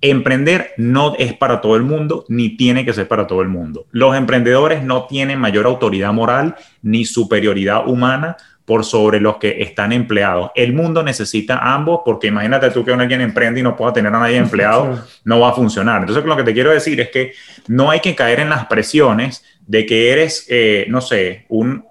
Emprender 0.02 0.72
no 0.76 1.14
es 1.18 1.32
para 1.32 1.60
todo 1.60 1.76
el 1.76 1.82
mundo, 1.82 2.26
ni 2.28 2.56
tiene 2.56 2.84
que 2.84 2.92
ser 2.92 3.08
para 3.08 3.26
todo 3.26 3.40
el 3.40 3.48
mundo. 3.48 3.86
Los 3.90 4.16
emprendedores 4.16 4.82
no 4.82 5.06
tienen 5.06 5.38
mayor 5.38 5.64
autoridad 5.64 6.12
moral 6.12 6.56
ni 6.82 7.04
superioridad 7.04 7.86
humana 7.88 8.36
por 8.64 8.84
sobre 8.84 9.20
los 9.20 9.36
que 9.38 9.62
están 9.62 9.92
empleados. 9.92 10.50
El 10.54 10.72
mundo 10.72 11.02
necesita 11.02 11.58
ambos 11.74 12.00
porque 12.04 12.28
imagínate 12.28 12.70
tú 12.70 12.84
que 12.84 12.92
alguien 12.92 13.20
emprende 13.20 13.60
y 13.60 13.62
no 13.62 13.76
pueda 13.76 13.92
tener 13.92 14.14
a 14.14 14.18
nadie 14.18 14.36
empleado, 14.36 15.04
no 15.24 15.40
va 15.40 15.50
a 15.50 15.52
funcionar. 15.52 16.00
Entonces 16.00 16.24
lo 16.24 16.36
que 16.36 16.44
te 16.44 16.54
quiero 16.54 16.70
decir 16.70 17.00
es 17.00 17.10
que 17.10 17.32
no 17.68 17.90
hay 17.90 18.00
que 18.00 18.14
caer 18.14 18.40
en 18.40 18.50
las 18.50 18.66
presiones 18.66 19.44
de 19.66 19.86
que 19.86 20.12
eres, 20.12 20.46
eh, 20.48 20.86
no 20.88 21.00
sé, 21.00 21.46
un 21.48 21.84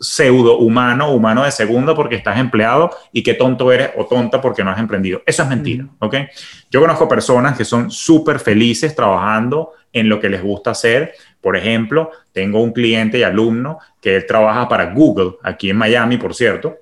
pseudo 0.00 0.58
humano, 0.58 1.10
humano 1.12 1.44
de 1.44 1.50
segundo 1.50 1.94
porque 1.94 2.16
estás 2.16 2.38
empleado 2.38 2.90
y 3.12 3.22
qué 3.22 3.34
tonto 3.34 3.72
eres 3.72 3.90
o 3.96 4.06
tonta 4.06 4.40
porque 4.40 4.62
no 4.62 4.70
has 4.70 4.78
emprendido. 4.78 5.22
Eso 5.26 5.42
es 5.42 5.48
mentira, 5.48 5.86
¿ok? 5.98 6.16
Yo 6.70 6.80
conozco 6.80 7.08
personas 7.08 7.56
que 7.56 7.64
son 7.64 7.90
súper 7.90 8.38
felices 8.38 8.94
trabajando 8.94 9.72
en 9.92 10.08
lo 10.08 10.20
que 10.20 10.28
les 10.28 10.42
gusta 10.42 10.72
hacer. 10.72 11.14
Por 11.44 11.58
ejemplo, 11.58 12.10
tengo 12.32 12.62
un 12.62 12.72
cliente 12.72 13.18
y 13.18 13.22
alumno 13.22 13.78
que 14.00 14.16
él 14.16 14.24
trabaja 14.24 14.66
para 14.66 14.94
Google, 14.94 15.32
aquí 15.42 15.68
en 15.68 15.76
Miami, 15.76 16.16
por 16.16 16.34
cierto, 16.34 16.78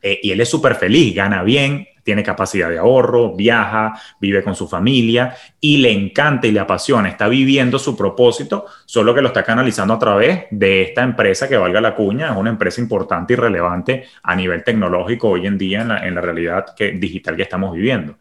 eh, 0.00 0.20
y 0.22 0.30
él 0.30 0.40
es 0.40 0.48
súper 0.48 0.76
feliz, 0.76 1.16
gana 1.16 1.42
bien, 1.42 1.88
tiene 2.04 2.22
capacidad 2.22 2.70
de 2.70 2.78
ahorro, 2.78 3.34
viaja, 3.34 4.00
vive 4.20 4.44
con 4.44 4.54
su 4.54 4.68
familia 4.68 5.34
y 5.58 5.78
le 5.78 5.90
encanta 5.90 6.46
y 6.46 6.52
le 6.52 6.60
apasiona, 6.60 7.08
está 7.08 7.26
viviendo 7.26 7.76
su 7.76 7.96
propósito, 7.96 8.66
solo 8.86 9.12
que 9.16 9.20
lo 9.20 9.26
está 9.26 9.42
canalizando 9.42 9.94
a 9.94 9.98
través 9.98 10.44
de 10.52 10.82
esta 10.82 11.02
empresa 11.02 11.48
que 11.48 11.56
valga 11.56 11.80
la 11.80 11.96
cuña, 11.96 12.30
es 12.30 12.36
una 12.36 12.50
empresa 12.50 12.80
importante 12.80 13.32
y 13.32 13.36
relevante 13.36 14.04
a 14.22 14.36
nivel 14.36 14.62
tecnológico 14.62 15.30
hoy 15.30 15.48
en 15.48 15.58
día 15.58 15.80
en 16.04 16.14
la, 16.14 16.20
realidad 16.20 16.66
digital 16.78 17.34
que 17.34 17.42
estamos 17.42 17.74
viviendo. 17.74 18.16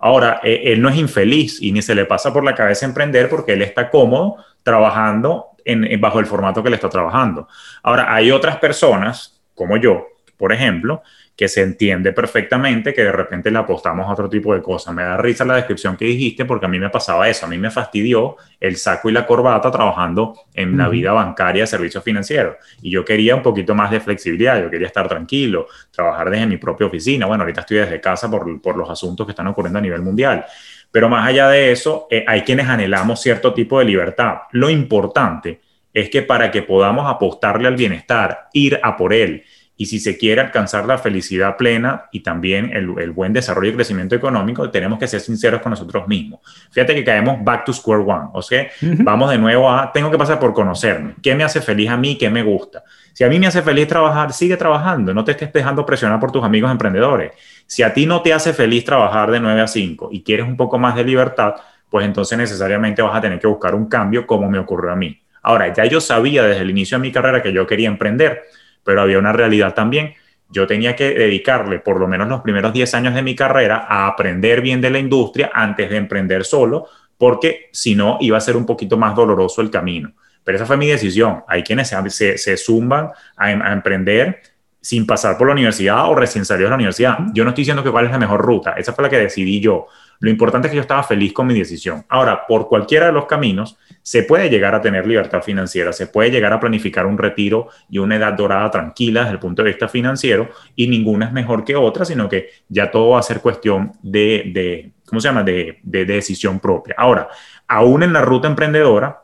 Ahora, 0.00 0.40
eh, 0.42 0.62
él 0.64 0.80
no 0.80 0.88
es 0.88 0.96
infeliz 0.96 1.60
y 1.60 1.72
ni 1.72 1.82
se 1.82 1.94
le 1.94 2.06
pasa 2.06 2.32
por 2.32 2.42
la 2.42 2.54
cabeza 2.54 2.86
emprender 2.86 3.28
porque 3.28 3.52
él 3.52 3.62
está 3.62 3.90
cómodo 3.90 4.36
trabajando 4.62 5.50
en, 5.64 6.00
bajo 6.00 6.18
el 6.20 6.26
formato 6.26 6.62
que 6.62 6.70
le 6.70 6.76
está 6.76 6.88
trabajando. 6.88 7.46
Ahora, 7.82 8.12
hay 8.12 8.30
otras 8.30 8.56
personas, 8.56 9.40
como 9.54 9.76
yo, 9.76 10.06
por 10.36 10.52
ejemplo, 10.52 11.02
que 11.36 11.48
se 11.48 11.62
entiende 11.62 12.12
perfectamente 12.12 12.92
que 12.92 13.02
de 13.02 13.12
repente 13.12 13.50
le 13.50 13.58
apostamos 13.58 14.06
a 14.06 14.12
otro 14.12 14.28
tipo 14.28 14.54
de 14.54 14.60
cosas. 14.60 14.94
Me 14.94 15.02
da 15.02 15.16
risa 15.16 15.44
la 15.44 15.56
descripción 15.56 15.96
que 15.96 16.04
dijiste 16.04 16.44
porque 16.44 16.66
a 16.66 16.68
mí 16.68 16.78
me 16.78 16.90
pasaba 16.90 17.28
eso, 17.28 17.46
a 17.46 17.48
mí 17.48 17.56
me 17.56 17.70
fastidió 17.70 18.36
el 18.60 18.76
saco 18.76 19.08
y 19.08 19.12
la 19.12 19.26
corbata 19.26 19.70
trabajando 19.70 20.34
en 20.52 20.76
la 20.76 20.88
vida 20.88 21.12
bancaria 21.12 21.62
de 21.62 21.66
servicios 21.66 22.04
financieros 22.04 22.56
y 22.82 22.90
yo 22.90 23.04
quería 23.04 23.36
un 23.36 23.42
poquito 23.42 23.74
más 23.74 23.90
de 23.90 24.00
flexibilidad, 24.00 24.60
yo 24.60 24.70
quería 24.70 24.86
estar 24.86 25.08
tranquilo, 25.08 25.66
trabajar 25.90 26.28
desde 26.28 26.46
mi 26.46 26.58
propia 26.58 26.86
oficina. 26.86 27.26
Bueno, 27.26 27.44
ahorita 27.44 27.62
estoy 27.62 27.78
desde 27.78 28.00
casa 28.00 28.30
por, 28.30 28.60
por 28.60 28.76
los 28.76 28.90
asuntos 28.90 29.26
que 29.26 29.32
están 29.32 29.46
ocurriendo 29.46 29.78
a 29.78 29.82
nivel 29.82 30.02
mundial. 30.02 30.44
Pero 30.90 31.08
más 31.08 31.26
allá 31.26 31.48
de 31.48 31.72
eso, 31.72 32.06
eh, 32.10 32.24
hay 32.26 32.42
quienes 32.42 32.68
anhelamos 32.68 33.20
cierto 33.20 33.54
tipo 33.54 33.78
de 33.78 33.84
libertad. 33.84 34.38
Lo 34.52 34.68
importante 34.68 35.60
es 35.92 36.10
que 36.10 36.22
para 36.22 36.50
que 36.50 36.62
podamos 36.62 37.08
apostarle 37.08 37.68
al 37.68 37.76
bienestar, 37.76 38.48
ir 38.52 38.78
a 38.82 38.96
por 38.96 39.12
él, 39.12 39.44
y 39.80 39.86
si 39.86 39.98
se 39.98 40.18
quiere 40.18 40.42
alcanzar 40.42 40.84
la 40.84 40.98
felicidad 40.98 41.56
plena 41.56 42.04
y 42.12 42.20
también 42.20 42.70
el, 42.74 43.12
buen 43.12 43.32
desarrollo 43.32 43.70
y 43.70 43.74
crecimiento 43.76 44.14
económico, 44.14 44.70
tenemos 44.70 44.98
que 44.98 45.08
ser 45.08 45.20
sinceros 45.20 45.62
con 45.62 45.70
nosotros 45.70 46.06
mismos. 46.06 46.40
Fíjate 46.70 46.94
que 46.94 47.02
caemos 47.02 47.42
back 47.42 47.64
to 47.64 47.72
square 47.72 48.02
one, 48.02 48.28
o 48.34 48.42
sea, 48.42 48.68
vamos 48.82 49.30
de 49.30 49.38
nuevo 49.38 49.70
a, 49.70 49.90
tengo 49.90 50.10
que 50.10 50.18
pasar 50.18 50.38
por 50.38 50.52
conocerme, 50.52 51.14
qué 51.22 51.34
me 51.34 51.44
hace 51.44 51.62
feliz 51.62 51.88
a 51.88 51.96
mí, 51.96 52.18
qué 52.18 52.28
me 52.28 52.42
gusta. 52.42 52.84
Si 53.14 53.24
a 53.24 53.28
mí 53.28 53.38
me 53.38 53.46
hace 53.46 53.62
feliz 53.62 53.88
trabajar, 53.88 54.34
sigue 54.34 54.58
trabajando, 54.58 55.14
no 55.14 55.24
te 55.24 55.30
estés 55.30 55.50
dejando 55.50 55.86
presionar 55.86 56.20
por 56.20 56.30
tus 56.30 56.44
amigos 56.44 56.70
emprendedores. 56.70 57.32
Si 57.66 57.82
a 57.82 57.94
ti 57.94 58.04
no 58.04 58.20
te 58.20 58.34
hace 58.34 58.52
feliz 58.52 58.84
trabajar 58.84 59.30
de 59.30 59.40
9 59.40 59.62
a 59.62 59.66
5 59.66 60.10
y 60.12 60.22
quieres 60.22 60.46
un 60.46 60.58
poco 60.58 60.78
más 60.78 60.94
de 60.94 61.04
libertad, 61.04 61.54
pues 61.88 62.04
entonces 62.04 62.36
necesariamente 62.36 63.00
vas 63.00 63.16
a 63.16 63.20
tener 63.22 63.38
que 63.38 63.46
buscar 63.46 63.74
un 63.74 63.88
cambio 63.88 64.26
como 64.26 64.50
me 64.50 64.58
ocurrió 64.58 64.92
a 64.92 64.96
mí. 64.96 65.18
Ahora, 65.40 65.72
ya 65.72 65.86
yo 65.86 66.02
sabía 66.02 66.42
desde 66.42 66.60
el 66.60 66.68
inicio 66.68 66.98
de 66.98 67.02
mi 67.02 67.10
carrera 67.10 67.42
que 67.42 67.50
yo 67.50 67.66
quería 67.66 67.88
emprender 67.88 68.42
pero 68.90 69.02
había 69.02 69.20
una 69.20 69.32
realidad 69.32 69.72
también. 69.72 70.14
Yo 70.48 70.66
tenía 70.66 70.96
que 70.96 71.14
dedicarle 71.14 71.78
por 71.78 72.00
lo 72.00 72.08
menos 72.08 72.26
los 72.26 72.40
primeros 72.40 72.72
10 72.72 72.92
años 72.94 73.14
de 73.14 73.22
mi 73.22 73.36
carrera 73.36 73.86
a 73.88 74.08
aprender 74.08 74.62
bien 74.62 74.80
de 74.80 74.90
la 74.90 74.98
industria 74.98 75.52
antes 75.54 75.88
de 75.88 75.96
emprender 75.96 76.44
solo, 76.44 76.88
porque 77.16 77.68
si 77.70 77.94
no 77.94 78.18
iba 78.20 78.36
a 78.36 78.40
ser 78.40 78.56
un 78.56 78.66
poquito 78.66 78.96
más 78.96 79.14
doloroso 79.14 79.62
el 79.62 79.70
camino. 79.70 80.12
Pero 80.42 80.56
esa 80.56 80.66
fue 80.66 80.76
mi 80.76 80.88
decisión. 80.88 81.44
Hay 81.46 81.62
quienes 81.62 81.86
se, 81.86 82.36
se, 82.36 82.56
zumban 82.56 83.10
a, 83.36 83.52
emprender 83.72 84.42
sin 84.80 85.06
pasar 85.06 85.38
por 85.38 85.46
la 85.46 85.52
universidad 85.52 86.10
o 86.10 86.16
recién 86.16 86.44
salido 86.44 86.66
de 86.66 86.70
la 86.70 86.74
universidad. 86.74 87.18
Yo 87.32 87.44
no 87.44 87.50
estoy 87.50 87.62
diciendo 87.62 87.84
que 87.84 87.92
cuál 87.92 88.06
es 88.06 88.10
la 88.10 88.18
mejor 88.18 88.42
ruta, 88.42 88.72
esa 88.72 88.92
fue 88.92 89.04
la 89.04 89.08
que 89.08 89.18
decidí 89.18 89.60
yo. 89.60 89.86
Lo 90.20 90.28
importante 90.28 90.68
es 90.68 90.70
que 90.70 90.76
yo 90.76 90.82
estaba 90.82 91.02
feliz 91.02 91.32
con 91.32 91.46
mi 91.46 91.54
decisión. 91.54 92.04
Ahora, 92.08 92.46
por 92.46 92.68
cualquiera 92.68 93.06
de 93.06 93.12
los 93.12 93.24
caminos, 93.24 93.78
se 94.02 94.22
puede 94.22 94.50
llegar 94.50 94.74
a 94.74 94.80
tener 94.82 95.06
libertad 95.06 95.42
financiera, 95.42 95.94
se 95.94 96.06
puede 96.06 96.30
llegar 96.30 96.52
a 96.52 96.60
planificar 96.60 97.06
un 97.06 97.16
retiro 97.16 97.68
y 97.88 97.98
una 97.98 98.16
edad 98.16 98.34
dorada 98.34 98.70
tranquila 98.70 99.20
desde 99.20 99.32
el 99.34 99.38
punto 99.38 99.62
de 99.62 99.70
vista 99.70 99.88
financiero 99.88 100.50
y 100.76 100.88
ninguna 100.88 101.26
es 101.26 101.32
mejor 101.32 101.64
que 101.64 101.74
otra, 101.74 102.04
sino 102.04 102.28
que 102.28 102.50
ya 102.68 102.90
todo 102.90 103.10
va 103.10 103.20
a 103.20 103.22
ser 103.22 103.40
cuestión 103.40 103.92
de, 104.02 104.92
¿cómo 105.06 105.22
se 105.22 105.28
llama?, 105.28 105.42
de, 105.42 105.80
decisión 105.82 106.60
propia. 106.60 106.94
Ahora, 106.98 107.28
aún 107.66 108.02
en 108.02 108.12
la 108.12 108.20
ruta 108.20 108.46
emprendedora, 108.46 109.22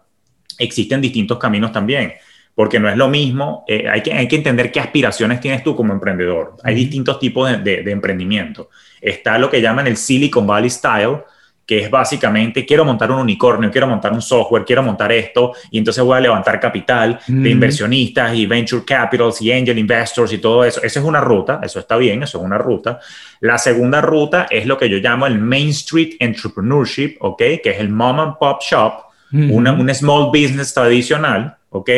existen 0.58 1.02
distintos 1.02 1.38
caminos 1.38 1.72
también 1.72 2.14
porque 2.56 2.80
no 2.80 2.88
es 2.88 2.96
lo 2.96 3.08
mismo, 3.08 3.64
eh, 3.68 3.86
hay, 3.86 4.02
que, 4.02 4.14
hay 4.14 4.26
que 4.26 4.36
entender 4.36 4.72
qué 4.72 4.80
aspiraciones 4.80 5.40
tienes 5.40 5.62
tú 5.62 5.76
como 5.76 5.92
emprendedor. 5.92 6.56
Hay 6.64 6.74
distintos 6.74 7.18
tipos 7.18 7.62
de, 7.62 7.82
de, 7.82 7.90
emprendimiento. 7.92 8.70
Está 8.98 9.38
lo 9.38 9.50
que 9.50 9.60
llaman 9.60 9.86
el 9.86 9.98
Silicon 9.98 10.46
Valley 10.46 10.70
Style, 10.70 11.18
que 11.66 11.80
es 11.80 11.90
básicamente 11.90 12.64
quiero 12.64 12.82
montar 12.82 13.10
un 13.10 13.18
unicornio, 13.18 13.70
quiero 13.70 13.86
montar 13.86 14.10
un 14.14 14.22
software, 14.22 14.64
quiero 14.64 14.82
montar 14.82 15.12
esto, 15.12 15.52
y 15.70 15.76
entonces 15.76 16.02
voy 16.02 16.16
a 16.16 16.20
levantar 16.20 16.58
capital 16.58 17.20
de 17.26 17.50
inversionistas 17.50 18.34
y 18.34 18.46
venture 18.46 18.84
capitals 18.86 19.42
y 19.42 19.52
angel 19.52 19.78
investors 19.78 20.32
y 20.32 20.38
todo 20.38 20.64
eso. 20.64 20.80
Esa 20.82 21.00
es 21.00 21.04
una 21.04 21.20
ruta, 21.20 21.60
eso 21.62 21.78
está 21.78 21.98
bien, 21.98 22.22
eso 22.22 22.38
es 22.38 22.44
una 22.44 22.56
ruta. 22.56 23.00
La 23.40 23.58
segunda 23.58 24.00
ruta 24.00 24.46
es 24.48 24.64
lo 24.64 24.78
que 24.78 24.88
yo 24.88 24.96
llamo 24.96 25.26
el 25.26 25.38
Main 25.38 25.68
Street 25.68 26.14
Entrepreneurship, 26.20 27.18
¿ok? 27.20 27.36
Que 27.62 27.70
es 27.74 27.80
el 27.80 27.90
mom 27.90 28.18
and 28.18 28.38
pop 28.38 28.62
shop, 28.62 29.02
una, 29.30 29.74
un 29.74 29.94
small 29.94 30.28
business 30.28 30.72
tradicional, 30.72 31.54
¿ok? 31.68 31.90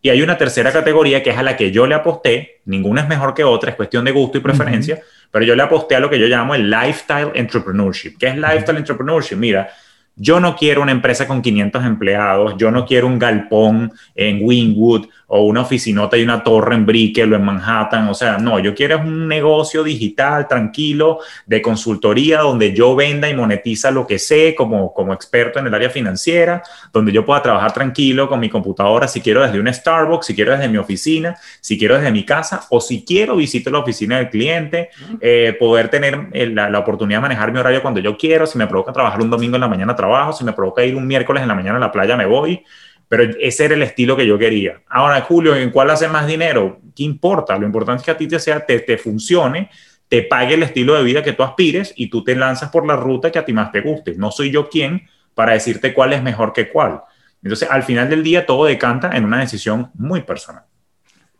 Y 0.00 0.10
hay 0.10 0.22
una 0.22 0.38
tercera 0.38 0.72
categoría 0.72 1.22
que 1.22 1.30
es 1.30 1.36
a 1.36 1.42
la 1.42 1.56
que 1.56 1.70
yo 1.70 1.86
le 1.86 1.94
aposté, 1.94 2.60
ninguna 2.66 3.02
es 3.02 3.08
mejor 3.08 3.34
que 3.34 3.44
otra, 3.44 3.70
es 3.70 3.76
cuestión 3.76 4.04
de 4.04 4.12
gusto 4.12 4.38
y 4.38 4.40
preferencia, 4.40 5.00
pero 5.30 5.44
yo 5.44 5.56
le 5.56 5.62
aposté 5.62 5.96
a 5.96 6.00
lo 6.00 6.08
que 6.08 6.18
yo 6.18 6.26
llamo 6.26 6.54
el 6.54 6.70
lifestyle 6.70 7.32
entrepreneurship. 7.34 8.16
¿Qué 8.18 8.28
es 8.28 8.36
lifestyle 8.36 8.78
entrepreneurship? 8.78 9.36
Mira, 9.36 9.68
yo 10.14 10.40
no 10.40 10.56
quiero 10.56 10.82
una 10.82 10.92
empresa 10.92 11.26
con 11.26 11.42
500 11.42 11.84
empleados, 11.84 12.54
yo 12.56 12.70
no 12.70 12.84
quiero 12.86 13.06
un 13.06 13.18
galpón 13.18 13.92
en 14.14 14.40
Wingwood 14.42 15.06
o 15.28 15.42
una 15.42 15.60
oficinota 15.60 16.16
y 16.16 16.22
una 16.22 16.42
torre 16.42 16.74
en 16.74 16.86
Brickell 16.86 17.32
o 17.32 17.36
en 17.36 17.44
Manhattan. 17.44 18.08
O 18.08 18.14
sea, 18.14 18.38
no, 18.38 18.58
yo 18.58 18.74
quiero 18.74 18.98
un 18.98 19.28
negocio 19.28 19.82
digital, 19.82 20.48
tranquilo, 20.48 21.20
de 21.46 21.60
consultoría, 21.60 22.40
donde 22.40 22.72
yo 22.72 22.96
venda 22.96 23.28
y 23.28 23.34
monetiza 23.34 23.90
lo 23.90 24.06
que 24.06 24.18
sé 24.18 24.54
como, 24.56 24.92
como 24.94 25.12
experto 25.12 25.58
en 25.58 25.66
el 25.66 25.74
área 25.74 25.90
financiera, 25.90 26.62
donde 26.92 27.12
yo 27.12 27.26
pueda 27.26 27.42
trabajar 27.42 27.72
tranquilo 27.72 28.28
con 28.28 28.40
mi 28.40 28.48
computadora, 28.48 29.06
si 29.06 29.20
quiero 29.20 29.42
desde 29.42 29.60
un 29.60 29.72
Starbucks, 29.72 30.26
si 30.26 30.34
quiero 30.34 30.52
desde 30.52 30.68
mi 30.68 30.78
oficina, 30.78 31.36
si 31.60 31.78
quiero 31.78 31.96
desde 31.96 32.10
mi 32.10 32.24
casa 32.24 32.66
o 32.70 32.80
si 32.80 33.04
quiero 33.04 33.36
visito 33.36 33.70
la 33.70 33.80
oficina 33.80 34.16
del 34.16 34.30
cliente, 34.30 34.88
eh, 35.20 35.54
poder 35.58 35.88
tener 35.88 36.28
eh, 36.32 36.46
la, 36.46 36.70
la, 36.70 36.78
oportunidad 36.78 37.18
de 37.18 37.22
manejar 37.22 37.52
mi 37.52 37.58
horario 37.58 37.82
cuando 37.82 38.00
yo 38.00 38.16
quiero, 38.16 38.46
si 38.46 38.56
me 38.56 38.66
provoca 38.66 38.92
trabajar 38.92 39.20
un 39.20 39.28
domingo 39.28 39.56
en 39.56 39.60
la 39.60 39.68
mañana 39.68 39.94
trabajo, 39.94 40.32
si 40.32 40.42
me 40.42 40.54
provoca 40.54 40.82
ir 40.84 40.96
un 40.96 41.06
miércoles 41.06 41.42
en 41.42 41.48
la 41.48 41.54
mañana 41.54 41.76
a 41.76 41.80
la 41.80 41.92
playa 41.92 42.16
me 42.16 42.24
voy. 42.24 42.64
Pero 43.08 43.24
ese 43.40 43.64
era 43.64 43.74
el 43.74 43.82
estilo 43.82 44.16
que 44.16 44.26
yo 44.26 44.38
quería. 44.38 44.82
Ahora, 44.88 45.20
Julio, 45.22 45.56
¿en 45.56 45.70
cuál 45.70 45.90
hace 45.90 46.08
más 46.08 46.26
dinero? 46.26 46.80
¿Qué 46.94 47.04
importa? 47.04 47.58
Lo 47.58 47.66
importante 47.66 48.02
es 48.02 48.04
que 48.04 48.10
a 48.10 48.16
ti 48.16 48.28
te, 48.28 48.38
sea, 48.38 48.64
te, 48.64 48.80
te 48.80 48.98
funcione, 48.98 49.70
te 50.08 50.22
pague 50.22 50.54
el 50.54 50.62
estilo 50.62 50.94
de 50.94 51.02
vida 51.02 51.22
que 51.22 51.32
tú 51.32 51.42
aspires 51.42 51.92
y 51.96 52.08
tú 52.08 52.22
te 52.22 52.36
lanzas 52.36 52.70
por 52.70 52.86
la 52.86 52.96
ruta 52.96 53.30
que 53.30 53.38
a 53.38 53.44
ti 53.44 53.52
más 53.52 53.72
te 53.72 53.80
guste. 53.80 54.14
No 54.16 54.30
soy 54.30 54.50
yo 54.50 54.68
quien 54.68 55.08
para 55.34 55.52
decirte 55.52 55.94
cuál 55.94 56.12
es 56.12 56.22
mejor 56.22 56.52
que 56.52 56.68
cuál. 56.68 57.00
Entonces, 57.42 57.68
al 57.70 57.82
final 57.82 58.10
del 58.10 58.22
día, 58.22 58.44
todo 58.44 58.64
decanta 58.66 59.10
en 59.16 59.24
una 59.24 59.40
decisión 59.40 59.90
muy 59.94 60.22
personal. 60.22 60.64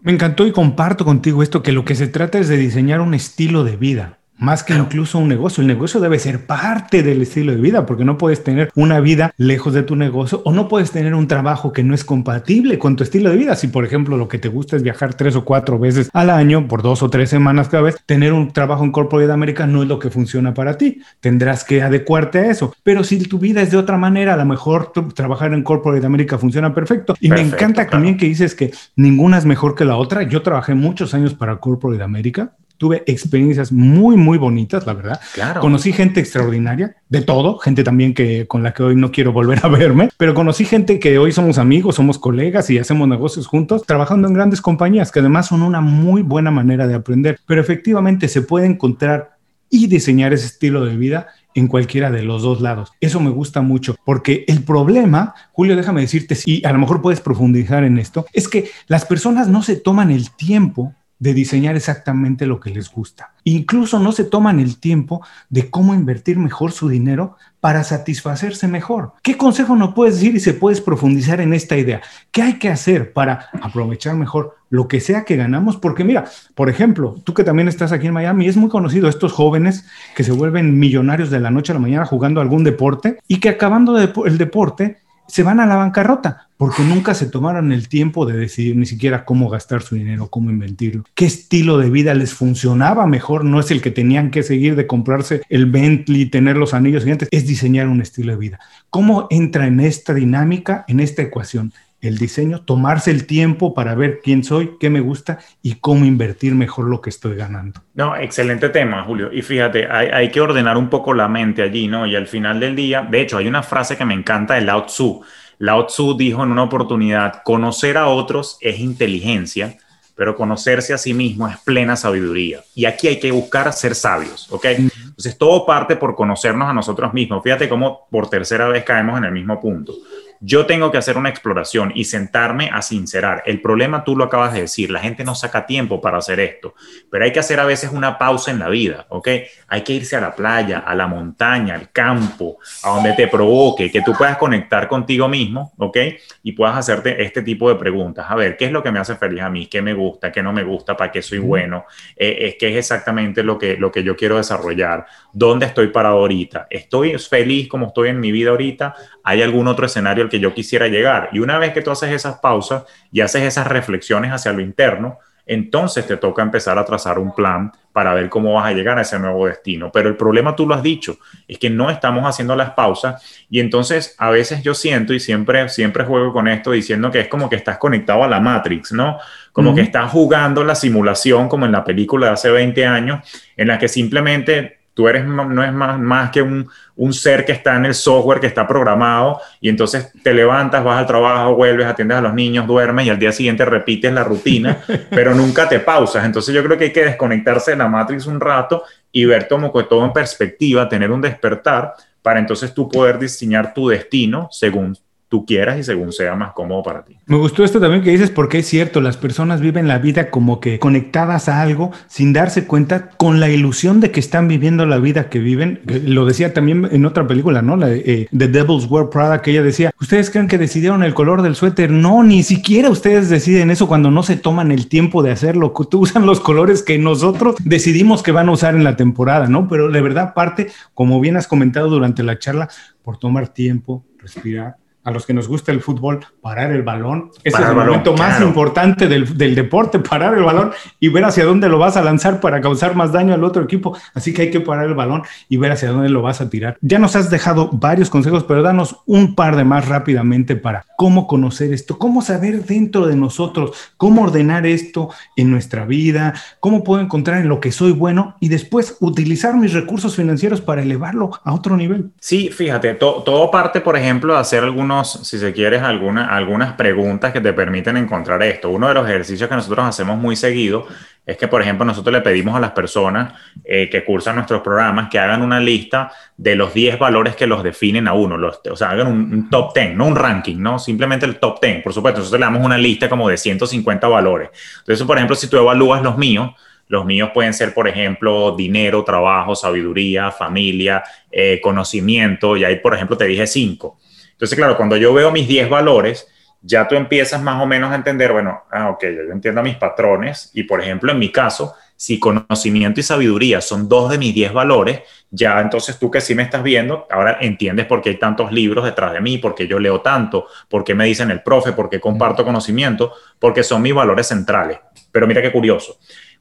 Me 0.01 0.13
encantó 0.13 0.47
y 0.47 0.53
comparto 0.53 1.05
contigo 1.05 1.43
esto, 1.43 1.63
que 1.63 1.73
lo 1.73 1.85
que 1.85 1.97
se 1.97 2.07
trata 2.07 2.39
es 2.39 2.49
de 2.49 2.57
diseñar 2.57 3.01
un 3.01 3.15
estilo 3.15 3.65
de 3.65 3.77
vida 3.77 4.18
más 4.39 4.63
que 4.63 4.75
incluso 4.75 5.19
un 5.19 5.29
negocio. 5.29 5.61
El 5.61 5.67
negocio 5.67 6.01
debe 6.01 6.19
ser 6.19 6.47
parte 6.47 7.03
del 7.03 7.23
estilo 7.23 7.53
de 7.53 7.61
vida, 7.61 7.87
porque 7.87 8.05
no 8.05 8.19
puedes 8.19 8.43
tener 8.43 8.71
una 8.75 9.01
vida 9.01 9.35
lejos 9.37 9.75
de 9.75 9.83
tu 9.83 9.97
negocio 9.97 10.43
o 10.45 10.53
no 10.53 10.69
puedes 10.69 10.91
tener 10.91 11.15
un 11.15 11.29
trabajo 11.29 11.73
que 11.73 11.83
no 11.83 11.95
es 11.95 12.05
compatible 12.05 12.79
con 12.79 12.97
tu 12.97 13.03
estilo 13.03 13.31
de 13.31 13.37
vida. 13.37 13.57
Si, 13.57 13.69
por 13.69 13.85
ejemplo, 13.85 14.17
lo 14.17 14.29
que 14.29 14.39
te 14.39 14.49
gusta 14.49 14.77
es 14.77 14.83
viajar 14.83 15.15
tres 15.15 15.37
o 15.37 15.45
cuatro 15.45 15.79
veces 15.79 16.09
al 16.13 16.31
año, 16.31 16.69
por 16.69 16.83
dos 16.83 17.03
o 17.03 17.11
tres 17.11 17.31
semanas 17.31 17.69
cada 17.69 17.83
vez, 17.83 17.97
tener 18.07 18.33
un 18.33 18.53
trabajo 18.53 18.85
en 18.85 18.93
Corporate 18.93 19.33
America 19.33 19.67
no 19.67 19.83
es 19.83 19.89
lo 19.89 19.99
que 19.99 20.11
funciona 20.11 20.55
para 20.55 20.79
ti. 20.79 21.03
Tendrás 21.21 21.65
que 21.65 21.83
adecuarte 21.83 22.39
a 22.39 22.51
eso. 22.51 22.75
Pero 22.83 23.05
si 23.05 23.19
tu 23.21 23.39
vida 23.39 23.63
es 23.63 23.71
de 23.71 23.77
otra 23.77 23.97
manera, 23.97 24.35
a 24.35 24.37
lo 24.37 24.45
mejor 24.45 24.93
trabajar 25.15 25.53
en 25.53 25.63
Corporate 25.63 26.07
America 26.07 26.39
funciona 26.39 26.75
perfecto. 26.75 27.15
Y 27.21 27.29
me 27.29 27.41
encanta 27.41 27.87
también 27.87 28.17
que 28.17 28.27
dices 28.27 28.55
que 28.55 28.73
ninguna 28.97 29.39
es 29.39 29.45
mejor 29.45 29.75
que 29.75 29.85
la 29.85 29.97
otra. 29.97 30.23
Yo 30.23 30.43
trabajé 30.43 30.75
muchos 30.75 31.15
años 31.15 31.35
para 31.35 31.57
Corporate 31.57 32.03
America 32.03 32.53
tuve 32.79 33.03
experiencias 33.07 33.73
muy, 33.73 34.17
muy 34.17 34.39
bonitas, 34.39 34.87
la 34.87 34.95
verdad. 34.95 35.21
Claro. 35.35 35.61
Conocí 35.61 35.93
gente 35.93 36.21
extraordinaria, 36.21 36.97
de 37.09 37.21
todo, 37.23 37.59
gente 37.59 37.85
también 37.85 38.15
que 38.15 38.47
con 38.47 38.63
la 38.63 38.73
que 38.73 38.83
hoy 38.83 38.97
no 38.97 39.11
quiero 39.11 39.33
volver 39.33 39.61
a 39.63 39.69
verme, 39.69 40.09
pero 40.17 40.35
conocí 40.35 40.65
gente 40.65 40.99
que 40.99 41.19
hoy 41.19 41.33
somos 41.33 41.59
amigos, 41.59 41.97
somos 41.97 42.19
colegas 42.19 42.71
y 42.71 42.79
hacemos 42.79 43.09
negocios 43.09 43.47
juntos, 43.47 43.85
trabajando 43.85 44.29
en 44.29 44.35
grandes 44.35 44.61
compañías, 44.61 45.13
que 45.13 45.21
además 45.21 45.49
son 45.49 45.63
una 45.63 45.81
muy 45.81 46.23
buena 46.23 46.51
manera 46.51 46.87
de 46.87 46.95
aprender, 46.95 47.39
pero 47.47 47.61
efectivamente 47.61 48.29
se 48.29 48.43
puede 48.43 48.67
encontrar 48.67 49.37
y 49.71 49.87
diseñar 49.87 50.33
ese 50.33 50.47
estilo 50.47 50.85
de 50.85 50.97
vida 50.97 51.29
en 51.55 51.67
cualquiera 51.67 52.11
de 52.11 52.23
los 52.23 52.43
dos 52.43 52.61
lados. 52.61 52.93
Eso 53.01 53.21
me 53.21 53.31
gusta 53.31 53.61
mucho, 53.63 53.97
porque 54.05 54.45
el 54.49 54.63
problema, 54.63 55.35
Julio, 55.53 55.77
déjame 55.77 56.01
decirte, 56.01 56.37
y 56.45 56.65
a 56.65 56.73
lo 56.73 56.79
mejor 56.79 57.03
puedes 57.03 57.21
profundizar 57.21 57.85
en 57.85 57.99
esto, 57.99 58.27
es 58.33 58.49
que 58.49 58.71
las 58.87 59.05
personas 59.05 59.49
no 59.49 59.63
se 59.63 59.77
toman 59.77 60.11
el 60.11 60.31
tiempo 60.31 60.95
de 61.19 61.35
diseñar 61.35 61.77
exactamente 61.77 62.47
lo 62.47 62.61
que 62.61 62.71
les 62.71 62.91
gusta. 62.91 63.33
Incluso 63.45 63.99
no 63.99 64.13
se 64.13 64.25
toman 64.25 64.61
el 64.61 64.79
tiempo 64.79 65.23
de 65.49 65.71
cómo 65.71 65.95
invertir 65.95 66.39
mejor 66.39 66.73
su 66.73 66.89
dinero 66.89 67.37
para 67.61 67.83
satisfacerse 67.83 68.69
mejor. 68.69 69.15
¿Qué 69.23 69.37
consejo 69.37 69.75
nos 69.75 69.95
puedes 69.95 70.15
decir 70.15 70.37
y 70.37 70.41
se 70.41 70.55
puedes 70.55 70.81
profundizar 70.81 71.41
en 71.41 71.53
esta 71.55 71.77
idea? 71.77 72.01
¿Qué 72.31 72.43
hay 72.43 72.59
que 72.59 72.69
hacer 72.69 73.13
para 73.13 73.49
aprovechar 73.61 74.15
mejor 74.15 74.55
lo 74.71 74.87
que 74.87 75.01
sea 75.01 75.25
que 75.25 75.37
ganamos? 75.37 75.77
Porque 75.77 76.05
mira, 76.05 76.27
por 76.55 76.69
ejemplo, 76.69 77.17
tú 77.25 77.35
que 77.35 77.43
también 77.43 77.69
estás 77.69 77.91
aquí 77.91 78.07
en 78.07 78.15
Miami, 78.15 78.47
es 78.47 78.57
muy 78.57 78.69
conocido 78.69 79.09
estos 79.09 79.33
jóvenes 79.33 79.87
que 80.15 80.25
se 80.25 80.33
vuelven 80.33 80.79
millonarios 80.79 81.31
de 81.31 81.41
la 81.41 81.51
noche 81.51 81.73
a 81.73 81.75
la 81.75 81.81
mañana 81.81 82.05
jugando 82.05 82.41
algún 82.41 82.63
deporte 82.63 83.19
y 83.27 83.41
que 83.41 83.49
acabando 83.49 83.99
el 83.99 84.39
deporte 84.39 84.99
se 85.29 85.43
van 85.43 85.61
a 85.61 85.67
la 85.67 85.77
bancarrota 85.77 86.49
porque 86.57 86.83
nunca 86.83 87.15
se 87.15 87.27
tomaron 87.27 87.71
el 87.71 87.89
tiempo 87.89 88.27
de 88.27 88.37
decidir 88.37 88.77
ni 88.77 88.85
siquiera 88.85 89.25
cómo 89.25 89.49
gastar 89.49 89.83
su 89.83 89.95
dinero, 89.95 90.27
cómo 90.27 90.51
invertirlo, 90.51 91.05
qué 91.15 91.25
estilo 91.25 91.79
de 91.79 91.89
vida 91.89 92.15
les 92.15 92.35
funcionaba 92.35 93.07
mejor, 93.07 93.45
no 93.45 93.61
es 93.61 93.71
el 93.71 93.81
que 93.81 93.93
tenían 93.93 94.33
que 94.33 94.43
seguir 94.43 94.75
de 94.75 94.89
comprarse 94.89 95.43
el 95.49 95.67
Bentley, 95.67 96.27
tener 96.27 96.57
los 96.57 96.75
anillos 96.75 97.05
gigantes, 97.05 97.29
es 97.31 97.47
diseñar 97.47 97.87
un 97.87 98.03
estilo 98.03 98.33
de 98.33 98.39
vida. 98.39 98.59
¿Cómo 98.91 99.29
entra 99.31 99.69
en 99.69 99.79
esta 99.79 100.15
dinámica, 100.15 100.85
en 100.89 100.99
esta 100.99 101.23
ecuación? 101.23 101.73
El 102.01 102.17
diseño, 102.17 102.61
tomarse 102.61 103.11
el 103.11 103.27
tiempo 103.27 103.75
para 103.75 103.95
ver 103.95 104.21
quién 104.23 104.45
soy, 104.45 104.77
qué 104.79 104.89
me 104.89 105.01
gusta 105.01 105.39
y 105.63 105.77
cómo 105.77 106.05
invertir 106.05 106.55
mejor 106.55 106.87
lo 106.87 107.01
que 107.01 107.11
estoy 107.11 107.35
ganando. 107.35 107.83
No, 107.95 108.15
excelente 108.17 108.69
tema, 108.69 109.03
Julio. 109.03 109.33
Y 109.33 109.43
fíjate, 109.43 109.89
hay, 109.91 110.09
hay, 110.09 110.31
que 110.31 110.41
ordenar 110.41 110.77
un 110.77 110.89
poco 110.89 111.13
la 111.13 111.29
mente 111.29 111.63
allí, 111.63 111.89
¿no? 111.89 112.07
Y 112.07 112.15
al 112.15 112.29
final 112.29 112.61
del 112.61 112.77
día, 112.77 113.03
de 113.03 113.21
hecho, 113.21 113.39
hay 113.39 113.49
una 113.49 113.63
frase 113.63 113.97
que 113.97 114.05
me 114.05 114.15
encanta 114.15 114.55
de 114.55 114.61
Lao 114.61 114.87
Tzu. 114.87 115.23
Lao 115.59 115.87
Tzu 115.87 116.17
dijo 116.17 116.45
en 116.45 116.53
una 116.53 116.63
oportunidad, 116.63 117.43
conocer 117.43 117.97
a 117.97 118.07
otros 118.07 118.59
es 118.61 118.79
inteligencia, 118.79 119.77
pero 120.15 120.37
conocerse 120.37 120.95
a 120.95 120.99
sí 120.99 121.15
mismo 121.15 121.49
es 121.49 121.59
plena 121.59 121.97
sabiduría. 121.97 122.61
Y 122.77 122.85
aquí 122.85 123.09
hay 123.09 123.19
que 123.19 123.33
buscar 123.33 123.73
ser 123.73 123.97
sabios, 123.97 124.47
¿ok? 124.53 124.65
Entonces, 124.67 125.37
todo 125.37 125.67
parte 125.67 125.97
por 125.97 126.15
conocernos 126.15 126.69
a 126.69 126.73
nosotros 126.73 127.13
mismos. 127.13 127.43
Fíjate 127.43 127.69
cómo 127.69 128.07
por 128.09 128.31
tercera 128.31 128.69
vez 128.69 128.85
caemos 128.85 129.19
en 129.19 129.25
el 129.25 129.33
mismo 129.33 129.61
punto 129.61 129.95
yo 130.41 130.67
tengo 130.67 130.91
que 130.91 130.99
hacer 130.99 131.17
una 131.17 131.29
exploración 131.29 131.93
y 131.95 132.05
sentarme 132.05 132.71
a 132.73 132.83
sincerar. 132.83 133.43
El 133.47 133.61
problema 133.61 134.05
tú 134.05 134.17
lo 134.17 134.25
acabas 134.25 134.53
de 134.53 134.63
decir, 134.63 134.91
la 134.91 135.01
gente 135.01 135.25
no 135.25 135.35
saca 135.35 135.67
tiempo 135.67 136.01
para 136.01 136.19
hacer 136.19 136.41
esto, 136.41 136.75
pero 137.11 137.25
hay 137.25 137.33
que 137.33 137.41
hacer 137.41 137.61
a 137.61 137.65
veces 137.65 137.91
una 137.93 138.19
pausa 138.19 138.51
en 138.51 138.59
la 138.59 138.69
vida, 138.69 139.07
¿ok? 139.09 139.29
Hay 139.69 139.83
que 139.83 139.95
irse 139.95 140.17
a 140.17 140.21
la 140.21 140.35
playa, 140.35 140.79
a 140.79 140.95
la 140.95 141.07
montaña, 141.07 141.75
al 141.75 141.91
campo, 141.91 142.59
a 142.83 142.91
donde 142.91 143.13
te 143.15 143.29
provoque, 143.29 143.91
que 143.91 144.03
tú 144.03 144.13
puedas 144.17 144.37
conectar 144.37 144.89
contigo 144.89 145.29
mismo, 145.29 145.73
¿ok? 145.79 145.97
Y 146.43 146.53
puedas 146.53 146.77
hacerte 146.77 147.23
este 147.23 147.43
tipo 147.43 147.69
de 147.69 147.77
preguntas. 147.77 148.27
A 148.29 148.35
ver, 148.35 148.57
¿qué 148.57 148.67
es 148.67 148.73
lo 148.73 148.83
que 148.83 148.93
me 148.93 148.99
hace 148.99 149.17
feliz 149.17 149.41
a 149.41 149.51
mí? 149.51 149.67
¿Qué 149.67 149.83
me 149.83 149.95
gusta? 149.95 150.31
¿Qué 150.31 150.43
no 150.43 150.53
me 150.53 150.63
gusta? 150.63 150.97
¿Para 150.97 151.11
qué 151.11 151.23
soy 151.23 151.39
bueno? 151.39 151.85
Eh, 152.17 152.37
es 152.41 152.55
que 152.57 152.71
es 152.71 152.77
exactamente 152.77 153.43
lo 153.43 153.59
que, 153.59 153.77
lo 153.77 153.91
que 153.91 154.03
yo 154.03 154.17
quiero 154.17 154.37
desarrollar. 154.37 155.07
¿Dónde 155.33 155.67
estoy 155.67 155.89
parado 155.89 156.19
ahorita? 156.19 156.67
¿Estoy 156.71 157.19
feliz 157.19 157.69
como 157.69 157.89
estoy 157.89 158.11
en 158.11 158.21
mi 158.21 158.33
vida 158.33 158.51
ahorita? 158.51 158.95
¿Hay 159.25 159.43
algún 159.43 159.69
otro 159.69 159.87
escenario 159.87 160.28
al 160.29 160.31
que 160.31 160.41
yo 160.41 160.55
quisiera 160.55 160.89
llegar? 160.89 161.31
Y 161.33 161.41
una 161.41 161.59
vez 161.59 161.73
que 161.73 161.83
tú 161.83 161.91
haces 161.91 162.11
esas 162.11 162.39
pausas 162.39 162.85
y 163.11 163.21
haces 163.21 163.43
esas 163.43 163.67
reflexiones 163.67 164.31
hacia 164.33 164.53
lo 164.53 164.61
interno, 164.61 165.19
entonces 165.49 166.07
te 166.07 166.19
toca 166.19 166.43
empezar 166.43 166.79
a 166.79 166.85
trazar 166.85 167.19
un 167.19 167.35
plan 167.35 167.73
para 167.91 168.13
ver 168.13 168.29
cómo 168.29 168.53
vas 168.53 168.67
a 168.67 168.73
llegar 168.73 168.99
a 168.99 169.01
ese 169.01 169.19
nuevo 169.19 169.47
destino. 169.47 169.91
Pero 169.91 170.11
el 170.11 170.17
problema, 170.17 170.55
tú 170.55 170.67
lo 170.67 170.75
has 170.75 170.83
dicho, 170.83 171.19
es 171.49 171.59
que 171.59 171.71
no 171.71 171.91
estamos 171.91 172.25
haciendo 172.25 172.55
las 172.55 172.71
pausas 172.73 173.47
y 173.49 173.59
entonces 173.59 174.15
a 174.19 174.31
veces 174.31 174.63
yo 174.63 174.75
siento 174.75 175.15
y 175.15 175.21
siempre, 175.21 175.69
siempre 175.71 176.05
juego 176.05 176.33
con 176.35 176.49
esto 176.49 176.71
diciendo 176.71 177.11
que 177.11 177.21
es 177.21 177.29
como 177.29 177.49
que 177.49 177.57
estás 177.57 177.79
conectado 177.79 178.23
a 178.23 178.29
la 178.29 178.41
Matrix, 178.41 178.93
¿no? 178.93 179.19
Como 179.51 179.75
que 179.75 179.81
estás 179.81 180.13
jugando 180.13 180.63
la 180.63 180.75
simulación 180.75 181.49
como 181.49 181.67
en 181.67 181.73
la 181.73 181.83
película 181.83 182.27
de 182.27 182.33
hace 182.35 182.51
20 182.51 182.87
años, 182.87 183.27
en 183.57 183.69
la 183.69 183.79
que 183.79 183.89
simplemente 183.89 184.78
Tú 184.99 185.07
eres, 185.07 185.25
no 185.25 185.63
es 185.63 185.73
más, 185.73 185.97
más 186.01 186.31
que 186.33 186.43
un, 186.43 186.69
un, 186.97 187.13
ser 187.13 187.45
que 187.45 187.53
está 187.53 187.77
en 187.77 187.87
el 187.87 187.95
software, 187.95 188.41
que 188.41 188.49
está 188.49 188.67
programado, 188.67 189.41
y 189.61 189.69
entonces 189.69 190.11
te 190.25 190.35
levantas, 190.35 190.83
vas 190.83 190.99
al 190.99 191.07
trabajo, 191.07 191.55
vuelves, 191.55 191.87
atiendes 191.87 192.19
a 192.19 192.21
los 192.21 192.35
niños, 192.35 192.67
duermes 192.67 193.07
y 193.07 193.11
al 193.11 193.17
día 193.17 193.31
siguiente 193.31 193.65
repites 193.65 194.13
la 194.13 194.25
rutina, 194.25 194.79
pero 195.11 195.37
nunca 195.37 195.69
te 195.69 195.79
pausas. 195.79 196.25
Entonces 196.25 196.53
yo 196.53 196.65
creo 196.65 196.77
que 196.77 196.87
hay 196.87 196.93
que 196.93 197.05
desconectarse 197.05 197.71
de 197.71 197.77
la 197.77 197.87
Matrix 197.87 198.27
un 198.27 198.41
rato 198.41 198.83
y 199.13 199.25
ver 199.25 199.47
como 199.47 199.73
que 199.73 199.85
todo 199.85 200.05
en 200.05 200.13
perspectiva, 200.13 200.89
tener 200.89 201.13
un 201.13 201.21
despertar, 201.21 201.95
para 202.21 202.41
entonces 202.41 202.75
tú 202.75 202.89
poder 202.89 203.21
diseñar 203.21 203.73
tu 203.73 203.87
destino 203.87 204.49
según 204.51 204.99
tú 205.29 205.45
quieras 205.45 205.79
y 205.79 205.85
según 205.85 206.13
sea 206.13 206.35
más 206.35 206.53
cómodo 206.53 206.83
para 206.83 207.05
ti. 207.05 207.19
Me 207.27 207.37
gustó 207.37 207.63
esto 207.63 207.81
también 207.81 208.03
que 208.03 208.11
dices 208.11 208.31
porque 208.31 208.59
es 208.59 208.67
cierto, 208.67 209.01
las 209.01 209.17
personas 209.17 209.61
viven 209.61 209.87
la 209.87 209.99
vida 209.99 210.31
como 210.31 210.59
que 210.59 210.79
conectadas 210.79 211.49
a 211.49 211.61
algo 211.61 211.93
sin 212.07 212.33
darse 212.33 212.67
cuenta 212.67 213.11
con 213.11 213.39
la 213.39 213.51
ilusión 213.51 214.01
de 214.01 214.11
que 214.11 214.21
están 214.21 214.49
viviendo 214.49 214.87
la 214.87 214.99
vida 214.99 215.29
que 215.29 215.39
viven. 215.39 215.81
Lo 215.85 216.25
decía 216.25 216.55
también 216.55 216.89
en 216.91 217.05
otra 217.05 217.27
película, 217.27 217.61
¿no? 217.61 217.77
La 217.77 217.89
de 217.89 218.03
eh, 218.07 218.29
The 218.37 218.49
Devil's 218.49 218.87
Wear 218.87 219.11
Prada, 219.11 219.43
que 219.43 219.51
ella 219.51 219.63
decía, 219.63 219.93
¿ustedes 220.01 220.31
creen 220.31 220.49
que 220.49 220.57
decidieron 220.57 221.03
el 221.03 221.13
color 221.13 221.43
del 221.43 221.55
suéter? 221.55 221.91
No, 221.91 222.23
ni 222.23 222.43
siquiera 222.43 222.89
ustedes 222.89 223.29
deciden 223.29 223.71
eso 223.71 223.87
cuando 223.87 224.11
no 224.11 224.23
se 224.23 224.37
toman 224.37 224.73
el 224.73 224.89
tiempo 224.89 225.23
de 225.23 225.31
hacerlo. 225.31 225.75
Tú 225.91 226.01
usan 226.01 226.25
los 226.25 226.41
colores 226.41 226.83
que 226.83 226.99
nosotros 226.99 227.57
decidimos 227.63 228.23
que 228.23 228.33
van 228.33 228.49
a 228.49 228.53
usar 228.53 228.75
en 228.75 228.85
la 228.85 228.97
temporada, 228.97 229.47
¿no? 229.47 229.69
Pero 229.69 229.91
de 229.91 230.01
verdad 230.01 230.33
parte, 230.33 230.69
como 230.95 231.21
bien 231.21 231.37
has 231.37 231.47
comentado 231.47 231.91
durante 231.91 232.23
la 232.23 232.39
charla, 232.39 232.69
por 233.03 233.19
tomar 233.19 233.49
tiempo, 233.49 234.05
respirar 234.19 234.77
a 235.09 235.11
los 235.11 235.27
que 235.27 235.35
nos 235.35 235.49
gusta 235.49 235.73
el 235.73 235.81
fútbol, 235.81 236.21
parar 236.41 236.71
el 236.71 236.83
balón. 236.83 237.31
Ese 237.43 237.61
es 237.61 237.69
el, 237.69 237.75
momento 237.75 238.15
más 238.15 238.41
importante 238.41 239.09
del, 239.09 239.37
del, 239.37 239.55
deporte, 239.55 239.99
parar 239.99 240.35
el 240.35 240.45
balón 240.45 240.73
y 241.01 241.09
ver 241.09 241.25
hacia 241.25 241.45
dónde 241.45 241.69
lo 241.69 241.79
vas 241.79 241.97
a 241.97 242.03
lanzar 242.03 242.41
para 242.41 242.61
causar 242.61 242.95
más 242.95 243.13
daño 243.13 243.35
al 243.35 243.45
otro 243.45 243.63
equipo. 243.63 243.97
Así 244.15 244.33
que 244.33 244.43
hay 244.43 244.51
que 244.51 244.61
parar 244.61 244.87
el 244.87 244.95
balón 244.95 245.23
y 245.49 245.57
ver 245.57 245.73
hacia 245.73 245.91
dónde 245.91 246.09
lo 246.09 246.23
vas 246.23 246.41
a 246.41 246.51
tirar. 246.51 246.77
Ya 246.81 246.99
nos 246.99 247.17
has 247.17 247.31
dejado 247.31 247.71
varios 247.73 248.11
consejos, 248.11 248.45
pero 248.45 248.63
danos 248.63 248.97
un 249.07 249.35
par 249.35 249.57
de 249.57 249.65
más 249.65 249.89
rápidamente 249.89 250.57
para 250.57 250.85
cómo 250.97 251.27
conocer 251.27 251.73
esto, 251.73 251.99
cómo 251.99 252.23
saber 252.23 252.65
dentro 252.65 253.07
de 253.07 253.17
nosotros, 253.17 253.73
cómo 253.97 254.23
ordenar 254.23 254.67
esto 254.67 255.11
en 255.37 255.51
nuestra 255.51 255.85
vida, 255.85 256.35
cómo 256.61 256.85
puedo 256.85 257.01
encontrar 257.01 257.41
en 257.41 257.49
lo 257.49 257.61
que 257.61 257.73
soy 257.73 257.93
bueno 257.93 258.37
y 258.41 258.49
después 258.49 258.97
utilizar 259.01 259.55
mis 259.57 259.73
recursos 259.73 260.17
financieros 260.17 260.61
para 260.61 260.83
elevarlo 260.83 261.31
a 261.45 261.55
otro 261.55 261.77
nivel. 261.77 262.11
Sí, 262.21 262.51
fíjate, 262.51 262.95
todo 262.95 263.51
parte, 263.51 263.81
por 263.81 263.97
ejemplo, 263.97 264.35
de 264.35 264.41
hacer 264.41 264.65
algunos 264.65 264.98
si 265.05 265.39
se 265.39 265.53
quieres, 265.53 265.83
alguna, 265.83 266.27
algunas 266.35 266.75
preguntas 266.75 267.33
que 267.33 267.41
te 267.41 267.53
permiten 267.53 267.97
encontrar 267.97 268.43
esto. 268.43 268.71
Uno 268.71 268.89
de 268.89 268.95
los 268.95 269.09
ejercicios 269.09 269.49
que 269.49 269.55
nosotros 269.55 269.87
hacemos 269.87 270.19
muy 270.19 270.37
seguido 270.37 270.87
es 271.29 271.37
que, 271.37 271.47
por 271.47 271.61
ejemplo, 271.61 271.85
nosotros 271.85 272.13
le 272.13 272.23
pedimos 272.23 272.57
a 272.57 272.61
las 272.61 272.71
personas 272.71 273.35
eh, 273.65 273.91
que 273.91 274.03
cursan 274.03 274.37
nuestros 274.37 274.63
programas 274.63 275.11
que 275.11 275.19
hagan 275.19 275.43
una 275.43 275.61
lista 275.61 276.11
de 276.37 276.57
los 276.57 276.73
10 276.73 276.99
valores 276.99 277.37
que 277.37 277.47
los 277.47 277.63
definen 277.63 278.09
a 278.09 278.15
uno. 278.15 278.39
Los, 278.39 278.61
o 278.71 278.77
sea, 278.77 278.91
hagan 278.91 279.09
un, 279.09 279.51
top 279.51 279.75
10, 279.75 279.95
no 279.95 280.07
un 280.07 280.17
ranking, 280.17 280.57
¿no? 280.57 280.79
Simplemente 280.79 281.27
el 281.27 281.39
top 281.39 281.61
10. 281.61 281.83
Por 281.83 281.93
supuesto, 281.93 282.21
nosotros 282.21 282.41
le 282.41 282.47
damos 282.47 282.65
una 282.65 282.79
lista 282.79 283.11
como 283.11 283.29
de 283.29 283.37
150 283.37 284.09
valores. 284.09 284.49
Entonces, 284.79 285.07
por 285.07 285.19
ejemplo, 285.19 285.37
si 285.37 285.49
tú 285.49 285.59
evalúas 285.59 286.03
los 286.03 286.17
míos, 286.17 286.53
los 286.89 287.05
míos 287.05 287.31
pueden 287.35 287.53
ser, 287.53 287.75
por 287.75 287.87
ejemplo, 287.87 288.57
dinero, 288.57 289.05
trabajo, 289.05 289.55
sabiduría, 289.55 290.31
familia, 290.31 291.05
eh, 291.31 291.61
conocimiento, 291.63 292.57
y 292.57 292.65
ahí, 292.65 292.77
por 292.77 292.95
ejemplo, 292.95 293.17
te 293.17 293.27
dije 293.27 293.47
5. 293.47 293.99
Entonces, 294.39 294.57
claro, 294.57 294.77
cuando 294.77 294.97
yo 294.97 295.13
veo 295.13 295.33
mis 295.33 295.49
10 295.49 295.69
valores, 295.69 296.29
ya 296.61 296.87
tú 296.87 296.95
empiezas 296.95 297.43
más 297.43 297.61
o 297.61 297.67
menos 297.67 297.91
a 297.91 297.97
entender, 297.97 298.33
bueno, 298.33 298.63
ah, 298.71 298.91
ok, 298.91 299.03
yo 299.03 299.33
entiendo 299.33 299.65
mis 299.65 299.75
patrones 299.75 300.53
y, 300.55 300.63
por 300.63 300.81
ejemplo, 300.81 301.11
en 301.11 301.19
mi 301.19 301.33
caso, 301.33 301.75
si 301.97 302.21
conocimiento 302.21 303.01
y 303.01 303.03
sabiduría 303.03 303.61
son 303.61 303.89
dos 303.89 304.11
de 304.11 304.19
mis 304.19 304.33
10 304.33 304.53
valores, 304.53 305.01
ya 305.33 305.61
entonces 305.61 305.99
tú 305.99 306.09
que 306.09 306.21
sí 306.21 306.37
me 306.37 306.45
estás 306.45 306.63
viendo, 306.63 307.09
ahora 307.11 307.39
entiendes 307.41 307.87
por 307.87 308.01
qué 308.01 308.11
hay 308.11 308.17
tantos 308.21 308.53
libros 308.53 308.85
detrás 308.85 309.13
de 309.13 309.21
mí, 309.21 309.39
por 309.39 309.57
qué 309.57 309.67
yo 309.67 309.81
leo 309.81 310.01
tanto, 310.01 310.47
por 310.69 310.85
qué 310.85 310.95
me 310.95 311.07
dicen 311.07 311.33
el 311.33 311.43
profe, 311.43 311.73
por 311.73 311.91
qué 311.91 311.99
comparto 311.99 312.45
conocimiento, 312.45 313.13
porque 313.41 313.65
son 313.65 313.83
mis 313.83 313.93
valores 313.93 314.29
centrales. 314.29 314.79
Pero 315.11 315.27
mira 315.27 315.43
qué 315.43 315.51
curioso. 315.51 315.99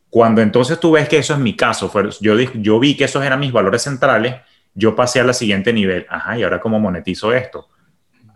Cuando 0.08 0.44
entonces 0.44 0.80
tú 0.80 0.92
ves 0.92 1.10
que 1.10 1.18
eso 1.18 1.34
es 1.34 1.40
mi 1.40 1.56
caso, 1.56 1.92
yo, 2.22 2.36
yo 2.36 2.80
vi 2.80 2.96
que 2.96 3.06
esos 3.06 3.26
eran 3.26 3.40
mis 3.40 3.52
valores 3.52 3.82
centrales, 3.82 4.36
yo 4.76 4.96
pasé 4.96 5.20
al 5.20 5.34
siguiente 5.34 5.74
nivel. 5.74 6.06
Ajá, 6.08 6.38
¿y 6.38 6.44
ahora 6.44 6.60
cómo 6.60 6.80
monetizo 6.80 7.34
esto? 7.34 7.68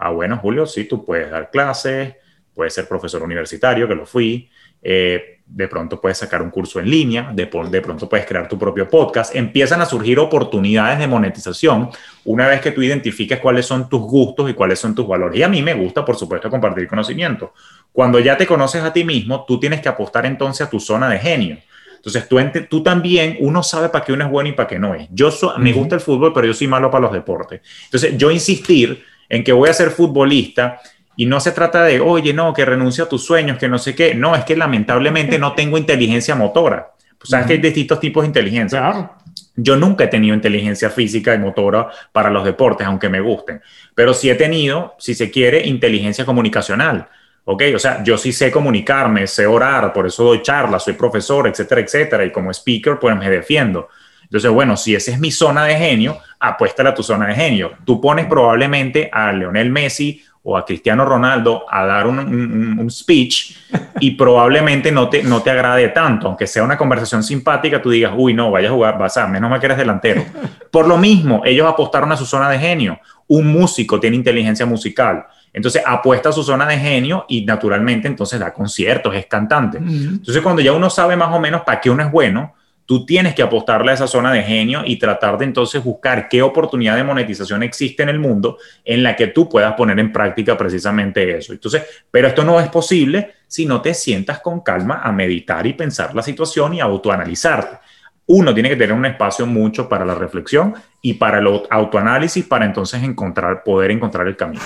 Ah, 0.01 0.09
bueno, 0.09 0.37
Julio, 0.37 0.65
sí, 0.65 0.85
tú 0.85 1.05
puedes 1.05 1.29
dar 1.29 1.51
clases, 1.51 2.15
puedes 2.55 2.73
ser 2.73 2.87
profesor 2.87 3.21
universitario, 3.21 3.87
que 3.87 3.95
lo 3.95 4.05
fui, 4.05 4.49
eh, 4.81 5.41
de 5.45 5.67
pronto 5.67 6.01
puedes 6.01 6.17
sacar 6.17 6.41
un 6.41 6.49
curso 6.49 6.79
en 6.79 6.89
línea, 6.89 7.31
de, 7.33 7.49
de, 7.69 7.81
pronto 7.81 8.09
puedes 8.09 8.25
crear 8.25 8.47
tu 8.47 8.57
propio 8.57 8.89
podcast, 8.89 9.35
empiezan 9.35 9.79
a 9.81 9.85
surgir 9.85 10.17
oportunidades 10.17 10.97
de 10.97 11.07
monetización 11.07 11.89
una 12.25 12.47
vez 12.47 12.61
que 12.61 12.71
tú 12.71 12.81
identifiques 12.81 13.39
cuáles 13.39 13.65
son 13.65 13.89
tus 13.89 14.01
gustos 14.01 14.49
y 14.49 14.53
cuáles 14.53 14.79
son 14.79 14.95
tus 14.95 15.07
valores. 15.07 15.37
Y 15.37 15.43
a 15.43 15.49
mí 15.49 15.61
me 15.61 15.73
gusta, 15.73 16.03
por 16.03 16.15
supuesto, 16.15 16.49
compartir 16.49 16.87
conocimiento. 16.87 17.53
Cuando 17.91 18.17
ya 18.19 18.37
te 18.37 18.47
conoces 18.47 18.81
a 18.81 18.93
ti 18.93 19.03
mismo, 19.03 19.45
tú 19.45 19.59
tienes 19.59 19.81
que 19.81 19.89
apostar 19.89 20.25
entonces 20.25 20.65
a 20.65 20.69
tu 20.69 20.79
zona 20.79 21.09
de 21.09 21.19
genio. 21.19 21.57
Entonces 21.97 22.27
tú, 22.27 22.39
tú 22.67 22.81
también, 22.81 23.37
uno 23.41 23.61
sabe 23.61 23.89
para 23.89 24.03
qué 24.03 24.13
uno 24.13 24.25
es 24.25 24.31
bueno 24.31 24.49
y 24.49 24.53
para 24.53 24.67
qué 24.67 24.79
no 24.79 24.95
es. 24.95 25.07
Yo 25.11 25.29
me 25.59 25.73
gusta 25.73 25.95
el 25.95 26.01
fútbol, 26.01 26.33
pero 26.33 26.47
yo 26.47 26.53
soy 26.53 26.67
malo 26.67 26.89
para 26.89 27.03
los 27.03 27.13
deportes. 27.13 27.61
Entonces 27.85 28.17
yo 28.17 28.31
insistir 28.31 29.10
en 29.31 29.45
que 29.45 29.53
voy 29.53 29.69
a 29.69 29.73
ser 29.73 29.91
futbolista 29.91 30.81
y 31.15 31.25
no 31.25 31.39
se 31.39 31.53
trata 31.53 31.85
de, 31.85 32.01
oye, 32.01 32.33
no, 32.33 32.53
que 32.53 32.65
renuncio 32.65 33.05
a 33.05 33.09
tus 33.09 33.25
sueños, 33.25 33.57
que 33.57 33.69
no 33.69 33.79
sé 33.79 33.95
qué. 33.95 34.13
No, 34.13 34.35
es 34.35 34.43
que 34.43 34.57
lamentablemente 34.57 35.39
no 35.39 35.53
tengo 35.53 35.77
inteligencia 35.77 36.35
motora. 36.35 36.91
Sabes 37.23 37.47
que 37.47 37.53
hay 37.53 37.59
distintos 37.59 38.01
tipos 38.01 38.23
de 38.23 38.27
inteligencia. 38.27 39.11
Yo 39.55 39.77
nunca 39.77 40.03
he 40.03 40.07
tenido 40.07 40.35
inteligencia 40.35 40.89
física 40.89 41.33
y 41.33 41.39
motora 41.39 41.89
para 42.11 42.29
los 42.29 42.43
deportes, 42.43 42.85
aunque 42.85 43.07
me 43.07 43.21
gusten. 43.21 43.61
Pero 43.95 44.13
sí 44.13 44.29
he 44.29 44.35
tenido, 44.35 44.95
si 44.99 45.15
se 45.15 45.31
quiere, 45.31 45.65
inteligencia 45.65 46.25
comunicacional. 46.25 47.07
¿ok? 47.45 47.63
O 47.73 47.79
sea, 47.79 48.03
yo 48.03 48.17
sí 48.17 48.33
sé 48.33 48.51
comunicarme, 48.51 49.27
sé 49.27 49.47
orar, 49.47 49.93
por 49.93 50.07
eso 50.07 50.25
doy 50.25 50.41
charlas, 50.41 50.83
soy 50.83 50.93
profesor, 50.93 51.47
etcétera, 51.47 51.81
etcétera, 51.81 52.25
y 52.25 52.31
como 52.31 52.51
speaker, 52.51 52.99
pues 52.99 53.15
me 53.15 53.29
defiendo. 53.29 53.87
Entonces, 54.31 54.49
bueno, 54.49 54.77
si 54.77 54.95
esa 54.95 55.11
es 55.11 55.19
mi 55.19 55.29
zona 55.29 55.65
de 55.65 55.75
genio, 55.75 56.19
apuéstale 56.39 56.87
a 56.87 56.93
tu 56.93 57.03
zona 57.03 57.27
de 57.27 57.35
genio. 57.35 57.73
Tú 57.83 57.99
pones 57.99 58.27
probablemente 58.27 59.09
a 59.11 59.33
Leonel 59.33 59.69
Messi 59.69 60.23
o 60.41 60.55
a 60.55 60.63
Cristiano 60.63 61.03
Ronaldo 61.03 61.65
a 61.69 61.85
dar 61.85 62.07
un, 62.07 62.87
speech 62.89 63.57
y 63.99 64.11
probablemente 64.11 64.89
no 64.89 65.09
te, 65.09 65.21
no 65.21 65.41
te 65.41 65.51
agrade 65.51 65.89
tanto, 65.89 66.27
aunque 66.27 66.47
sea 66.47 66.63
una 66.63 66.77
conversación 66.77 67.23
simpática, 67.23 67.81
tú 67.81 67.89
digas, 67.89 68.13
uy, 68.15 68.33
no, 68.33 68.49
vaya 68.51 68.69
a 68.69 68.71
jugar, 68.71 68.97
vas 68.97 69.17
a, 69.17 69.27
menos 69.27 69.49
mal 69.49 69.59
que 69.59 69.65
eres 69.65 69.77
delantero. 69.77 70.23
Por 70.71 70.87
lo 70.87 70.97
mismo, 70.97 71.41
ellos 71.43 71.67
apostaron 71.67 72.09
a 72.13 72.15
su 72.15 72.25
zona 72.25 72.49
de 72.49 72.57
genio. 72.57 73.01
Un 73.27 73.47
músico 73.47 73.99
tiene 73.99 74.15
inteligencia 74.15 74.65
musical. 74.65 75.25
Entonces 75.51 75.83
apuesta 75.85 76.29
a 76.29 76.31
su 76.31 76.41
zona 76.41 76.65
de 76.65 76.77
genio 76.77 77.25
y 77.27 77.43
naturalmente 77.43 78.07
entonces 78.07 78.39
da 78.39 78.53
conciertos, 78.53 79.13
es 79.13 79.25
cantante. 79.25 79.77
Entonces 79.77 80.41
cuando 80.41 80.61
ya 80.61 80.71
uno 80.71 80.89
sabe 80.89 81.17
más 81.17 81.35
o 81.35 81.39
menos 81.41 81.63
para 81.63 81.81
qué 81.81 81.89
uno 81.89 82.01
es 82.01 82.09
bueno, 82.09 82.53
tú 82.91 83.05
tienes 83.05 83.33
que 83.33 83.41
apostarle 83.41 83.91
a 83.91 83.93
esa 83.93 84.05
zona 84.05 84.33
de 84.33 84.43
genio 84.43 84.83
y 84.85 84.97
tratar 84.97 85.37
de 85.37 85.45
entonces 85.45 85.81
buscar 85.81 86.27
qué 86.27 86.41
oportunidad 86.41 86.97
de 86.97 87.05
monetización 87.05 87.63
existe 87.63 88.03
en 88.03 88.09
el 88.09 88.19
mundo 88.19 88.57
en 88.83 89.01
la 89.01 89.15
que 89.15 89.27
tú 89.27 89.47
puedas 89.47 89.75
poner 89.75 89.97
en 89.97 90.11
práctica 90.11 90.57
precisamente 90.57 91.37
eso. 91.37 91.53
Entonces, 91.53 91.83
pero 92.11 92.27
esto 92.27 92.43
no 92.43 92.59
es 92.59 92.67
posible 92.67 93.35
si 93.47 93.65
no 93.65 93.81
te 93.81 93.93
sientas 93.93 94.41
con 94.41 94.59
calma 94.59 94.99
a 95.05 95.13
meditar 95.13 95.65
y 95.65 95.71
pensar 95.71 96.13
la 96.13 96.21
situación 96.21 96.73
y 96.73 96.81
autoanalizarte. 96.81 97.77
Uno 98.25 98.53
tiene 98.53 98.67
que 98.67 98.75
tener 98.75 98.91
un 98.91 99.05
espacio 99.05 99.45
mucho 99.45 99.87
para 99.87 100.03
la 100.03 100.15
reflexión 100.15 100.73
y 101.01 101.13
para 101.13 101.39
el 101.39 101.47
autoanálisis 101.69 102.43
para 102.43 102.65
entonces 102.65 103.01
encontrar, 103.03 103.63
poder 103.63 103.91
encontrar 103.91 104.27
el 104.27 104.35
camino. 104.35 104.63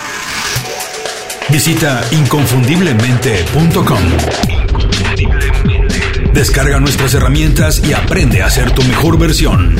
Visita 1.48 2.02
inconfundiblemente.com 2.10 4.55
Descarga 6.36 6.78
nuestras 6.80 7.14
herramientas 7.14 7.82
y 7.82 7.94
aprende 7.94 8.42
a 8.42 8.50
ser 8.50 8.70
tu 8.72 8.82
mejor 8.82 9.18
versión. 9.18 9.74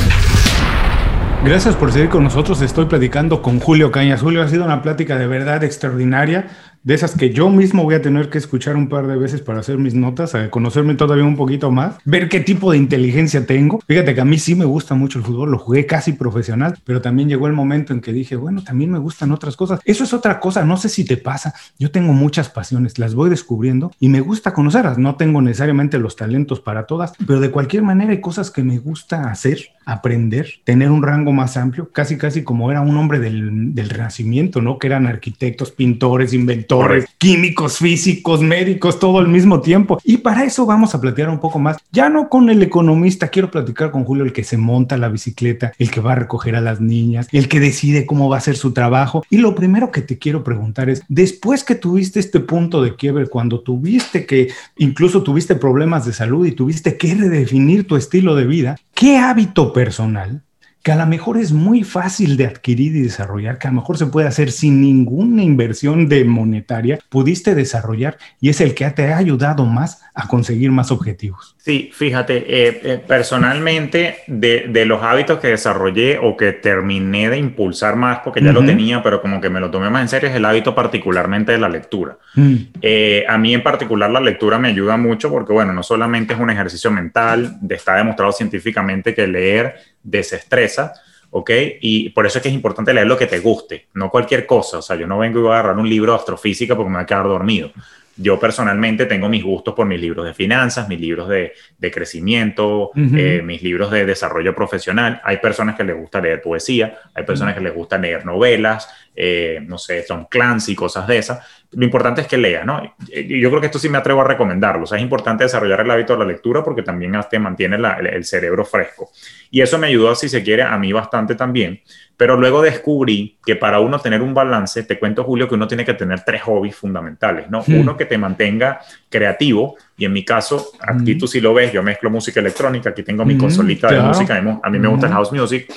Gracias 1.45 1.75
por 1.75 1.91
seguir 1.91 2.09
con 2.09 2.23
nosotros. 2.23 2.63
Estoy 2.63 2.85
platicando 2.85 3.43
con 3.43 3.59
Julio 3.59 3.91
Cañas. 3.91 4.21
Julio, 4.21 4.41
ha 4.41 4.47
sido 4.47 4.65
una 4.65 4.81
plática 4.81 5.19
de 5.19 5.27
verdad 5.27 5.63
extraordinaria 5.63 6.47
de 6.87 6.93
esas 6.93 7.15
que 7.15 7.31
yo 7.31 7.49
mismo 7.49 7.83
voy 7.83 7.95
a 7.95 8.01
tener 8.01 8.29
que 8.29 8.37
escuchar 8.37 8.77
un 8.77 8.87
par 8.87 9.07
de 9.07 9.17
veces 9.17 9.41
para 9.41 9.59
hacer 9.59 9.77
mis 9.77 9.93
notas, 9.93 10.35
a 10.35 10.49
conocerme 10.49 10.95
todavía 10.95 11.25
un 11.25 11.35
poquito 11.35 11.69
más, 11.69 11.97
ver 12.05 12.29
qué 12.29 12.39
tipo 12.39 12.71
de 12.71 12.77
inteligencia 12.77 13.45
tengo. 13.45 13.81
Fíjate 13.85 14.15
que 14.15 14.21
a 14.21 14.25
mí 14.25 14.39
sí 14.39 14.55
me 14.55 14.63
gusta 14.63 14.95
mucho 14.95 15.19
el 15.19 15.25
fútbol, 15.25 15.51
lo 15.51 15.59
jugué 15.59 15.85
casi 15.85 16.13
profesional, 16.13 16.77
pero 16.85 17.01
también 17.01 17.27
llegó 17.27 17.47
el 17.47 17.51
momento 17.51 17.91
en 17.91 17.99
que 17.99 18.13
dije, 18.13 18.37
bueno, 18.37 18.63
también 18.63 18.89
me 18.89 18.99
gustan 18.99 19.33
otras 19.33 19.57
cosas. 19.57 19.81
Eso 19.83 20.05
es 20.05 20.13
otra 20.13 20.39
cosa, 20.39 20.63
no 20.63 20.77
sé 20.77 20.87
si 20.87 21.03
te 21.03 21.17
pasa. 21.17 21.53
Yo 21.77 21.91
tengo 21.91 22.13
muchas 22.13 22.47
pasiones, 22.47 22.97
las 22.97 23.15
voy 23.15 23.29
descubriendo 23.29 23.91
y 23.99 24.07
me 24.07 24.21
gusta 24.21 24.53
conocerlas. 24.53 24.97
No 24.97 25.15
tengo 25.15 25.41
necesariamente 25.41 25.99
los 25.99 26.15
talentos 26.15 26.61
para 26.61 26.85
todas, 26.85 27.11
pero 27.27 27.41
de 27.41 27.51
cualquier 27.51 27.83
manera 27.83 28.11
hay 28.11 28.21
cosas 28.21 28.49
que 28.49 28.63
me 28.63 28.79
gusta 28.79 29.29
hacer, 29.29 29.71
aprender, 29.83 30.61
tener 30.63 30.89
un 30.89 31.03
rango 31.03 31.33
más 31.33 31.57
amplio, 31.57 31.89
casi 31.91 32.17
casi 32.17 32.45
como 32.45 32.71
era 32.71 32.79
un 32.79 32.95
hombre 32.95 33.19
del, 33.19 33.75
del 33.75 33.89
renacimiento, 33.89 34.61
¿no? 34.61 34.79
Que 34.79 34.87
eran 34.87 35.05
arquitectos, 35.05 35.71
pintores, 35.71 36.31
inventores 36.31 36.76
químicos, 37.17 37.77
físicos, 37.77 38.41
médicos, 38.41 38.99
todo 38.99 39.19
al 39.19 39.27
mismo 39.27 39.61
tiempo. 39.61 39.99
Y 40.03 40.17
para 40.17 40.43
eso 40.43 40.65
vamos 40.65 40.93
a 40.95 41.01
platicar 41.01 41.29
un 41.29 41.39
poco 41.39 41.59
más. 41.59 41.77
Ya 41.91 42.09
no 42.09 42.29
con 42.29 42.49
el 42.49 42.61
economista, 42.61 43.29
quiero 43.29 43.51
platicar 43.51 43.91
con 43.91 44.03
Julio, 44.03 44.23
el 44.23 44.33
que 44.33 44.43
se 44.43 44.57
monta 44.57 44.97
la 44.97 45.09
bicicleta, 45.09 45.73
el 45.77 45.91
que 45.91 46.01
va 46.01 46.13
a 46.13 46.15
recoger 46.15 46.55
a 46.55 46.61
las 46.61 46.81
niñas, 46.81 47.27
el 47.31 47.47
que 47.47 47.59
decide 47.59 48.05
cómo 48.05 48.29
va 48.29 48.37
a 48.37 48.41
ser 48.41 48.55
su 48.55 48.73
trabajo. 48.73 49.23
Y 49.29 49.37
lo 49.37 49.55
primero 49.55 49.91
que 49.91 50.01
te 50.01 50.17
quiero 50.17 50.43
preguntar 50.43 50.89
es, 50.89 51.03
después 51.07 51.63
que 51.63 51.75
tuviste 51.75 52.19
este 52.19 52.39
punto 52.39 52.81
de 52.81 52.95
quiebre, 52.95 53.27
cuando 53.27 53.61
tuviste 53.61 54.25
que 54.25 54.51
incluso 54.77 55.23
tuviste 55.23 55.55
problemas 55.55 56.05
de 56.05 56.13
salud 56.13 56.45
y 56.45 56.51
tuviste 56.51 56.97
que 56.97 57.15
redefinir 57.15 57.87
tu 57.87 57.95
estilo 57.95 58.35
de 58.35 58.45
vida, 58.45 58.77
¿qué 58.93 59.17
hábito 59.17 59.73
personal 59.73 60.41
que 60.87 60.93
a 60.93 60.95
lo 60.95 61.05
mejor 61.05 61.37
es 61.37 61.51
muy 61.51 61.83
fácil 61.83 62.37
de 62.37 62.45
adquirir 62.45 62.95
y 62.95 63.01
desarrollar, 63.01 63.59
que 63.59 63.67
a 63.67 63.71
lo 63.71 63.81
mejor 63.81 63.97
se 63.97 64.05
puede 64.05 64.25
hacer 64.25 64.53
sin 64.53 64.79
ninguna 64.79 65.43
inversión 65.43 66.07
de 66.07 66.23
monetaria, 66.23 66.97
pudiste 67.09 67.55
desarrollar 67.55 68.17
y 68.39 68.47
es 68.47 68.61
el 68.61 68.73
que 68.73 68.89
te 68.91 69.11
ha 69.11 69.17
ayudado 69.17 69.65
más 69.65 70.01
a 70.13 70.29
conseguir 70.29 70.71
más 70.71 70.89
objetivos. 70.89 71.57
Sí, 71.57 71.91
fíjate, 71.93 72.37
eh, 72.37 72.81
eh, 72.85 73.03
personalmente 73.05 74.19
de, 74.27 74.85
los 74.85 75.03
hábitos 75.03 75.39
que 75.39 75.49
desarrollé 75.49 76.19
o 76.19 76.37
que 76.37 76.53
terminé 76.53 77.29
de 77.29 77.37
impulsar 77.37 77.97
más, 77.97 78.19
porque 78.23 78.41
ya 78.41 78.53
lo 78.53 78.63
tenía, 78.63 79.03
pero 79.03 79.21
como 79.21 79.41
que 79.41 79.49
me 79.49 79.59
lo 79.59 79.69
tomé 79.69 79.89
más 79.89 80.03
en 80.03 80.07
serio, 80.07 80.29
es 80.29 80.35
el 80.35 80.45
hábito 80.45 80.73
particularmente 80.73 81.51
de 81.51 81.57
la 81.57 81.67
lectura. 81.67 82.17
Mm. 82.35 82.55
Eh, 82.81 83.25
a 83.27 83.37
mí 83.37 83.53
en 83.53 83.61
particular 83.61 84.09
la 84.09 84.21
lectura 84.21 84.57
me 84.57 84.69
ayuda 84.69 84.95
mucho 84.95 85.29
porque, 85.29 85.51
bueno, 85.51 85.73
no 85.73 85.83
solamente 85.83 86.33
es 86.33 86.39
un 86.39 86.49
ejercicio 86.49 86.89
mental, 86.89 87.59
está 87.69 87.97
demostrado 87.97 88.31
científicamente 88.31 89.13
que 89.13 89.27
leer 89.27 89.75
desestresa, 90.07 90.93
¿ok? 91.31 91.51
Y 91.81 92.09
por 92.09 92.25
eso 92.25 92.39
es 92.39 92.43
que 92.43 92.49
es 92.49 92.55
importante 92.55 92.93
leer 92.93 93.07
lo 93.07 93.17
que 93.17 93.27
te 93.27 93.39
guste, 93.39 93.87
no 93.93 94.09
cualquier 94.09 94.45
cosa. 94.45 94.79
O 94.79 94.81
sea, 94.81 94.95
yo 94.95 95.05
no 95.07 95.19
vengo 95.19 95.39
y 95.39 95.41
voy 95.43 95.51
a 95.51 95.59
agarrar 95.59 95.77
un 95.77 95.89
libro 95.89 96.13
de 96.13 96.19
astrofísica 96.19 96.75
porque 96.75 96.89
me 96.89 96.95
voy 96.95 97.03
a 97.03 97.05
quedar 97.05 97.25
dormido. 97.25 97.71
Yo 98.19 98.39
personalmente 98.39 99.05
tengo 99.05 99.29
mis 99.29 99.43
gustos 99.43 99.75
por 99.75 99.85
mis 99.85 100.01
libros 100.01 100.25
de 100.25 100.33
finanzas, 100.33 100.89
mis 100.89 100.99
libros 100.99 101.29
de, 101.29 101.51
crecimiento, 101.91 102.89
eh, 102.95 103.43
mis 103.43 103.61
libros 103.61 103.91
de 103.91 104.07
desarrollo 104.07 104.55
profesional. 104.55 105.21
Hay 105.23 105.37
personas 105.37 105.75
que 105.75 105.83
les 105.83 105.95
gusta 105.95 106.19
leer 106.19 106.41
poesía, 106.41 106.97
hay 107.13 107.23
personas 107.25 107.53
que 107.53 107.61
les 107.61 107.75
gusta 107.75 107.99
leer 107.99 108.25
novelas, 108.25 108.89
eh, 109.19 109.59
no 109.65 109.79
sé, 109.79 110.05
Tom 110.07 110.27
Clancy, 110.29 110.75
cosas 110.75 111.07
de 111.07 111.17
esas. 111.17 111.39
Lo 111.71 111.83
importante 111.83 112.21
es 112.21 112.27
que 112.27 112.37
leas, 112.37 112.63
¿no? 112.63 112.81
Yo 112.83 113.49
creo 113.49 113.59
que 113.59 113.65
esto 113.65 113.79
sí 113.79 113.89
me 113.89 113.97
atrevo 113.97 114.21
a 114.21 114.23
recomendarlo. 114.23 114.83
O 114.83 114.85
sea, 114.85 114.99
es 114.99 115.03
importante 115.03 115.43
desarrollar 115.43 115.81
el 115.81 115.89
hábito 115.89 116.13
de 116.13 116.19
la 116.19 116.25
lectura 116.25 116.63
porque 116.63 116.83
también 116.83 117.13
te 117.27 117.39
mantiene 117.39 117.77
el 118.11 118.23
cerebro 118.25 118.63
fresco. 118.63 119.09
Y 119.49 119.61
eso 119.61 119.79
me 119.79 119.87
ayudó, 119.87 120.13
si 120.13 120.29
se 120.29 120.43
quiere, 120.43 120.61
a 120.61 120.77
mí 120.77 120.93
bastante 120.93 121.33
también. 121.33 121.81
Pero 122.15 122.37
luego 122.37 122.61
descubrí 122.61 123.37
que 123.43 123.55
para 123.55 123.79
uno 123.79 123.99
tener 123.99 124.21
un 124.21 124.35
balance, 124.35 124.83
te 124.83 124.99
cuento, 124.99 125.23
Julio, 125.23 125.49
que 125.49 125.55
uno 125.55 125.67
tiene 125.67 125.83
que 125.83 125.95
tener 125.95 126.21
tres 126.21 126.43
hobbies 126.43 126.75
fundamentales, 126.75 127.49
¿no? 127.49 127.63
Uno 127.67 127.97
que 127.97 128.05
te 128.05 128.19
mantenga 128.19 128.79
creativo, 129.09 129.77
y 129.97 130.05
en 130.05 130.13
mi 130.13 130.23
caso, 130.23 130.71
aquí 130.79 131.15
tú 131.15 131.27
sí 131.27 131.41
lo 131.41 131.55
ves, 131.55 131.73
yo 131.73 131.81
mezclo 131.81 132.09
música 132.09 132.39
electrónica, 132.39 132.91
aquí 132.91 133.01
tengo 133.01 133.25
mi 133.25 133.35
consolita 133.35 133.91
de 133.91 133.99
música, 133.99 134.37
a 134.37 134.69
mí 134.69 134.79
me 134.79 134.87
gusta 134.87 135.07
el 135.07 135.13
house 135.13 135.31
music. 135.31 135.71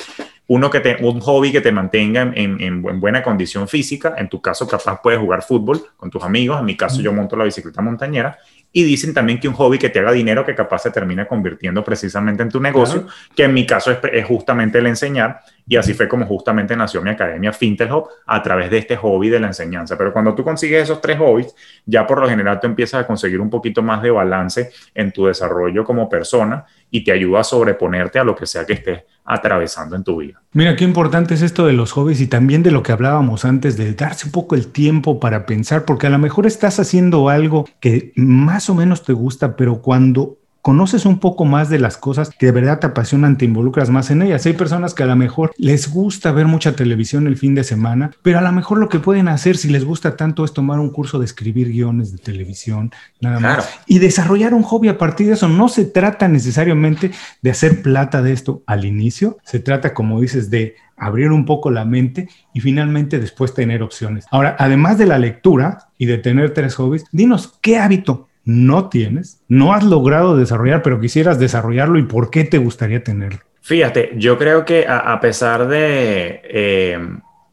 Uno 0.50 0.68
que 0.68 0.80
te, 0.80 0.96
un 1.00 1.20
hobby 1.20 1.52
que 1.52 1.60
te 1.60 1.70
mantenga 1.70 2.22
en, 2.34 2.60
en, 2.60 2.82
buena 2.82 3.22
condición 3.22 3.68
física, 3.68 4.16
en 4.18 4.28
tu 4.28 4.42
caso 4.42 4.66
capaz 4.66 5.00
puedes 5.00 5.20
jugar 5.20 5.44
fútbol 5.44 5.80
con 5.96 6.10
tus 6.10 6.24
amigos, 6.24 6.58
en 6.58 6.64
mi 6.64 6.76
caso 6.76 7.00
yo 7.00 7.12
monto 7.12 7.36
la 7.36 7.44
bicicleta 7.44 7.80
montañera, 7.80 8.36
y 8.72 8.82
dicen 8.82 9.14
también 9.14 9.38
que 9.38 9.46
un 9.46 9.54
hobby 9.54 9.78
que 9.78 9.90
te 9.90 10.00
haga 10.00 10.10
dinero 10.10 10.44
que 10.44 10.56
capaz 10.56 10.80
se 10.80 10.90
termina 10.90 11.28
convirtiendo 11.28 11.84
precisamente 11.84 12.42
en 12.42 12.48
tu 12.48 12.58
negocio, 12.58 13.06
que 13.36 13.44
en 13.44 13.54
mi 13.54 13.64
caso 13.64 13.92
es, 13.92 14.26
justamente 14.26 14.78
el 14.78 14.88
enseñar. 14.88 15.40
Y 15.66 15.76
así 15.76 15.94
fue 15.94 16.08
como 16.08 16.26
justamente 16.26 16.76
nació 16.76 17.02
mi 17.02 17.10
academia 17.10 17.52
Hub 17.90 18.08
a 18.26 18.42
través 18.42 18.70
de 18.70 18.78
este 18.78 18.96
hobby 18.96 19.28
de 19.28 19.40
la 19.40 19.48
enseñanza. 19.48 19.96
Pero 19.96 20.12
cuando 20.12 20.34
tú 20.34 20.42
consigues 20.42 20.84
esos 20.84 21.00
tres 21.00 21.18
hobbies, 21.18 21.54
ya 21.86 22.06
por 22.06 22.20
lo 22.20 22.28
general 22.28 22.58
tú 22.60 22.66
empiezas 22.66 23.02
a 23.02 23.06
conseguir 23.06 23.40
un 23.40 23.50
poquito 23.50 23.82
más 23.82 24.02
de 24.02 24.10
balance 24.10 24.70
en 24.94 25.12
tu 25.12 25.26
desarrollo 25.26 25.84
como 25.84 26.08
persona 26.08 26.64
y 26.90 27.04
te 27.04 27.12
ayuda 27.12 27.40
a 27.40 27.44
sobreponerte 27.44 28.18
a 28.18 28.24
lo 28.24 28.34
que 28.34 28.46
sea 28.46 28.66
que 28.66 28.72
estés 28.74 29.02
atravesando 29.24 29.94
en 29.94 30.02
tu 30.02 30.16
vida. 30.16 30.42
Mira, 30.52 30.74
qué 30.74 30.82
importante 30.82 31.34
es 31.34 31.42
esto 31.42 31.66
de 31.66 31.72
los 31.72 31.92
hobbies 31.92 32.20
y 32.20 32.26
también 32.26 32.64
de 32.64 32.72
lo 32.72 32.82
que 32.82 32.90
hablábamos 32.90 33.44
antes, 33.44 33.76
de 33.76 33.94
darse 33.94 34.26
un 34.26 34.32
poco 34.32 34.56
el 34.56 34.66
tiempo 34.66 35.20
para 35.20 35.46
pensar, 35.46 35.84
porque 35.84 36.08
a 36.08 36.10
lo 36.10 36.18
mejor 36.18 36.46
estás 36.46 36.80
haciendo 36.80 37.28
algo 37.28 37.68
que 37.78 38.12
más 38.16 38.68
o 38.70 38.74
menos 38.74 39.04
te 39.04 39.12
gusta, 39.12 39.56
pero 39.56 39.82
cuando 39.82 40.39
conoces 40.62 41.06
un 41.06 41.18
poco 41.18 41.44
más 41.44 41.70
de 41.70 41.78
las 41.78 41.96
cosas 41.96 42.30
que 42.30 42.46
de 42.46 42.52
verdad 42.52 42.78
te 42.78 42.86
apasionan, 42.86 43.38
te 43.38 43.44
involucras 43.44 43.90
más 43.90 44.10
en 44.10 44.22
ellas. 44.22 44.44
Hay 44.46 44.52
personas 44.52 44.94
que 44.94 45.02
a 45.02 45.06
lo 45.06 45.16
mejor 45.16 45.52
les 45.56 45.90
gusta 45.90 46.32
ver 46.32 46.46
mucha 46.46 46.76
televisión 46.76 47.26
el 47.26 47.36
fin 47.36 47.54
de 47.54 47.64
semana, 47.64 48.10
pero 48.22 48.38
a 48.38 48.42
lo 48.42 48.52
mejor 48.52 48.78
lo 48.78 48.88
que 48.88 48.98
pueden 48.98 49.28
hacer 49.28 49.56
si 49.56 49.68
les 49.68 49.84
gusta 49.84 50.16
tanto 50.16 50.44
es 50.44 50.52
tomar 50.52 50.78
un 50.78 50.90
curso 50.90 51.18
de 51.18 51.24
escribir 51.24 51.70
guiones 51.70 52.12
de 52.12 52.18
televisión, 52.18 52.92
nada 53.20 53.40
más, 53.40 53.68
y 53.86 53.98
desarrollar 53.98 54.54
un 54.54 54.62
hobby 54.62 54.88
a 54.88 54.98
partir 54.98 55.28
de 55.28 55.34
eso. 55.34 55.48
No 55.48 55.68
se 55.68 55.84
trata 55.84 56.28
necesariamente 56.28 57.10
de 57.42 57.50
hacer 57.50 57.82
plata 57.82 58.22
de 58.22 58.32
esto 58.32 58.62
al 58.66 58.84
inicio, 58.84 59.38
se 59.44 59.60
trata, 59.60 59.94
como 59.94 60.20
dices, 60.20 60.50
de 60.50 60.76
abrir 60.96 61.32
un 61.32 61.46
poco 61.46 61.70
la 61.70 61.86
mente 61.86 62.28
y 62.52 62.60
finalmente 62.60 63.18
después 63.18 63.54
tener 63.54 63.82
opciones. 63.82 64.26
Ahora, 64.30 64.54
además 64.58 64.98
de 64.98 65.06
la 65.06 65.18
lectura 65.18 65.88
y 65.96 66.04
de 66.04 66.18
tener 66.18 66.52
tres 66.52 66.74
hobbies, 66.74 67.04
dinos 67.10 67.58
qué 67.62 67.78
hábito 67.78 68.28
no 68.44 68.88
tienes, 68.88 69.42
no 69.48 69.72
has 69.72 69.84
logrado 69.84 70.36
desarrollar, 70.36 70.82
pero 70.82 71.00
quisieras 71.00 71.38
desarrollarlo 71.38 71.98
y 71.98 72.04
por 72.04 72.30
qué 72.30 72.44
te 72.44 72.58
gustaría 72.58 73.02
tenerlo? 73.04 73.40
Fíjate, 73.60 74.12
yo 74.16 74.38
creo 74.38 74.64
que 74.64 74.86
a, 74.88 75.20
pesar 75.20 75.68
eh, 75.72 76.98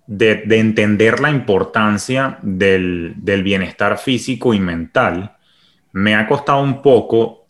de, 0.07 0.35
de, 0.45 0.59
entender 0.59 1.19
la 1.19 1.29
importancia 1.29 2.39
del, 2.41 3.13
del 3.17 3.43
bienestar 3.43 3.97
físico 3.97 4.53
y 4.53 4.59
mental, 4.59 5.35
me 5.91 6.15
ha 6.15 6.27
costado 6.27 6.61
un 6.61 6.81
poco 6.81 7.46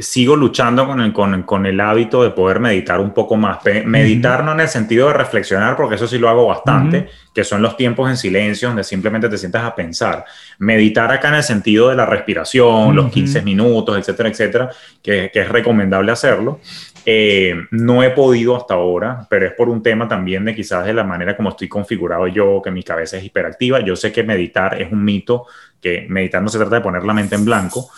sigo 0.00 0.36
luchando 0.36 0.86
con 0.86 1.00
el, 1.00 1.12
con, 1.44 1.66
el, 1.66 1.80
hábito 1.80 2.22
de 2.22 2.30
poder 2.30 2.60
meditar 2.60 3.00
un 3.00 3.12
poco 3.12 3.36
más. 3.36 3.58
Meditar 3.64 4.44
no 4.44 4.52
en 4.52 4.60
el 4.60 4.68
sentido 4.68 5.08
de 5.08 5.14
reflexionar, 5.14 5.76
porque 5.76 5.94
eso 5.94 6.06
sí 6.06 6.18
lo 6.18 6.28
hago 6.28 6.46
bastante, 6.46 7.08
que 7.34 7.44
son 7.44 7.62
los 7.62 7.76
tiempos 7.76 8.08
en 8.10 8.16
silencio 8.16 8.68
donde 8.68 8.84
simplemente 8.84 9.28
te 9.28 9.38
sientas 9.38 9.64
a 9.64 9.74
pensar. 9.74 10.24
Meditar 10.58 11.10
acá 11.12 11.28
en 11.28 11.34
el 11.36 11.42
sentido 11.42 11.88
de 11.88 11.96
la 11.96 12.06
respiración, 12.06 12.94
los 12.94 13.10
15 13.10 13.42
minutos, 13.42 13.98
etcétera, 13.98 14.28
etcétera, 14.28 14.70
que, 15.02 15.30
que 15.32 15.40
es 15.40 15.48
recomendable 15.48 16.12
hacerlo. 16.12 16.60
Eh, 17.08 17.54
no 17.70 18.02
he 18.02 18.10
podido 18.10 18.56
hasta 18.56 18.74
ahora, 18.74 19.28
pero 19.30 19.46
es 19.46 19.52
por 19.52 19.68
un 19.68 19.80
tema 19.80 20.08
también 20.08 20.44
de 20.44 20.56
quizás 20.56 20.84
de 20.84 20.92
la 20.92 21.04
manera 21.04 21.36
como 21.36 21.50
estoy 21.50 21.68
configurado 21.68 22.26
yo, 22.26 22.60
que 22.60 22.72
mi 22.72 22.82
cabeza 22.82 23.16
es 23.16 23.22
hiperactiva. 23.22 23.78
Yo 23.78 23.94
sé 23.94 24.10
que 24.10 24.24
meditar 24.24 24.82
es 24.82 24.90
un 24.90 25.04
mito, 25.04 25.46
que 25.80 26.04
meditar 26.08 26.42
no 26.42 26.48
se 26.48 26.58
trata 26.58 26.74
de 26.74 26.80
poner 26.80 27.04
la 27.04 27.14
mente 27.14 27.36
en 27.36 27.44
blanco, 27.44 27.90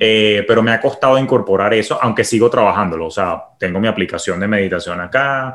eh, 0.00 0.44
pero 0.48 0.64
me 0.64 0.72
ha 0.72 0.80
costado 0.80 1.16
incorporar 1.16 1.74
eso, 1.74 1.96
aunque 2.02 2.24
sigo 2.24 2.50
trabajándolo. 2.50 3.06
O 3.06 3.10
sea, 3.10 3.40
tengo 3.56 3.78
mi 3.78 3.86
aplicación 3.86 4.40
de 4.40 4.48
meditación 4.48 5.00
acá, 5.00 5.54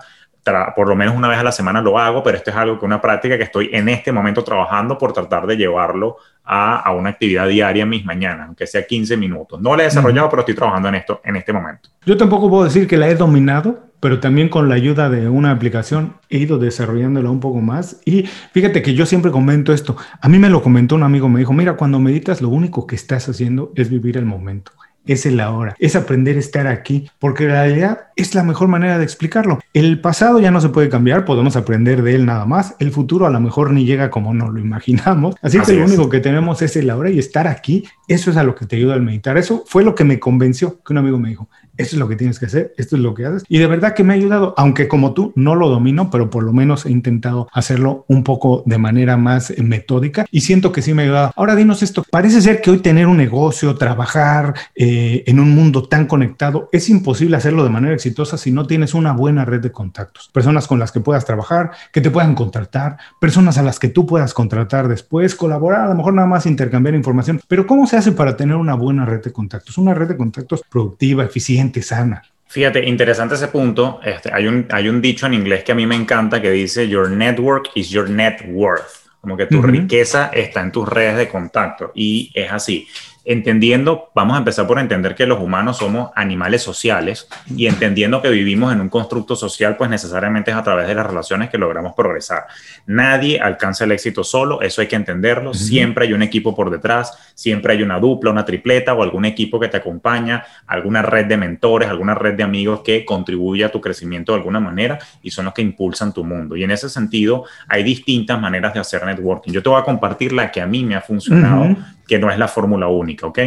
por 0.73 0.87
lo 0.87 0.95
menos 0.95 1.13
una 1.13 1.27
vez 1.27 1.37
a 1.37 1.43
la 1.43 1.51
semana 1.51 1.81
lo 1.81 1.99
hago, 1.99 2.23
pero 2.23 2.37
esto 2.37 2.49
es 2.49 2.55
algo 2.55 2.79
que 2.79 2.85
una 2.85 3.01
práctica 3.01 3.37
que 3.37 3.43
estoy 3.43 3.71
en 3.73 3.89
este 3.89 4.13
momento 4.13 4.41
trabajando 4.41 4.97
por 4.97 5.11
tratar 5.11 5.45
de 5.45 5.57
llevarlo 5.57 6.15
a, 6.45 6.79
a 6.79 6.91
una 6.93 7.09
actividad 7.09 7.49
diaria 7.49 7.83
en 7.83 7.89
mis 7.89 8.05
mañanas, 8.05 8.47
aunque 8.47 8.65
sea 8.65 8.87
15 8.87 9.17
minutos. 9.17 9.59
No 9.59 9.75
la 9.75 9.83
he 9.83 9.85
desarrollado, 9.87 10.29
pero 10.29 10.43
estoy 10.43 10.55
trabajando 10.55 10.87
en 10.87 10.95
esto 10.95 11.19
en 11.25 11.35
este 11.35 11.51
momento. 11.51 11.89
Yo 12.03 12.17
tampoco 12.17 12.49
puedo 12.49 12.63
decir 12.63 12.87
que 12.87 12.97
la 12.97 13.09
he 13.09 13.15
dominado, 13.15 13.91
pero 13.99 14.19
también 14.19 14.49
con 14.49 14.67
la 14.67 14.73
ayuda 14.73 15.11
de 15.11 15.29
una 15.29 15.51
aplicación 15.51 16.15
he 16.29 16.39
ido 16.39 16.57
desarrollándola 16.57 17.29
un 17.29 17.39
poco 17.39 17.61
más. 17.61 18.01
Y 18.05 18.23
fíjate 18.53 18.81
que 18.81 18.95
yo 18.95 19.05
siempre 19.05 19.29
comento 19.29 19.71
esto. 19.71 19.95
A 20.19 20.27
mí 20.27 20.39
me 20.39 20.49
lo 20.49 20.63
comentó 20.63 20.95
un 20.95 21.03
amigo, 21.03 21.29
me 21.29 21.37
dijo, 21.37 21.53
mira, 21.53 21.77
cuando 21.77 21.99
meditas 21.99 22.41
lo 22.41 22.49
único 22.49 22.87
que 22.87 22.95
estás 22.95 23.29
haciendo 23.29 23.71
es 23.75 23.91
vivir 23.91 24.17
el 24.17 24.25
momento. 24.25 24.71
Es 25.05 25.25
el 25.25 25.39
ahora, 25.39 25.75
es 25.79 25.95
aprender 25.95 26.37
a 26.37 26.39
estar 26.39 26.67
aquí, 26.67 27.09
porque 27.17 27.47
la 27.47 27.63
realidad 27.63 27.99
es 28.15 28.35
la 28.35 28.43
mejor 28.43 28.67
manera 28.67 28.99
de 28.99 29.03
explicarlo. 29.03 29.59
El 29.73 29.99
pasado 29.99 30.39
ya 30.39 30.51
no 30.51 30.61
se 30.61 30.69
puede 30.69 30.89
cambiar, 30.89 31.25
podemos 31.25 31.55
aprender 31.55 32.03
de 32.03 32.13
él 32.13 32.27
nada 32.27 32.45
más, 32.45 32.75
el 32.77 32.91
futuro 32.91 33.25
a 33.25 33.31
lo 33.31 33.39
mejor 33.39 33.71
ni 33.71 33.83
llega 33.83 34.11
como 34.11 34.31
nos 34.35 34.53
lo 34.53 34.59
imaginamos, 34.59 35.35
así, 35.41 35.59
que 35.59 35.73
lo 35.73 35.85
único 35.85 36.07
que 36.07 36.19
tenemos 36.19 36.61
es 36.61 36.75
el 36.75 36.87
ahora 36.91 37.09
y 37.09 37.17
estar 37.17 37.47
aquí, 37.47 37.83
eso 38.07 38.29
es 38.29 38.37
a 38.37 38.43
lo 38.43 38.53
que 38.53 38.67
te 38.67 38.75
ayuda 38.75 38.93
al 38.93 39.01
meditar, 39.01 39.39
eso 39.39 39.63
fue 39.65 39.83
lo 39.83 39.95
que 39.95 40.03
me 40.03 40.19
convenció, 40.19 40.83
que 40.83 40.93
un 40.93 40.99
amigo 40.99 41.17
me 41.17 41.29
dijo, 41.29 41.49
esto 41.81 41.95
es 41.95 41.99
lo 41.99 42.07
que 42.07 42.15
tienes 42.15 42.39
que 42.39 42.45
hacer, 42.45 42.73
esto 42.77 42.95
es 42.95 43.01
lo 43.01 43.13
que 43.13 43.25
haces. 43.25 43.43
Y 43.47 43.57
de 43.57 43.67
verdad 43.67 43.93
que 43.93 44.03
me 44.03 44.13
ha 44.13 44.15
ayudado, 44.15 44.53
aunque 44.57 44.87
como 44.87 45.13
tú 45.13 45.33
no 45.35 45.55
lo 45.55 45.69
domino, 45.69 46.09
pero 46.09 46.29
por 46.29 46.43
lo 46.43 46.53
menos 46.53 46.85
he 46.85 46.91
intentado 46.91 47.47
hacerlo 47.51 48.05
un 48.07 48.23
poco 48.23 48.63
de 48.65 48.77
manera 48.77 49.17
más 49.17 49.51
eh, 49.51 49.61
metódica 49.63 50.25
y 50.31 50.41
siento 50.41 50.71
que 50.71 50.81
sí 50.81 50.93
me 50.93 51.03
ha 51.03 51.05
ayudado. 51.05 51.31
Ahora 51.35 51.55
dinos 51.55 51.83
esto, 51.83 52.03
parece 52.09 52.41
ser 52.41 52.61
que 52.61 52.71
hoy 52.71 52.79
tener 52.79 53.07
un 53.07 53.17
negocio, 53.17 53.75
trabajar 53.75 54.53
eh, 54.75 55.23
en 55.27 55.39
un 55.39 55.51
mundo 55.51 55.87
tan 55.87 56.07
conectado, 56.07 56.69
es 56.71 56.89
imposible 56.89 57.37
hacerlo 57.37 57.63
de 57.63 57.69
manera 57.69 57.93
exitosa 57.93 58.37
si 58.37 58.51
no 58.51 58.65
tienes 58.65 58.93
una 58.93 59.13
buena 59.13 59.45
red 59.45 59.61
de 59.61 59.71
contactos, 59.71 60.29
personas 60.33 60.67
con 60.67 60.79
las 60.79 60.91
que 60.91 60.99
puedas 60.99 61.25
trabajar, 61.25 61.71
que 61.91 62.01
te 62.01 62.11
puedan 62.11 62.35
contratar, 62.35 62.97
personas 63.19 63.57
a 63.57 63.63
las 63.63 63.79
que 63.79 63.89
tú 63.89 64.05
puedas 64.05 64.33
contratar 64.33 64.87
después, 64.87 65.35
colaborar, 65.35 65.81
a 65.81 65.89
lo 65.89 65.95
mejor 65.95 66.13
nada 66.13 66.27
más 66.27 66.45
intercambiar 66.45 66.95
información, 66.95 67.41
pero 67.47 67.65
¿cómo 67.65 67.87
se 67.87 67.97
hace 67.97 68.11
para 68.11 68.35
tener 68.37 68.55
una 68.55 68.75
buena 68.75 69.05
red 69.05 69.21
de 69.23 69.31
contactos? 69.31 69.77
Una 69.77 69.93
red 69.93 70.09
de 70.09 70.17
contactos 70.17 70.61
productiva, 70.69 71.23
eficiente 71.23 71.70
sana. 71.79 72.23
Fíjate, 72.47 72.83
interesante 72.83 73.35
ese 73.35 73.47
punto. 73.47 74.01
Este, 74.03 74.29
hay, 74.33 74.47
un, 74.47 74.67
hay 74.71 74.89
un 74.89 75.01
dicho 75.01 75.25
en 75.25 75.33
inglés 75.33 75.63
que 75.63 75.71
a 75.71 75.75
mí 75.75 75.87
me 75.87 75.95
encanta 75.95 76.41
que 76.41 76.51
dice, 76.51 76.89
Your 76.89 77.09
network 77.09 77.69
is 77.75 77.89
your 77.89 78.09
net 78.09 78.41
worth. 78.47 79.07
Como 79.21 79.37
que 79.37 79.45
tu 79.45 79.61
riqueza 79.61 80.31
está 80.33 80.61
en 80.61 80.71
tus 80.71 80.89
redes 80.89 81.15
de 81.15 81.29
contacto. 81.29 81.91
Y 81.93 82.31
es 82.33 82.51
así 82.51 82.87
entendiendo, 83.23 84.09
vamos 84.15 84.35
a 84.35 84.39
empezar 84.39 84.65
por 84.65 84.79
entender 84.79 85.15
que 85.15 85.25
los 85.25 85.39
humanos 85.39 85.77
somos 85.77 86.11
animales 86.15 86.63
sociales 86.63 87.27
y 87.55 87.67
entendiendo 87.67 88.21
que 88.21 88.29
vivimos 88.29 88.73
en 88.73 88.81
un 88.81 88.89
constructo 88.89 89.35
social, 89.35 89.77
pues 89.77 89.89
necesariamente 89.89 90.51
es 90.51 90.57
a 90.57 90.63
través 90.63 90.87
de 90.87 90.95
las 90.95 91.05
relaciones 91.05 91.49
que 91.49 91.57
logramos 91.57 91.93
progresar. 91.93 92.45
Nadie 92.87 93.39
alcanza 93.39 93.85
el 93.85 93.91
éxito 93.91 94.23
solo, 94.23 94.61
eso 94.61 94.81
hay 94.81 94.87
que 94.87 94.95
entenderlo. 94.95 95.53
Siempre 95.53 96.05
hay 96.05 96.13
un 96.13 96.23
equipo 96.23 96.55
por 96.55 96.71
detrás, 96.71 97.17
siempre 97.35 97.73
hay 97.73 97.83
una 97.83 97.99
dupla, 97.99 98.31
una 98.31 98.45
tripleta 98.45 98.93
o 98.93 99.03
algún 99.03 99.25
equipo 99.25 99.59
que 99.59 99.67
te 99.67 99.77
acompaña, 99.77 100.43
alguna 100.65 101.01
red 101.01 101.25
de 101.25 101.37
mentores, 101.37 101.89
alguna 101.89 102.15
red 102.15 102.33
de 102.33 102.43
amigos 102.43 102.81
que 102.81 103.05
contribuye 103.05 103.63
a 103.63 103.71
tu 103.71 103.79
crecimiento 103.79 104.31
de 104.31 104.39
alguna 104.39 104.59
manera 104.59 104.97
y 105.21 105.29
son 105.31 105.45
los 105.45 105.53
que 105.53 105.61
impulsan 105.61 106.13
tu 106.13 106.23
mundo. 106.23 106.55
Y 106.55 106.63
en 106.63 106.71
ese 106.71 106.89
sentido, 106.89 107.45
hay 107.67 107.83
distintas 107.83 108.39
maneras 108.39 108.73
de 108.73 108.79
hacer 108.79 109.05
networking. 109.05 109.51
Yo 109.51 109.61
te 109.61 109.69
voy 109.69 109.79
a 109.79 109.83
compartir 109.83 110.33
la 110.33 110.51
que 110.51 110.61
a 110.61 110.65
mí 110.65 110.83
me 110.83 110.95
ha 110.95 111.01
funcionado 111.01 111.75
que 112.11 112.19
no 112.19 112.29
es 112.29 112.37
la 112.37 112.49
fórmula 112.49 112.87
única, 112.87 113.25
¿ok? 113.25 113.39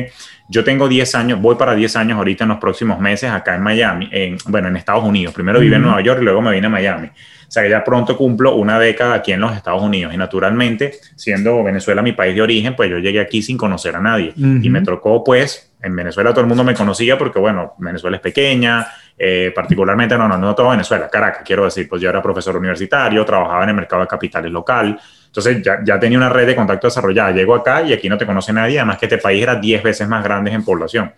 Yo 0.49 0.65
tengo 0.65 0.89
10 0.89 1.15
años, 1.17 1.39
voy 1.39 1.57
para 1.57 1.75
10 1.75 1.97
años 1.97 2.17
ahorita 2.17 2.45
en 2.45 2.49
los 2.49 2.57
próximos 2.57 2.99
meses 2.99 3.31
acá 3.31 3.55
en 3.55 3.63
Miami, 3.63 4.09
en, 4.11 4.39
bueno, 4.47 4.69
en 4.69 4.77
Estados 4.79 5.05
Unidos. 5.05 5.35
Primero 5.35 5.61
viví 5.61 5.75
en 5.75 5.83
Nueva 5.83 6.01
York 6.01 6.21
y 6.23 6.25
luego 6.25 6.41
me 6.41 6.51
vine 6.51 6.69
a 6.69 6.71
Miami. 6.71 7.09
O 7.09 7.51
sea 7.51 7.63
que 7.63 7.69
ya 7.69 7.85
pronto 7.85 8.17
cumplo 8.17 8.57
una 8.57 8.79
década 8.79 9.17
aquí 9.17 9.33
en 9.33 9.41
los 9.41 9.55
Estados 9.55 9.83
Unidos. 9.83 10.15
Y 10.15 10.17
naturalmente, 10.17 10.93
siendo 11.15 11.63
Venezuela 11.63 12.01
mi 12.01 12.13
país 12.13 12.35
de 12.35 12.41
origen, 12.41 12.75
pues 12.75 12.89
yo 12.89 12.97
llegué 12.97 13.21
aquí 13.21 13.43
sin 13.43 13.59
conocer 13.59 13.97
a 13.97 14.01
nadie. 14.01 14.33
Y 14.35 14.71
me 14.71 14.81
tocó, 14.81 15.23
pues, 15.23 15.75
en 15.83 15.95
Venezuela 15.95 16.31
todo 16.31 16.41
el 16.41 16.47
mundo 16.47 16.65
me 16.65 16.73
conocía 16.73 17.19
porque, 17.19 17.39
bueno, 17.39 17.75
Venezuela 17.77 18.17
es 18.17 18.23
pequeña, 18.23 18.87
eh, 19.19 19.53
particularmente, 19.55 20.17
no, 20.17 20.27
no, 20.27 20.39
no 20.39 20.55
todo 20.55 20.71
Venezuela, 20.71 21.11
Caracas, 21.11 21.43
quiero 21.45 21.65
decir, 21.65 21.87
pues 21.87 22.01
yo 22.01 22.09
era 22.09 22.23
profesor 22.23 22.57
universitario, 22.57 23.27
trabajaba 23.27 23.65
en 23.65 23.69
el 23.69 23.77
mercado 23.77 24.01
de 24.01 24.09
capitales 24.09 24.51
local, 24.51 24.99
entonces 25.35 25.65
ya, 25.65 25.81
ya, 25.85 25.99
tenía 25.99 26.17
una 26.17 26.29
red 26.29 26.47
de 26.47 26.55
contacto 26.55 26.87
desarrollada. 26.87 27.33
Llego 27.33 27.57
acá 27.57 27.83
y 27.83 27.93
aquí 27.93 28.09
no 28.09 28.17
te 28.17 28.25
conoce 28.25 28.53
nadie, 28.53 28.79
además 28.79 28.99
que 28.99 29.07
este 29.07 29.19
país 29.19 29.43
era 29.43 29.57
10 29.57 29.83
veces 29.83 30.07
más 30.07 30.23
grande 30.23 30.53
en 30.53 30.65
población. 30.65 31.13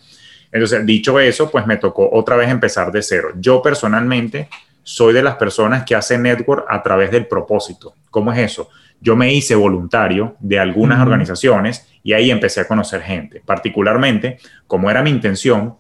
Entonces, 0.51 0.87
dicho 0.87 1.21
eso, 1.21 1.51
pues 1.51 1.67
me 1.67 1.77
tocó 1.77 2.09
otra 2.11 2.35
vez 2.35 2.49
empezar 2.49 2.91
de 2.91 3.03
cero. 3.03 3.33
Yo 3.37 3.61
personalmente 3.61 4.49
soy 4.83 5.13
de 5.13 5.23
las 5.23 5.35
personas 5.35 5.85
que 5.85 5.95
hacen 5.95 6.23
network 6.23 6.65
a 6.67 6.83
través 6.83 7.11
del 7.11 7.27
propósito. 7.27 7.93
¿Cómo 8.11 8.33
es 8.33 8.39
eso? 8.39 8.71
Yo 9.03 9.17
me 9.17 9.31
hice 9.35 9.55
voluntario 9.55 10.35
de 10.41 10.59
algunas 10.59 11.03
organizaciones 11.03 11.87
y 12.03 12.15
ahí 12.15 12.31
empecé 12.31 12.63
a 12.63 12.67
conocer 12.67 13.03
gente. 13.03 13.43
Particularmente, 13.45 14.39
como 14.67 14.91
era 14.91 15.03
mi 15.03 15.11
intención, 15.11 15.75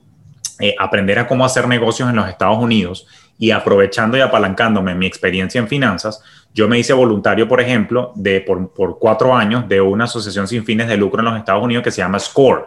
eh, 0.60 0.74
aprender 0.78 1.18
a 1.20 1.26
cómo 1.26 1.46
hacer 1.46 1.66
negocios 1.68 2.10
en 2.10 2.16
los 2.16 2.28
Estados 2.28 2.58
Unidos 2.58 3.06
y 3.38 3.50
aprovechando 3.50 4.16
y 4.16 4.20
apalancándome 4.20 4.94
mi 4.94 5.06
experiencia 5.06 5.58
en 5.58 5.68
finanzas, 5.68 6.22
yo 6.54 6.68
me 6.68 6.78
hice 6.78 6.92
voluntario, 6.92 7.46
por 7.46 7.60
ejemplo, 7.60 8.12
de 8.14 8.40
por, 8.40 8.72
por, 8.72 8.98
cuatro 8.98 9.34
años 9.34 9.68
de 9.68 9.80
una 9.80 10.04
asociación 10.04 10.48
sin 10.48 10.64
fines 10.64 10.88
de 10.88 10.96
lucro 10.96 11.20
en 11.20 11.26
los 11.26 11.36
Estados 11.36 11.62
Unidos 11.62 11.84
que 11.84 11.90
se 11.90 11.98
llama 11.98 12.18
SCORE. 12.18 12.64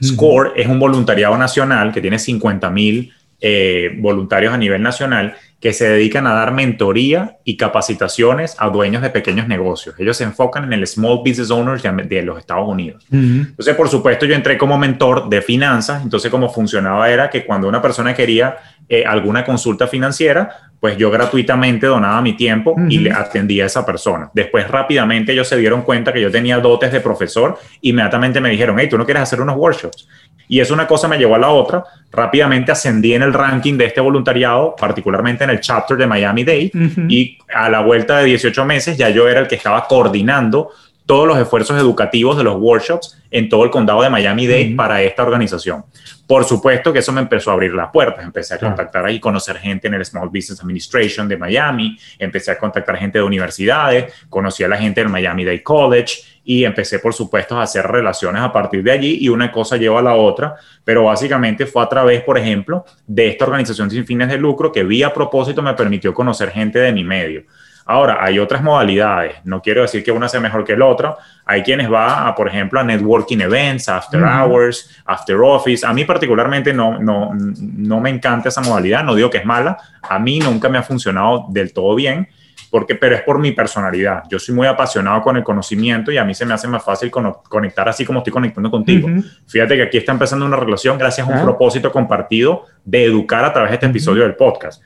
SCORE 0.00 0.52
es 0.56 0.66
un 0.66 0.78
voluntariado 0.78 1.36
nacional 1.36 1.92
que 1.92 2.00
tiene 2.00 2.18
50 2.18 2.70
mil 2.70 3.12
eh, 3.40 3.96
voluntarios 3.98 4.52
a 4.52 4.56
nivel 4.56 4.82
nacional 4.82 5.34
que 5.62 5.72
se 5.72 5.88
dedican 5.88 6.26
a 6.26 6.34
dar 6.34 6.52
mentoría 6.52 7.36
y 7.44 7.56
capacitaciones 7.56 8.56
a 8.58 8.68
dueños 8.68 9.00
de 9.00 9.10
pequeños 9.10 9.46
negocios. 9.46 9.94
Ellos 9.96 10.16
se 10.16 10.24
enfocan 10.24 10.64
en 10.64 10.72
el 10.72 10.84
Small 10.88 11.18
Business 11.18 11.52
Owners 11.52 11.84
de, 11.84 12.22
los 12.22 12.36
Estados 12.36 12.68
Unidos. 12.68 13.06
Entonces, 13.12 13.76
por 13.76 13.88
supuesto, 13.88 14.26
yo 14.26 14.34
entré 14.34 14.58
como 14.58 14.76
mentor 14.76 15.28
de 15.28 15.40
finanzas. 15.40 16.02
Entonces, 16.02 16.32
cómo 16.32 16.52
funcionaba 16.52 17.08
era 17.08 17.30
que 17.30 17.46
cuando 17.46 17.68
una 17.68 17.80
persona 17.80 18.12
quería 18.12 18.56
eh, 18.88 19.04
alguna 19.06 19.44
consulta 19.44 19.86
financiera, 19.86 20.71
pues 20.82 20.96
yo 20.96 21.12
gratuitamente 21.12 21.86
donaba 21.86 22.20
mi 22.20 22.32
tiempo 22.32 22.74
y 22.88 22.98
le 22.98 23.12
atendía 23.12 23.62
a 23.62 23.66
esa 23.68 23.86
persona. 23.86 24.28
Después 24.34 24.66
rápidamente 24.66 25.30
ellos 25.30 25.46
se 25.46 25.56
dieron 25.56 25.82
cuenta 25.82 26.12
que 26.12 26.20
yo 26.20 26.28
tenía 26.28 26.58
dotes 26.58 26.90
de 26.90 27.00
profesor, 27.00 27.56
inmediatamente 27.82 28.40
me 28.40 28.50
dijeron, 28.50 28.76
hey, 28.80 28.88
tú 28.88 28.98
no 28.98 29.04
quieres 29.04 29.22
hacer 29.22 29.40
unos 29.40 29.56
workshops. 29.56 30.08
Y 30.48 30.58
eso 30.58 30.74
una 30.74 30.88
cosa 30.88 31.06
me 31.06 31.18
llevó 31.18 31.36
a 31.36 31.38
la 31.38 31.50
otra. 31.50 31.84
Rápidamente 32.10 32.72
ascendí 32.72 33.14
en 33.14 33.22
el 33.22 33.32
ranking 33.32 33.78
de 33.78 33.84
este 33.84 34.00
voluntariado, 34.00 34.74
particularmente 34.74 35.44
en 35.44 35.50
el 35.50 35.60
chapter 35.60 35.96
de 35.96 36.08
Miami 36.08 36.42
Dade, 36.42 36.72
y 37.08 37.38
a 37.54 37.68
la 37.68 37.78
vuelta 37.82 38.18
de 38.18 38.24
18 38.24 38.64
meses 38.64 38.98
ya 38.98 39.08
yo 39.08 39.28
era 39.28 39.38
el 39.38 39.46
que 39.46 39.54
estaba 39.54 39.86
coordinando 39.86 40.70
todos 41.06 41.26
los 41.26 41.38
esfuerzos 41.38 41.78
educativos 41.78 42.36
de 42.36 42.44
los 42.44 42.56
workshops 42.60 43.18
en 43.30 43.48
todo 43.48 43.64
el 43.64 43.70
condado 43.70 44.02
de 44.02 44.10
Miami-Dade 44.10 44.74
para 44.76 45.02
esta 45.02 45.22
organización. 45.22 45.84
Por 46.26 46.44
supuesto 46.44 46.92
que 46.92 47.00
eso 47.00 47.12
me 47.12 47.20
empezó 47.20 47.50
a 47.50 47.54
abrir 47.54 47.74
las 47.74 47.90
puertas. 47.90 48.24
Empecé 48.24 48.54
a 48.54 48.58
contactar 48.58 49.04
ahí, 49.04 49.18
conocer 49.18 49.58
gente 49.58 49.88
en 49.88 49.94
el 49.94 50.04
Small 50.04 50.28
Business 50.28 50.60
Administration 50.60 51.28
de 51.28 51.36
Miami, 51.36 51.98
empecé 52.18 52.52
a 52.52 52.58
contactar 52.58 52.96
gente 52.96 53.18
de 53.18 53.24
universidades, 53.24 54.12
conocí 54.28 54.62
a 54.64 54.68
la 54.68 54.76
gente 54.76 55.00
del 55.00 55.10
Miami 55.10 55.44
Dade 55.44 55.62
College 55.62 56.22
y 56.44 56.64
empecé, 56.64 56.98
por 56.98 57.14
supuesto, 57.14 57.58
a 57.58 57.62
hacer 57.62 57.86
relaciones 57.86 58.42
a 58.42 58.52
partir 58.52 58.82
de 58.82 58.92
allí 58.92 59.18
y 59.20 59.28
una 59.28 59.52
cosa 59.52 59.76
lleva 59.76 60.00
a 60.00 60.02
la 60.02 60.14
otra, 60.14 60.56
pero 60.84 61.04
básicamente 61.04 61.66
fue 61.66 61.82
a 61.82 61.88
través, 61.88 62.22
por 62.22 62.38
ejemplo, 62.38 62.84
de 63.06 63.28
esta 63.28 63.44
organización 63.44 63.90
sin 63.90 64.06
fines 64.06 64.28
de 64.28 64.38
lucro 64.38 64.72
que 64.72 64.84
vi 64.84 65.02
a 65.02 65.12
propósito 65.12 65.62
me 65.62 65.74
permitió 65.74 66.14
conocer 66.14 66.50
gente 66.50 66.78
de 66.78 66.92
mi 66.92 67.04
medio. 67.04 67.44
Ahora, 67.84 68.18
hay 68.20 68.38
otras 68.38 68.62
modalidades. 68.62 69.36
No 69.44 69.60
quiero 69.60 69.82
decir 69.82 70.04
que 70.04 70.12
una 70.12 70.28
sea 70.28 70.40
mejor 70.40 70.64
que 70.64 70.76
la 70.76 70.86
otra. 70.86 71.16
Hay 71.44 71.62
quienes 71.62 71.88
van, 71.88 72.28
a, 72.28 72.34
por 72.34 72.48
ejemplo, 72.48 72.78
a 72.78 72.84
networking 72.84 73.40
events, 73.40 73.88
after 73.88 74.22
hours, 74.22 75.02
after 75.04 75.36
office. 75.36 75.84
A 75.84 75.92
mí 75.92 76.04
particularmente 76.04 76.72
no, 76.72 76.98
no, 76.98 77.32
no 77.34 78.00
me 78.00 78.10
encanta 78.10 78.48
esa 78.48 78.60
modalidad. 78.60 79.02
No 79.02 79.14
digo 79.14 79.30
que 79.30 79.38
es 79.38 79.44
mala. 79.44 79.76
A 80.02 80.18
mí 80.18 80.38
nunca 80.38 80.68
me 80.68 80.78
ha 80.78 80.82
funcionado 80.82 81.46
del 81.48 81.72
todo 81.72 81.94
bien. 81.94 82.28
Porque, 82.70 82.94
pero 82.94 83.14
es 83.14 83.22
por 83.22 83.38
mi 83.38 83.52
personalidad. 83.52 84.22
Yo 84.30 84.38
soy 84.38 84.54
muy 84.54 84.66
apasionado 84.66 85.20
con 85.20 85.36
el 85.36 85.44
conocimiento 85.44 86.10
y 86.10 86.16
a 86.16 86.24
mí 86.24 86.34
se 86.34 86.46
me 86.46 86.54
hace 86.54 86.66
más 86.66 86.82
fácil 86.82 87.10
conectar 87.10 87.86
así 87.86 88.06
como 88.06 88.20
estoy 88.20 88.32
conectando 88.32 88.70
contigo. 88.70 89.08
Fíjate 89.46 89.76
que 89.76 89.82
aquí 89.82 89.98
está 89.98 90.12
empezando 90.12 90.46
una 90.46 90.56
relación 90.56 90.96
gracias 90.96 91.28
a 91.28 91.30
un 91.30 91.42
propósito 91.42 91.92
compartido 91.92 92.64
de 92.82 93.04
educar 93.04 93.44
a 93.44 93.52
través 93.52 93.72
de 93.72 93.74
este 93.74 93.86
episodio 93.88 94.22
del 94.22 94.36
podcast 94.36 94.82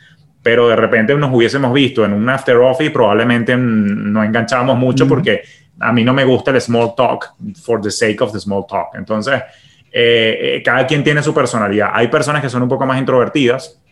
pero 0.46 0.68
de 0.68 0.76
repente 0.76 1.12
nos 1.16 1.34
hubiésemos 1.34 1.72
visto 1.72 2.04
en 2.04 2.12
un 2.12 2.28
after 2.28 2.54
office, 2.58 2.92
probablemente 2.92 3.56
no 3.56 4.22
enganchábamos 4.22 4.78
mucho 4.78 5.08
porque 5.08 5.42
a 5.80 5.92
mí 5.92 6.04
no 6.04 6.14
me 6.14 6.24
gusta 6.24 6.52
el 6.52 6.60
small 6.60 6.94
talk 6.96 7.32
for 7.60 7.80
the 7.80 7.90
sake 7.90 8.20
of 8.20 8.32
the 8.32 8.38
small 8.38 8.64
talk. 8.64 8.94
Entonces, 8.94 9.42
eh, 9.90 10.38
eh, 10.40 10.62
cada 10.64 10.86
quien 10.86 11.02
tiene 11.02 11.20
su 11.20 11.34
personalidad. 11.34 11.90
Hay 11.92 12.06
personas 12.06 12.42
que 12.42 12.48
son 12.48 12.62
un 12.62 12.68
poco 12.68 12.86
más 12.86 12.96
introvertidas. 12.96 13.82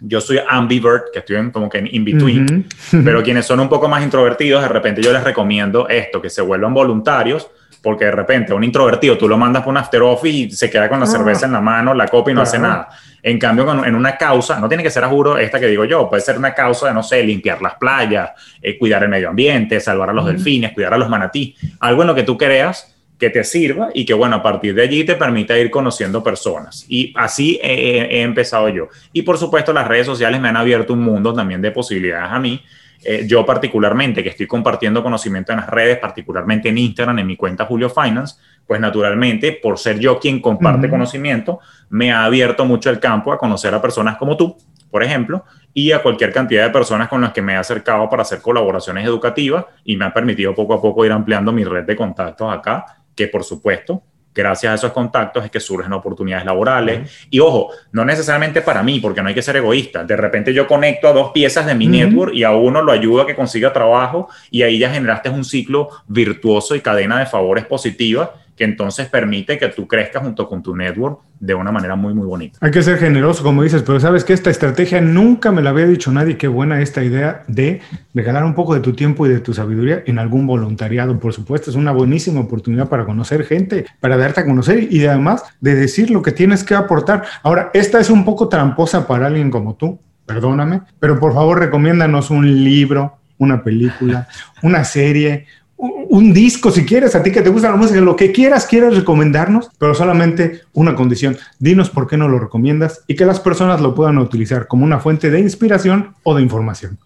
Yo 0.00 0.22
soy 0.22 0.40
ambivert, 0.48 1.12
que 1.12 1.18
estoy 1.18 1.36
en, 1.36 1.50
como 1.50 1.68
que 1.68 1.76
en 1.76 1.94
in 1.94 2.06
between, 2.06 2.66
pero 3.04 3.22
quienes 3.22 3.44
son 3.44 3.60
un 3.60 3.68
poco 3.68 3.86
más 3.86 4.02
introvertidos, 4.02 4.62
de 4.62 4.68
repente 4.68 5.02
yo 5.02 5.12
les 5.12 5.22
recomiendo 5.22 5.90
esto, 5.90 6.22
que 6.22 6.30
se 6.30 6.40
vuelvan 6.40 6.72
voluntarios, 6.72 7.50
porque 7.82 8.06
de 8.06 8.12
repente 8.12 8.54
un 8.54 8.64
introvertido 8.64 9.18
tú 9.18 9.28
lo 9.28 9.36
mandas 9.36 9.62
por 9.62 9.72
un 9.72 9.76
after 9.76 10.00
office 10.00 10.34
y 10.34 10.50
se 10.52 10.70
queda 10.70 10.88
con 10.88 11.00
la 11.00 11.04
ah. 11.04 11.08
cerveza 11.08 11.44
en 11.44 11.52
la 11.52 11.60
mano, 11.60 11.92
la 11.92 12.08
copa 12.08 12.30
y 12.30 12.34
no 12.34 12.40
hace 12.40 12.58
nada. 12.58 12.88
En 13.22 13.38
cambio, 13.38 13.84
en 13.84 13.94
una 13.94 14.16
causa, 14.16 14.60
no 14.60 14.68
tiene 14.68 14.82
que 14.82 14.90
ser 14.90 15.04
a 15.04 15.08
juro 15.08 15.38
esta 15.38 15.58
que 15.58 15.66
digo 15.66 15.84
yo, 15.84 16.08
puede 16.08 16.22
ser 16.22 16.38
una 16.38 16.54
causa 16.54 16.88
de, 16.88 16.94
no 16.94 17.02
sé, 17.02 17.22
limpiar 17.22 17.60
las 17.60 17.74
playas, 17.74 18.30
eh, 18.62 18.78
cuidar 18.78 19.02
el 19.02 19.08
medio 19.08 19.28
ambiente, 19.28 19.80
salvar 19.80 20.10
a 20.10 20.12
los 20.12 20.26
delfines, 20.26 20.72
cuidar 20.72 20.94
a 20.94 20.98
los 20.98 21.08
manatí, 21.08 21.56
algo 21.80 22.02
en 22.02 22.08
lo 22.08 22.14
que 22.14 22.22
tú 22.22 22.38
creas 22.38 22.94
que 23.18 23.30
te 23.30 23.42
sirva 23.42 23.90
y 23.92 24.04
que, 24.04 24.14
bueno, 24.14 24.36
a 24.36 24.42
partir 24.42 24.74
de 24.74 24.82
allí 24.82 25.04
te 25.04 25.16
permita 25.16 25.58
ir 25.58 25.70
conociendo 25.70 26.22
personas. 26.22 26.86
Y 26.88 27.12
así 27.16 27.58
he, 27.62 28.22
empezado 28.22 28.68
yo. 28.68 28.88
Y 29.12 29.22
por 29.22 29.36
supuesto, 29.38 29.72
las 29.72 29.88
redes 29.88 30.06
sociales 30.06 30.40
me 30.40 30.48
han 30.48 30.56
abierto 30.56 30.92
un 30.92 31.02
mundo 31.02 31.34
también 31.34 31.60
de 31.60 31.72
posibilidades 31.72 32.30
a 32.30 32.38
mí. 32.38 32.62
Eh, 33.04 33.24
yo 33.26 33.44
particularmente, 33.44 34.22
que 34.22 34.30
estoy 34.30 34.46
compartiendo 34.46 35.02
conocimiento 35.02 35.52
en 35.52 35.58
las 35.58 35.68
redes, 35.68 35.98
particularmente 35.98 36.68
en 36.68 36.78
Instagram, 36.78 37.18
en 37.18 37.26
mi 37.26 37.36
cuenta 37.36 37.64
Julio 37.64 37.90
Finance, 37.90 38.36
pues 38.68 38.80
naturalmente, 38.80 39.52
por 39.52 39.78
ser 39.78 39.98
yo 39.98 40.20
quien 40.20 40.40
comparte 40.40 40.90
conocimiento, 40.90 41.58
me 41.88 42.12
ha 42.12 42.24
abierto 42.24 42.66
mucho 42.66 42.90
el 42.90 43.00
campo 43.00 43.32
a 43.32 43.38
conocer 43.38 43.74
a 43.74 43.80
personas 43.80 44.18
como 44.18 44.36
tú, 44.36 44.58
por 44.90 45.02
ejemplo, 45.02 45.42
y 45.72 45.90
a 45.92 46.02
cualquier 46.02 46.34
cantidad 46.34 46.66
de 46.66 46.70
personas 46.70 47.08
con 47.08 47.22
las 47.22 47.32
que 47.32 47.40
me 47.40 47.54
he 47.54 47.56
acercado 47.56 48.10
para 48.10 48.22
hacer 48.22 48.42
colaboraciones 48.42 49.06
educativas 49.06 49.64
y 49.84 49.96
me 49.96 50.04
ha 50.04 50.12
permitido 50.12 50.54
poco 50.54 50.74
a 50.74 50.82
poco 50.82 51.06
ir 51.06 51.12
ampliando 51.12 51.50
mi 51.50 51.64
red 51.64 51.84
de 51.84 51.96
contactos 51.96 52.52
acá, 52.52 52.84
que 53.14 53.26
por 53.28 53.42
supuesto 53.42 54.02
gracias 54.34 54.70
a 54.70 54.74
esos 54.74 54.92
contactos 54.92 55.44
es 55.44 55.50
que 55.50 55.60
surgen 55.60 55.92
oportunidades 55.92 56.44
laborales. 56.44 57.26
Y 57.30 57.40
ojo, 57.40 57.70
no 57.90 58.04
necesariamente 58.04 58.62
para 58.62 58.82
mí, 58.82 59.00
porque 59.00 59.20
no 59.20 59.28
hay 59.28 59.34
que 59.34 59.42
ser 59.42 59.56
egoísta. 59.56 60.04
De 60.04 60.16
repente 60.16 60.54
yo 60.54 60.66
conecto 60.66 61.08
a 61.08 61.12
dos 61.12 61.32
piezas 61.32 61.66
de 61.66 61.74
mi 61.74 61.88
network 61.88 62.34
y 62.34 62.44
a 62.44 62.52
uno 62.52 62.80
lo 62.80 62.92
ayudo 62.92 63.22
a 63.22 63.26
que 63.26 63.34
consiga 63.34 63.72
trabajo 63.72 64.28
y 64.50 64.62
ahí 64.62 64.78
ya 64.78 64.90
generaste 64.90 65.30
un 65.30 65.44
ciclo 65.44 65.88
virtuoso 66.06 66.76
y 66.76 66.80
cadena 66.80 67.18
de 67.18 67.26
favores 67.26 67.64
positivas 67.64 68.28
que 68.58 68.64
entonces 68.64 69.06
permite 69.06 69.56
que 69.56 69.68
tú 69.68 69.86
crezcas 69.86 70.22
junto 70.22 70.48
con 70.48 70.62
tu 70.62 70.74
network 70.74 71.20
de 71.38 71.54
una 71.54 71.70
manera 71.70 71.94
muy, 71.94 72.12
muy 72.12 72.26
bonita. 72.26 72.58
Hay 72.60 72.72
que 72.72 72.82
ser 72.82 72.98
generoso, 72.98 73.44
como 73.44 73.62
dices, 73.62 73.82
pero 73.82 74.00
sabes 74.00 74.24
que 74.24 74.32
esta 74.32 74.50
estrategia 74.50 75.00
nunca 75.00 75.52
me 75.52 75.62
la 75.62 75.70
había 75.70 75.86
dicho 75.86 76.10
nadie. 76.10 76.36
Qué 76.36 76.48
buena 76.48 76.82
esta 76.82 77.04
idea 77.04 77.44
de 77.46 77.80
regalar 78.12 78.44
un 78.44 78.54
poco 78.54 78.74
de 78.74 78.80
tu 78.80 78.92
tiempo 78.94 79.24
y 79.26 79.30
de 79.30 79.38
tu 79.38 79.54
sabiduría 79.54 80.02
en 80.04 80.18
algún 80.18 80.46
voluntariado. 80.46 81.18
Por 81.20 81.32
supuesto, 81.32 81.70
es 81.70 81.76
una 81.76 81.92
buenísima 81.92 82.40
oportunidad 82.40 82.88
para 82.88 83.04
conocer 83.04 83.44
gente, 83.44 83.86
para 84.00 84.16
darte 84.16 84.40
a 84.40 84.44
conocer 84.44 84.92
y 84.92 85.06
además 85.06 85.44
de 85.60 85.76
decir 85.76 86.10
lo 86.10 86.20
que 86.20 86.32
tienes 86.32 86.64
que 86.64 86.74
aportar. 86.74 87.22
Ahora, 87.44 87.70
esta 87.72 88.00
es 88.00 88.10
un 88.10 88.24
poco 88.24 88.48
tramposa 88.48 89.06
para 89.06 89.28
alguien 89.28 89.50
como 89.50 89.76
tú, 89.76 90.00
perdóname, 90.26 90.82
pero 90.98 91.20
por 91.20 91.32
favor 91.32 91.60
recomiéndanos 91.60 92.30
un 92.30 92.64
libro, 92.64 93.18
una 93.38 93.62
película, 93.62 94.28
una 94.62 94.84
serie, 94.84 95.46
un 95.78 96.32
disco 96.32 96.72
si 96.72 96.84
quieres, 96.84 97.14
a 97.14 97.22
ti 97.22 97.30
que 97.30 97.42
te 97.42 97.50
gusta 97.50 97.70
la 97.70 97.76
música, 97.76 98.00
lo 98.00 98.16
que 98.16 98.32
quieras, 98.32 98.66
quieres 98.66 98.96
recomendarnos, 98.96 99.70
pero 99.78 99.94
solamente 99.94 100.62
una 100.72 100.94
condición. 100.94 101.38
Dinos 101.58 101.88
por 101.88 102.08
qué 102.08 102.16
no 102.16 102.28
lo 102.28 102.38
recomiendas 102.38 103.04
y 103.06 103.14
que 103.14 103.24
las 103.24 103.38
personas 103.38 103.80
lo 103.80 103.94
puedan 103.94 104.18
utilizar 104.18 104.66
como 104.66 104.84
una 104.84 104.98
fuente 104.98 105.30
de 105.30 105.40
inspiración 105.40 106.14
o 106.24 106.34
de 106.34 106.42
información. 106.42 106.98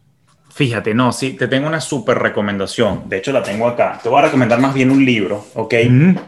Fíjate, 0.54 0.92
no, 0.92 1.12
sí, 1.12 1.32
te 1.32 1.48
tengo 1.48 1.66
una 1.66 1.80
súper 1.80 2.18
recomendación. 2.18 3.08
De 3.08 3.18
hecho, 3.18 3.32
la 3.32 3.42
tengo 3.42 3.66
acá. 3.66 3.98
Te 4.02 4.10
voy 4.10 4.18
a 4.18 4.26
recomendar 4.26 4.60
más 4.60 4.74
bien 4.74 4.90
un 4.90 5.02
libro, 5.02 5.46
¿ok? 5.54 5.74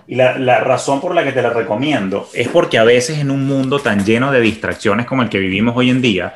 Y 0.07 0.15
la, 0.15 0.39
la, 0.39 0.61
razón 0.61 1.01
por 1.03 1.15
la 1.15 1.25
que 1.25 1.33
te 1.33 1.43
la 1.43 1.51
recomiendo 1.51 2.29
es 2.33 2.49
porque 2.49 2.79
a 2.79 2.85
veces 2.85 3.19
en 3.19 3.31
un 3.31 3.47
mundo 3.47 3.81
tan 3.81 4.05
lleno 4.05 4.33
de 4.33 4.41
distracciones 4.41 5.05
como 5.05 5.23
el 5.23 5.29
que 5.29 5.39
vivimos 5.39 5.77
hoy 5.77 5.91
en 5.91 6.01
día, 6.01 6.35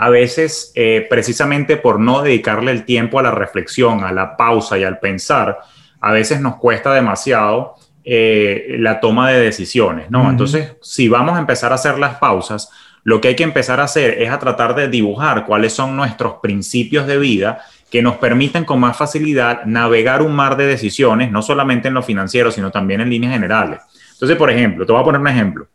a 0.00 0.10
veces 0.10 0.70
eh, 0.76 1.08
precisamente 1.10 1.76
por 1.76 1.98
no 1.98 2.22
dedicarle 2.22 2.70
el 2.70 2.84
tiempo 2.84 3.18
a 3.18 3.22
la 3.24 3.32
reflexión, 3.32 4.04
a 4.04 4.12
la 4.12 4.36
pausa 4.36 4.78
y 4.78 4.84
al 4.84 5.00
pensar, 5.00 5.58
a 6.00 6.12
veces 6.12 6.40
nos 6.40 6.54
cuesta 6.54 6.94
demasiado 6.94 7.74
eh, 8.04 8.76
la 8.78 9.00
toma 9.00 9.28
de 9.28 9.40
decisiones, 9.40 10.08
¿no? 10.08 10.30
Entonces, 10.30 10.76
si 10.82 11.08
vamos 11.08 11.36
a 11.36 11.40
empezar 11.40 11.72
a 11.72 11.74
hacer 11.74 11.98
las 11.98 12.14
pausas, 12.14 12.70
lo 13.02 13.20
que 13.20 13.26
hay 13.26 13.34
que 13.34 13.42
empezar 13.42 13.80
a 13.80 13.84
hacer 13.84 14.22
es 14.22 14.30
a 14.30 14.38
tratar 14.38 14.76
de 14.76 14.86
dibujar 14.86 15.44
cuáles 15.44 15.72
son 15.72 15.96
nuestros 15.96 16.34
principios 16.34 17.08
de 17.08 17.18
vida 17.18 17.64
que 17.90 18.00
nos 18.00 18.18
permiten 18.18 18.64
con 18.64 18.78
más 18.78 18.96
facilidad 18.96 19.64
navegar 19.64 20.22
un 20.22 20.32
mar 20.32 20.56
de 20.56 20.66
decisiones, 20.66 21.32
no 21.32 21.42
solamente 21.42 21.88
en 21.88 21.94
lo 21.94 22.04
financiero, 22.04 22.52
sino 22.52 22.70
también 22.70 23.00
en 23.00 23.10
líneas 23.10 23.32
generales. 23.32 23.80
Entonces, 24.12 24.36
por 24.36 24.48
ejemplo, 24.48 24.86
te 24.86 24.92
voy 24.92 25.00
a 25.00 25.04
poner 25.04 25.20
un 25.20 25.26
ejemplo. 25.26 25.66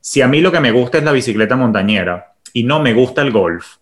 Si 0.00 0.22
a 0.22 0.26
mí 0.26 0.40
lo 0.40 0.50
que 0.50 0.58
me 0.58 0.72
gusta 0.72 0.98
es 0.98 1.04
la 1.04 1.12
bicicleta 1.12 1.54
montañera, 1.54 2.30
y 2.52 2.62
no 2.64 2.80
me 2.80 2.92
gusta 2.92 3.22
el 3.22 3.30
golf, 3.30 3.76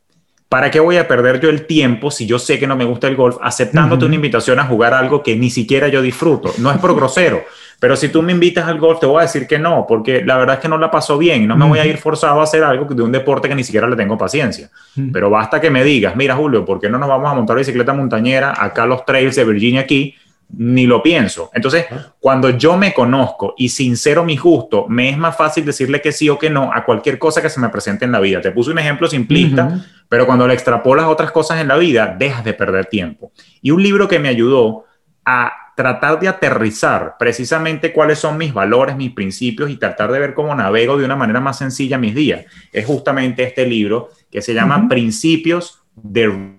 ¿para 0.49 0.71
qué 0.71 0.81
voy 0.81 0.97
a 0.97 1.07
perder 1.07 1.41
yo 1.41 1.51
el 1.51 1.67
tiempo 1.67 2.11
si 2.11 2.27
yo 2.27 2.39
sé 2.39 2.59
que 2.59 2.67
no 2.67 2.77
me 2.77 2.85
gusta 2.85 3.07
el 3.07 3.17
golf 3.17 3.37
aceptándote 3.43 4.05
una 4.05 4.15
invitación 4.15 4.59
a 4.59 4.65
jugar 4.65 4.95
algo 4.95 5.23
que 5.23 5.37
ni 5.37 5.51
siquiera 5.51 5.89
yo 5.89 6.03
disfruto? 6.03 6.53
No 6.59 6.71
es 6.71 6.79
por 6.79 6.95
grosero, 6.97 7.45
pero 7.81 7.97
si 7.97 8.09
tú 8.09 8.23
me 8.23 8.33
invitas 8.33 8.67
al 8.67 8.79
golf 8.79 8.99
te 8.99 9.07
voy 9.07 9.19
a 9.19 9.23
decir 9.23 9.47
que 9.47 9.59
no, 9.59 9.85
porque 9.87 10.25
la 10.25 10.37
verdad 10.37 10.57
es 10.57 10.61
que 10.61 10.69
no 10.69 10.79
la 10.79 10.91
paso 10.91 11.17
bien 11.17 11.43
y 11.43 11.47
no 11.47 11.57
me 11.57 11.67
voy 11.67 11.79
a 11.79 11.87
ir 11.87 11.99
forzado 11.99 12.41
a 12.41 12.45
hacer 12.45 12.65
algo 12.65 12.87
de 12.93 13.03
un 13.03 13.13
deporte 13.13 13.49
que 13.49 13.55
ni 13.55 13.63
siquiera 13.63 13.89
le 13.89 13.97
tengo 13.97 14.19
paciencia. 14.19 14.71
Pero 15.13 15.31
basta 15.31 15.61
que 15.61 15.71
me 15.71 15.85
digas, 15.85 16.17
mira 16.17 16.35
Julio, 16.35 16.65
¿por 16.65 16.81
qué 16.81 16.89
no 16.89 16.99
nos 16.99 17.09
vamos 17.09 17.31
a 17.31 17.35
montar 17.35 17.57
bicicleta 17.57 17.93
montañera 17.93 18.55
acá 18.57 18.85
los 18.87 19.05
trails 19.05 19.37
de 19.37 19.45
Virginia 19.45 19.83
aquí? 19.83 20.17
Ni 20.51 20.87
lo 20.87 21.03
pienso. 21.03 21.51
Entonces, 21.53 21.87
cuando 22.19 22.51
yo 22.51 22.77
me 22.77 22.95
conozco 22.95 23.55
y 23.57 23.69
sincero 23.69 24.25
mi 24.25 24.37
gusto, 24.37 24.87
me 24.89 25.11
es 25.11 25.19
más 25.19 25.37
fácil 25.37 25.65
decirle 25.65 26.01
que 26.01 26.13
sí 26.13 26.29
o 26.29 26.39
que 26.39 26.51
no 26.51 26.73
a 26.73 26.85
cualquier 26.85 27.19
cosa 27.19 27.43
que 27.43 27.51
se 27.51 27.61
me 27.61 27.69
presente 27.69 28.05
en 28.05 28.13
la 28.13 28.21
vida. 28.21 28.41
Te 28.41 28.51
puse 28.51 28.71
un 28.71 28.79
ejemplo 28.79 29.09
simplista, 29.09 29.85
pero 30.09 30.27
cuando 30.27 30.47
le 30.47 30.55
extrapolas 30.55 31.07
otras 31.07 31.31
cosas 31.31 31.61
en 31.61 31.69
la 31.69 31.77
vida, 31.77 32.17
dejas 32.19 32.45
de 32.45 32.55
perder 32.55 32.87
tiempo. 32.87 33.33
Y 33.61 33.71
un 33.71 33.83
libro 33.83 34.09
que 34.09 34.19
me 34.19 34.29
ayudó 34.29 34.85
a 35.25 35.53
tratar 35.77 36.19
de 36.19 36.27
aterrizar 36.27 37.15
precisamente 37.21 37.93
cuáles 37.93 38.19
son 38.19 38.37
mis 38.37 38.53
valores, 38.53 38.97
mis 38.97 39.13
principios 39.13 39.71
y 39.71 39.77
tratar 39.77 40.11
de 40.11 40.19
ver 40.19 40.35
cómo 40.35 40.53
navego 40.53 40.99
de 40.99 41.05
una 41.05 41.15
manera 41.15 41.41
más 41.41 41.59
sencilla 41.59 41.99
mis 41.99 42.17
días, 42.17 42.47
es 42.73 42.85
justamente 42.85 43.45
este 43.45 43.65
libro 43.65 44.09
que 44.29 44.43
se 44.43 44.55
llama 44.55 44.89
Principios 44.89 45.85
de 45.95 46.59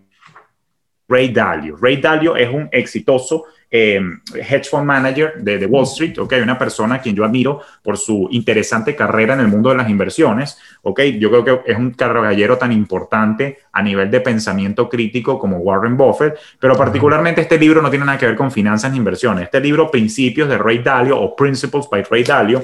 Ray 1.09 1.33
Dalio. 1.33 1.75
Ray 1.75 1.97
Dalio 1.97 2.37
es 2.37 2.49
un 2.49 2.69
exitoso 2.71 3.43
eh, 3.71 4.01
hedge 4.33 4.69
fund 4.69 4.85
manager 4.85 5.35
de, 5.37 5.65
Wall 5.65 5.83
Street, 5.83 6.17
¿ok? 6.17 6.33
Una 6.41 6.57
persona 6.57 6.95
a 6.95 7.01
quien 7.01 7.15
yo 7.15 7.23
admiro 7.23 7.61
por 7.83 7.97
su 7.97 8.27
interesante 8.31 8.95
carrera 8.95 9.35
en 9.35 9.41
el 9.41 9.47
mundo 9.47 9.69
de 9.69 9.75
las 9.75 9.89
inversiones, 9.89 10.57
¿ok? 10.81 11.01
Yo 11.19 11.29
creo 11.29 11.45
que 11.45 11.71
es 11.71 11.77
un 11.77 11.91
caballero 11.91 12.57
tan 12.57 12.71
importante 12.71 13.59
a 13.71 13.81
nivel 13.83 14.09
de 14.09 14.21
pensamiento 14.21 14.89
crítico 14.89 15.37
como 15.37 15.57
Warren 15.57 15.97
Buffett, 15.97 16.37
pero 16.59 16.75
particularmente 16.75 17.41
este 17.41 17.59
libro 17.59 17.81
no 17.81 17.89
tiene 17.89 18.05
nada 18.05 18.17
que 18.17 18.25
ver 18.25 18.35
con 18.35 18.51
finanzas 18.51 18.91
ni 18.91 18.97
inversiones. 18.97 19.43
Este 19.43 19.59
libro, 19.59 19.91
Principios 19.91 20.49
de 20.49 20.57
Ray 20.57 20.79
Dalio 20.79 21.19
o 21.19 21.35
Principles 21.35 21.87
by 21.89 22.03
Ray 22.03 22.23
Dalio, 22.23 22.63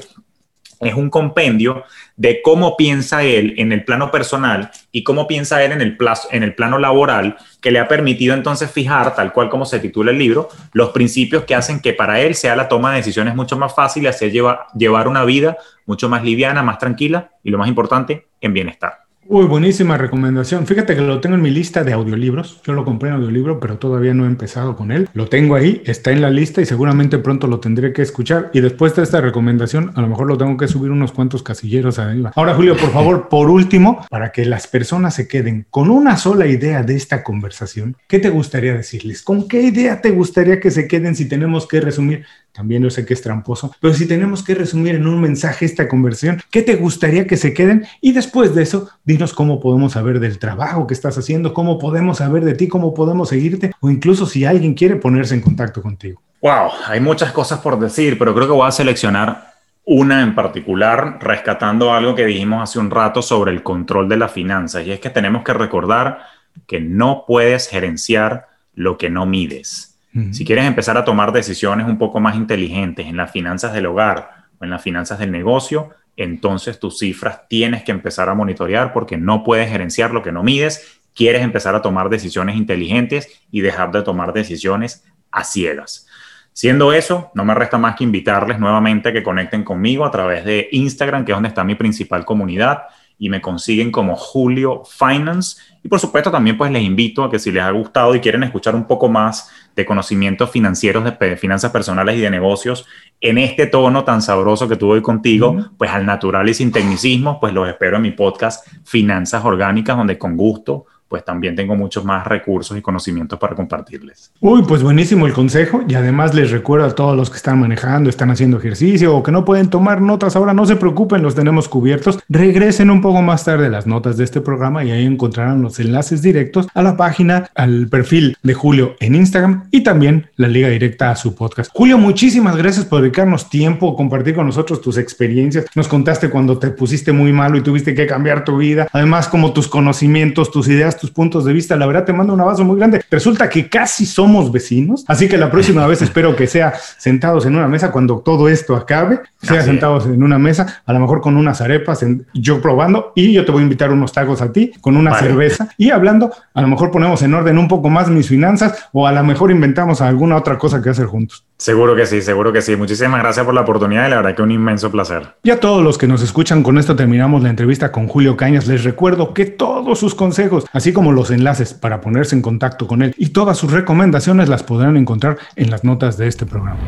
es 0.79 0.93
un 0.93 1.09
compendio 1.09 1.83
de 2.15 2.41
cómo 2.41 2.77
piensa 2.77 3.23
él 3.23 3.53
en 3.57 3.71
el 3.71 3.83
plano 3.83 4.11
personal 4.11 4.71
y 4.91 5.03
cómo 5.03 5.27
piensa 5.27 5.63
él 5.63 5.71
en 5.71 5.81
el, 5.81 5.97
en 6.31 6.43
el 6.43 6.55
plano 6.55 6.77
laboral, 6.77 7.37
que 7.61 7.71
le 7.71 7.79
ha 7.79 7.87
permitido 7.87 8.33
entonces 8.33 8.71
fijar, 8.71 9.15
tal 9.15 9.33
cual 9.33 9.49
como 9.49 9.65
se 9.65 9.79
titula 9.79 10.11
el 10.11 10.19
libro, 10.19 10.49
los 10.73 10.89
principios 10.89 11.45
que 11.45 11.55
hacen 11.55 11.79
que 11.79 11.93
para 11.93 12.19
él 12.21 12.35
sea 12.35 12.55
la 12.55 12.67
toma 12.67 12.91
de 12.91 12.97
decisiones 12.97 13.35
mucho 13.35 13.57
más 13.57 13.73
fácil 13.73 14.03
y 14.03 14.07
hacer 14.07 14.31
llevar 14.31 15.07
una 15.07 15.23
vida 15.25 15.57
mucho 15.85 16.09
más 16.09 16.23
liviana, 16.23 16.63
más 16.63 16.79
tranquila 16.79 17.31
y 17.43 17.51
lo 17.51 17.57
más 17.57 17.67
importante, 17.67 18.27
en 18.41 18.53
bienestar. 18.53 19.04
Uy, 19.27 19.47
buenísima 19.47 19.97
recomendación. 19.97 20.67
Fíjate 20.67 20.93
que 20.93 21.01
lo 21.01 21.19
tengo 21.19 21.35
en 21.35 21.41
mi 21.41 21.49
lista 21.49 21.83
de 21.83 21.93
audiolibros. 21.93 22.61
Yo 22.63 22.73
lo 22.73 22.85
compré 22.85 23.09
en 23.09 23.15
audiolibro, 23.15 23.59
pero 23.59 23.79
todavía 23.79 24.13
no 24.13 24.25
he 24.25 24.27
empezado 24.27 24.75
con 24.75 24.91
él. 24.91 25.09
Lo 25.15 25.27
tengo 25.27 25.55
ahí, 25.55 25.81
está 25.87 26.11
en 26.11 26.21
la 26.21 26.29
lista 26.29 26.61
y 26.61 26.67
seguramente 26.67 27.17
pronto 27.17 27.47
lo 27.47 27.59
tendré 27.59 27.91
que 27.91 28.03
escuchar. 28.03 28.51
Y 28.53 28.61
después 28.61 28.95
de 28.95 29.01
esta 29.01 29.21
recomendación, 29.21 29.91
a 29.95 30.01
lo 30.01 30.07
mejor 30.09 30.27
lo 30.27 30.37
tengo 30.37 30.55
que 30.57 30.67
subir 30.67 30.91
unos 30.91 31.11
cuantos 31.11 31.41
casilleros 31.41 31.97
arriba. 31.97 32.33
Ahora, 32.35 32.53
Julio, 32.53 32.77
por 32.77 32.91
favor, 32.91 33.27
por 33.27 33.49
último, 33.49 34.05
para 34.11 34.31
que 34.31 34.45
las 34.45 34.67
personas 34.67 35.15
se 35.15 35.27
queden 35.27 35.65
con 35.71 35.89
una 35.89 36.17
sola 36.17 36.45
idea 36.45 36.83
de 36.83 36.95
esta 36.95 37.23
conversación, 37.23 37.97
¿qué 38.07 38.19
te 38.19 38.29
gustaría 38.29 38.75
decirles? 38.75 39.23
¿Con 39.23 39.47
qué 39.47 39.63
idea 39.63 40.01
te 40.01 40.11
gustaría 40.11 40.59
que 40.59 40.69
se 40.69 40.87
queden 40.87 41.15
si 41.15 41.27
tenemos 41.27 41.67
que 41.67 41.81
resumir 41.81 42.25
también 42.55 42.83
yo 42.83 42.89
sé 42.89 43.05
que 43.05 43.13
es 43.13 43.21
tramposo, 43.21 43.75
pero 43.81 43.93
si 43.93 44.07
tenemos 44.07 44.41
que 44.41 44.55
resumir 44.55 44.95
en 44.95 45.07
un 45.07 45.19
mensaje 45.19 45.65
esta 45.65 45.89
conversión, 45.89 46.41
¿qué 46.49 46.61
te 46.61 46.75
gustaría 46.75 47.27
que 47.27 47.35
se 47.35 47.53
queden? 47.53 47.85
Y 47.99 48.13
después 48.13 48.55
de 48.55 48.63
eso, 48.63 48.89
dinos 49.03 49.33
cómo 49.33 49.59
podemos 49.59 49.93
saber 49.93 50.21
del 50.21 50.39
trabajo 50.39 50.87
que 50.87 50.93
estás 50.93 51.17
haciendo, 51.17 51.53
cómo 51.53 51.77
podemos 51.77 52.19
saber 52.19 52.45
de 52.45 52.53
ti, 52.53 52.69
cómo 52.69 52.93
podemos 52.93 53.29
seguirte, 53.29 53.71
o 53.81 53.89
incluso 53.89 54.25
si 54.25 54.45
alguien 54.45 54.73
quiere 54.73 54.95
ponerse 54.95 55.35
en 55.35 55.41
contacto 55.41 55.81
contigo. 55.81 56.21
Wow, 56.41 56.69
hay 56.87 57.01
muchas 57.01 57.33
cosas 57.33 57.59
por 57.59 57.77
decir, 57.77 58.17
pero 58.17 58.33
creo 58.33 58.47
que 58.47 58.53
voy 58.53 58.67
a 58.67 58.71
seleccionar 58.71 59.53
una 59.83 60.23
en 60.23 60.33
particular, 60.33 61.19
rescatando 61.21 61.93
algo 61.93 62.15
que 62.15 62.25
dijimos 62.25 62.63
hace 62.63 62.79
un 62.79 62.89
rato 62.89 63.21
sobre 63.21 63.51
el 63.51 63.63
control 63.63 64.07
de 64.07 64.17
las 64.17 64.31
finanzas, 64.31 64.85
y 64.85 64.91
es 64.91 64.99
que 64.99 65.09
tenemos 65.09 65.43
que 65.43 65.53
recordar 65.53 66.19
que 66.67 66.79
no 66.79 67.25
puedes 67.27 67.67
gerenciar 67.67 68.47
lo 68.73 68.97
que 68.97 69.09
no 69.09 69.25
mides. 69.25 69.94
Si 70.31 70.45
quieres 70.45 70.65
empezar 70.65 70.97
a 70.97 71.03
tomar 71.03 71.33
decisiones 71.33 71.87
un 71.87 71.97
poco 71.97 72.21
más 72.21 72.37
inteligentes 72.37 73.05
en 73.05 73.17
las 73.17 73.31
finanzas 73.31 73.73
del 73.73 73.87
hogar 73.87 74.45
o 74.59 74.63
en 74.63 74.69
las 74.69 74.81
finanzas 74.81 75.19
del 75.19 75.29
negocio, 75.29 75.89
entonces 76.15 76.79
tus 76.79 76.99
cifras 76.99 77.47
tienes 77.49 77.83
que 77.83 77.91
empezar 77.91 78.29
a 78.29 78.33
monitorear 78.33 78.93
porque 78.93 79.17
no 79.17 79.43
puedes 79.43 79.69
gerenciar 79.69 80.11
lo 80.11 80.23
que 80.23 80.31
no 80.31 80.41
mides. 80.41 81.01
Quieres 81.13 81.41
empezar 81.41 81.75
a 81.75 81.81
tomar 81.81 82.09
decisiones 82.09 82.55
inteligentes 82.55 83.27
y 83.51 83.59
dejar 83.59 83.91
de 83.91 84.03
tomar 84.03 84.31
decisiones 84.31 85.03
a 85.31 85.43
ciegas. 85.43 86.07
Siendo 86.53 86.93
eso, 86.93 87.31
no 87.33 87.43
me 87.43 87.53
resta 87.53 87.77
más 87.77 87.97
que 87.97 88.05
invitarles 88.05 88.59
nuevamente 88.59 89.09
a 89.09 89.13
que 89.13 89.23
conecten 89.23 89.65
conmigo 89.65 90.05
a 90.05 90.11
través 90.11 90.45
de 90.45 90.69
Instagram, 90.71 91.25
que 91.25 91.33
es 91.33 91.35
donde 91.35 91.49
está 91.49 91.65
mi 91.65 91.75
principal 91.75 92.23
comunidad 92.23 92.83
y 93.17 93.29
me 93.29 93.41
consiguen 93.41 93.91
como 93.91 94.15
Julio 94.15 94.83
Finance. 94.85 95.61
Y 95.83 95.89
por 95.89 95.99
supuesto 95.99 96.31
también 96.31 96.57
pues 96.57 96.71
les 96.71 96.83
invito 96.83 97.23
a 97.23 97.29
que 97.29 97.39
si 97.39 97.51
les 97.51 97.63
ha 97.63 97.71
gustado 97.71 98.15
y 98.15 98.21
quieren 98.21 98.43
escuchar 98.43 98.75
un 98.75 98.85
poco 98.85 99.09
más 99.09 99.51
de 99.75 99.85
conocimientos 99.85 100.51
financieros, 100.51 101.03
de 101.03 101.37
finanzas 101.37 101.71
personales 101.71 102.17
y 102.17 102.21
de 102.21 102.29
negocios 102.29 102.85
en 103.21 103.37
este 103.37 103.67
tono 103.67 104.03
tan 104.03 104.21
sabroso 104.21 104.67
que 104.67 104.75
tuve 104.75 104.95
hoy 104.95 105.01
contigo, 105.01 105.69
pues 105.77 105.91
al 105.91 106.05
natural 106.05 106.47
y 106.49 106.53
sin 106.53 106.71
tecnicismo, 106.71 107.39
pues 107.39 107.53
los 107.53 107.67
espero 107.67 107.97
en 107.97 108.03
mi 108.03 108.11
podcast 108.11 108.67
Finanzas 108.83 109.43
Orgánicas, 109.43 109.97
donde 109.97 110.17
con 110.17 110.37
gusto 110.37 110.85
pues 111.07 111.23
también 111.23 111.55
tengo 111.55 111.75
muchos 111.75 112.03
más 112.03 112.25
recursos 112.25 112.77
y 112.77 112.81
conocimientos 112.81 113.37
para 113.37 113.55
compartirles. 113.55 114.31
Uy, 114.39 114.63
pues 114.67 114.81
buenísimo 114.81 115.27
el 115.27 115.33
consejo 115.33 115.83
y 115.87 115.93
además 115.93 116.33
les 116.33 116.51
recuerdo 116.51 116.87
a 116.87 116.95
todos 116.95 117.15
los 117.15 117.29
que 117.29 117.37
están 117.37 117.59
manejando, 117.59 118.09
están 118.09 118.31
haciendo 118.31 118.57
ejercicio 118.57 119.15
o 119.15 119.23
que 119.23 119.31
no 119.31 119.45
pueden 119.45 119.69
tomar 119.69 120.01
notas 120.01 120.35
ahora, 120.35 120.53
no 120.53 120.65
se 120.65 120.75
preocupen, 120.75 121.21
los 121.21 121.35
tenemos 121.35 121.69
cubiertos. 121.69 122.19
Regresen 122.27 122.89
un 122.89 123.01
poco 123.01 123.21
más 123.21 123.45
tarde 123.45 123.69
las 123.69 123.85
notas 123.85 124.17
de 124.17 124.23
este 124.23 124.41
programa 124.41 124.83
y 124.83 124.91
ahí 124.91 125.05
encontrarán 125.05 125.61
los 125.61 125.79
enlaces 125.79 126.21
directos 126.21 126.67
a 126.73 126.81
la 126.81 126.97
página, 126.97 127.49
al 127.55 127.87
perfil 127.87 128.37
de 128.41 128.53
Julio 128.53 128.95
en 128.99 129.15
Instagram 129.15 129.65
y 129.71 129.83
también 129.83 130.29
la 130.37 130.47
liga 130.47 130.69
directa 130.69 131.11
a 131.11 131.15
su 131.15 131.35
podcast. 131.35 131.71
Julio, 131.73 131.97
muchísimas 131.97 132.57
gracias 132.57 132.85
por 132.85 133.01
dedicarnos 133.01 133.49
tiempo, 133.49 133.95
compartir 133.95 134.35
con 134.35 134.47
nosotros 134.47 134.81
tus 134.81 134.97
experiencias. 134.97 135.65
Nos 135.75 135.87
contaste 135.87 136.29
cuando 136.29 136.57
te 136.57 136.71
pusiste 136.71 137.11
muy 137.11 137.31
malo 137.31 137.57
y 137.57 137.61
tuviste 137.61 137.93
que 137.93 138.07
cambiar 138.07 138.43
tu 138.43 138.57
vida, 138.57 138.87
además 138.91 139.27
como 139.27 139.53
tus 139.53 139.67
conocimientos, 139.67 140.51
tus 140.51 140.67
ideas 140.67 140.95
tus 140.97 141.04
puntos 141.11 141.45
de 141.45 141.53
vista. 141.53 141.75
La 141.75 141.85
verdad, 141.85 142.05
te 142.05 142.13
mando 142.13 142.33
un 142.33 142.41
abrazo 142.41 142.63
muy 142.63 142.77
grande. 142.77 143.03
Resulta 143.09 143.49
que 143.49 143.69
casi 143.69 144.05
somos 144.05 144.51
vecinos, 144.51 145.03
así 145.07 145.27
que 145.27 145.37
la 145.37 145.49
próxima 145.51 145.85
vez 145.87 146.01
espero 146.01 146.35
que 146.35 146.47
sea 146.47 146.73
sentados 146.97 147.45
en 147.45 147.55
una 147.55 147.67
mesa 147.67 147.91
cuando 147.91 148.19
todo 148.19 148.49
esto 148.49 148.75
acabe, 148.75 149.19
sea 149.41 149.63
sentados 149.63 150.05
en 150.05 150.23
una 150.23 150.37
mesa, 150.37 150.81
a 150.85 150.93
lo 150.93 150.99
mejor 150.99 151.21
con 151.21 151.37
unas 151.37 151.61
arepas, 151.61 152.05
yo 152.33 152.61
probando, 152.61 153.11
y 153.15 153.33
yo 153.33 153.45
te 153.45 153.51
voy 153.51 153.61
a 153.61 153.63
invitar 153.63 153.91
unos 153.91 154.11
tacos 154.11 154.41
a 154.41 154.51
ti 154.51 154.71
con 154.81 154.97
una 154.97 155.17
cerveza 155.17 155.69
y 155.77 155.89
hablando, 155.89 156.31
a 156.53 156.61
lo 156.61 156.67
mejor 156.67 156.91
ponemos 156.91 157.21
en 157.21 157.33
orden 157.33 157.57
un 157.57 157.67
poco 157.67 157.89
más 157.89 158.09
mis 158.09 158.27
finanzas 158.27 158.89
o 158.91 159.07
a 159.07 159.11
lo 159.11 159.23
mejor 159.23 159.51
inventamos 159.51 160.01
alguna 160.01 160.35
otra 160.35 160.57
cosa 160.57 160.81
que 160.81 160.89
hacer 160.89 161.05
juntos. 161.05 161.43
Seguro 161.57 161.95
que 161.95 162.05
sí, 162.05 162.21
seguro 162.21 162.51
que 162.51 162.61
sí. 162.61 162.75
Muchísimas 162.75 163.21
gracias 163.21 163.45
por 163.45 163.55
la 163.55 163.61
oportunidad 163.61 164.07
y 164.07 164.09
la 164.09 164.17
verdad 164.17 164.35
que 164.35 164.41
un 164.41 164.51
inmenso 164.51 164.91
placer. 164.91 165.35
Y 165.43 165.51
a 165.51 165.59
todos 165.59 165.83
los 165.83 165.97
que 165.97 166.07
nos 166.07 166.21
escuchan, 166.21 166.63
con 166.63 166.77
esto 166.77 166.95
terminamos 166.95 167.41
la 167.43 167.49
entrevista 167.49 167.91
con 167.91 168.07
Julio 168.07 168.35
Cañas. 168.35 168.67
Les 168.67 168.83
recuerdo 168.83 169.33
que 169.33 169.45
todos 169.45 169.99
sus 169.99 170.15
consejos, 170.15 170.65
así 170.73 170.91
como 170.91 171.13
los 171.13 171.31
enlaces 171.31 171.73
para 171.73 172.01
ponerse 172.01 172.35
en 172.35 172.41
contacto 172.41 172.87
con 172.87 173.01
él 173.01 173.15
y 173.17 173.29
todas 173.29 173.57
sus 173.57 173.71
recomendaciones 173.71 174.49
las 174.49 174.63
podrán 174.63 174.97
encontrar 174.97 175.37
en 175.55 175.71
las 175.71 175.83
notas 175.83 176.17
de 176.17 176.27
este 176.27 176.45
programa. 176.45 176.79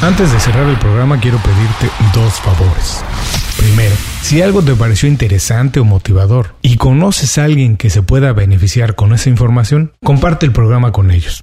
Antes 0.00 0.32
de 0.32 0.40
cerrar 0.40 0.68
el 0.68 0.78
programa 0.78 1.20
quiero 1.20 1.38
pedirte 1.38 1.88
dos 2.12 2.40
favores. 2.40 3.04
Primero, 3.56 3.94
si 4.22 4.42
algo 4.42 4.60
te 4.62 4.74
pareció 4.74 5.08
interesante 5.08 5.78
o 5.78 5.84
motivador 5.84 6.56
y 6.62 6.76
conoces 6.76 7.38
a 7.38 7.44
alguien 7.44 7.76
que 7.76 7.90
se 7.90 8.02
pueda 8.02 8.32
beneficiar 8.32 8.96
con 8.96 9.12
esa 9.12 9.30
información, 9.30 9.92
comparte 10.02 10.46
el 10.46 10.52
programa 10.52 10.90
con 10.90 11.12
ellos. 11.12 11.42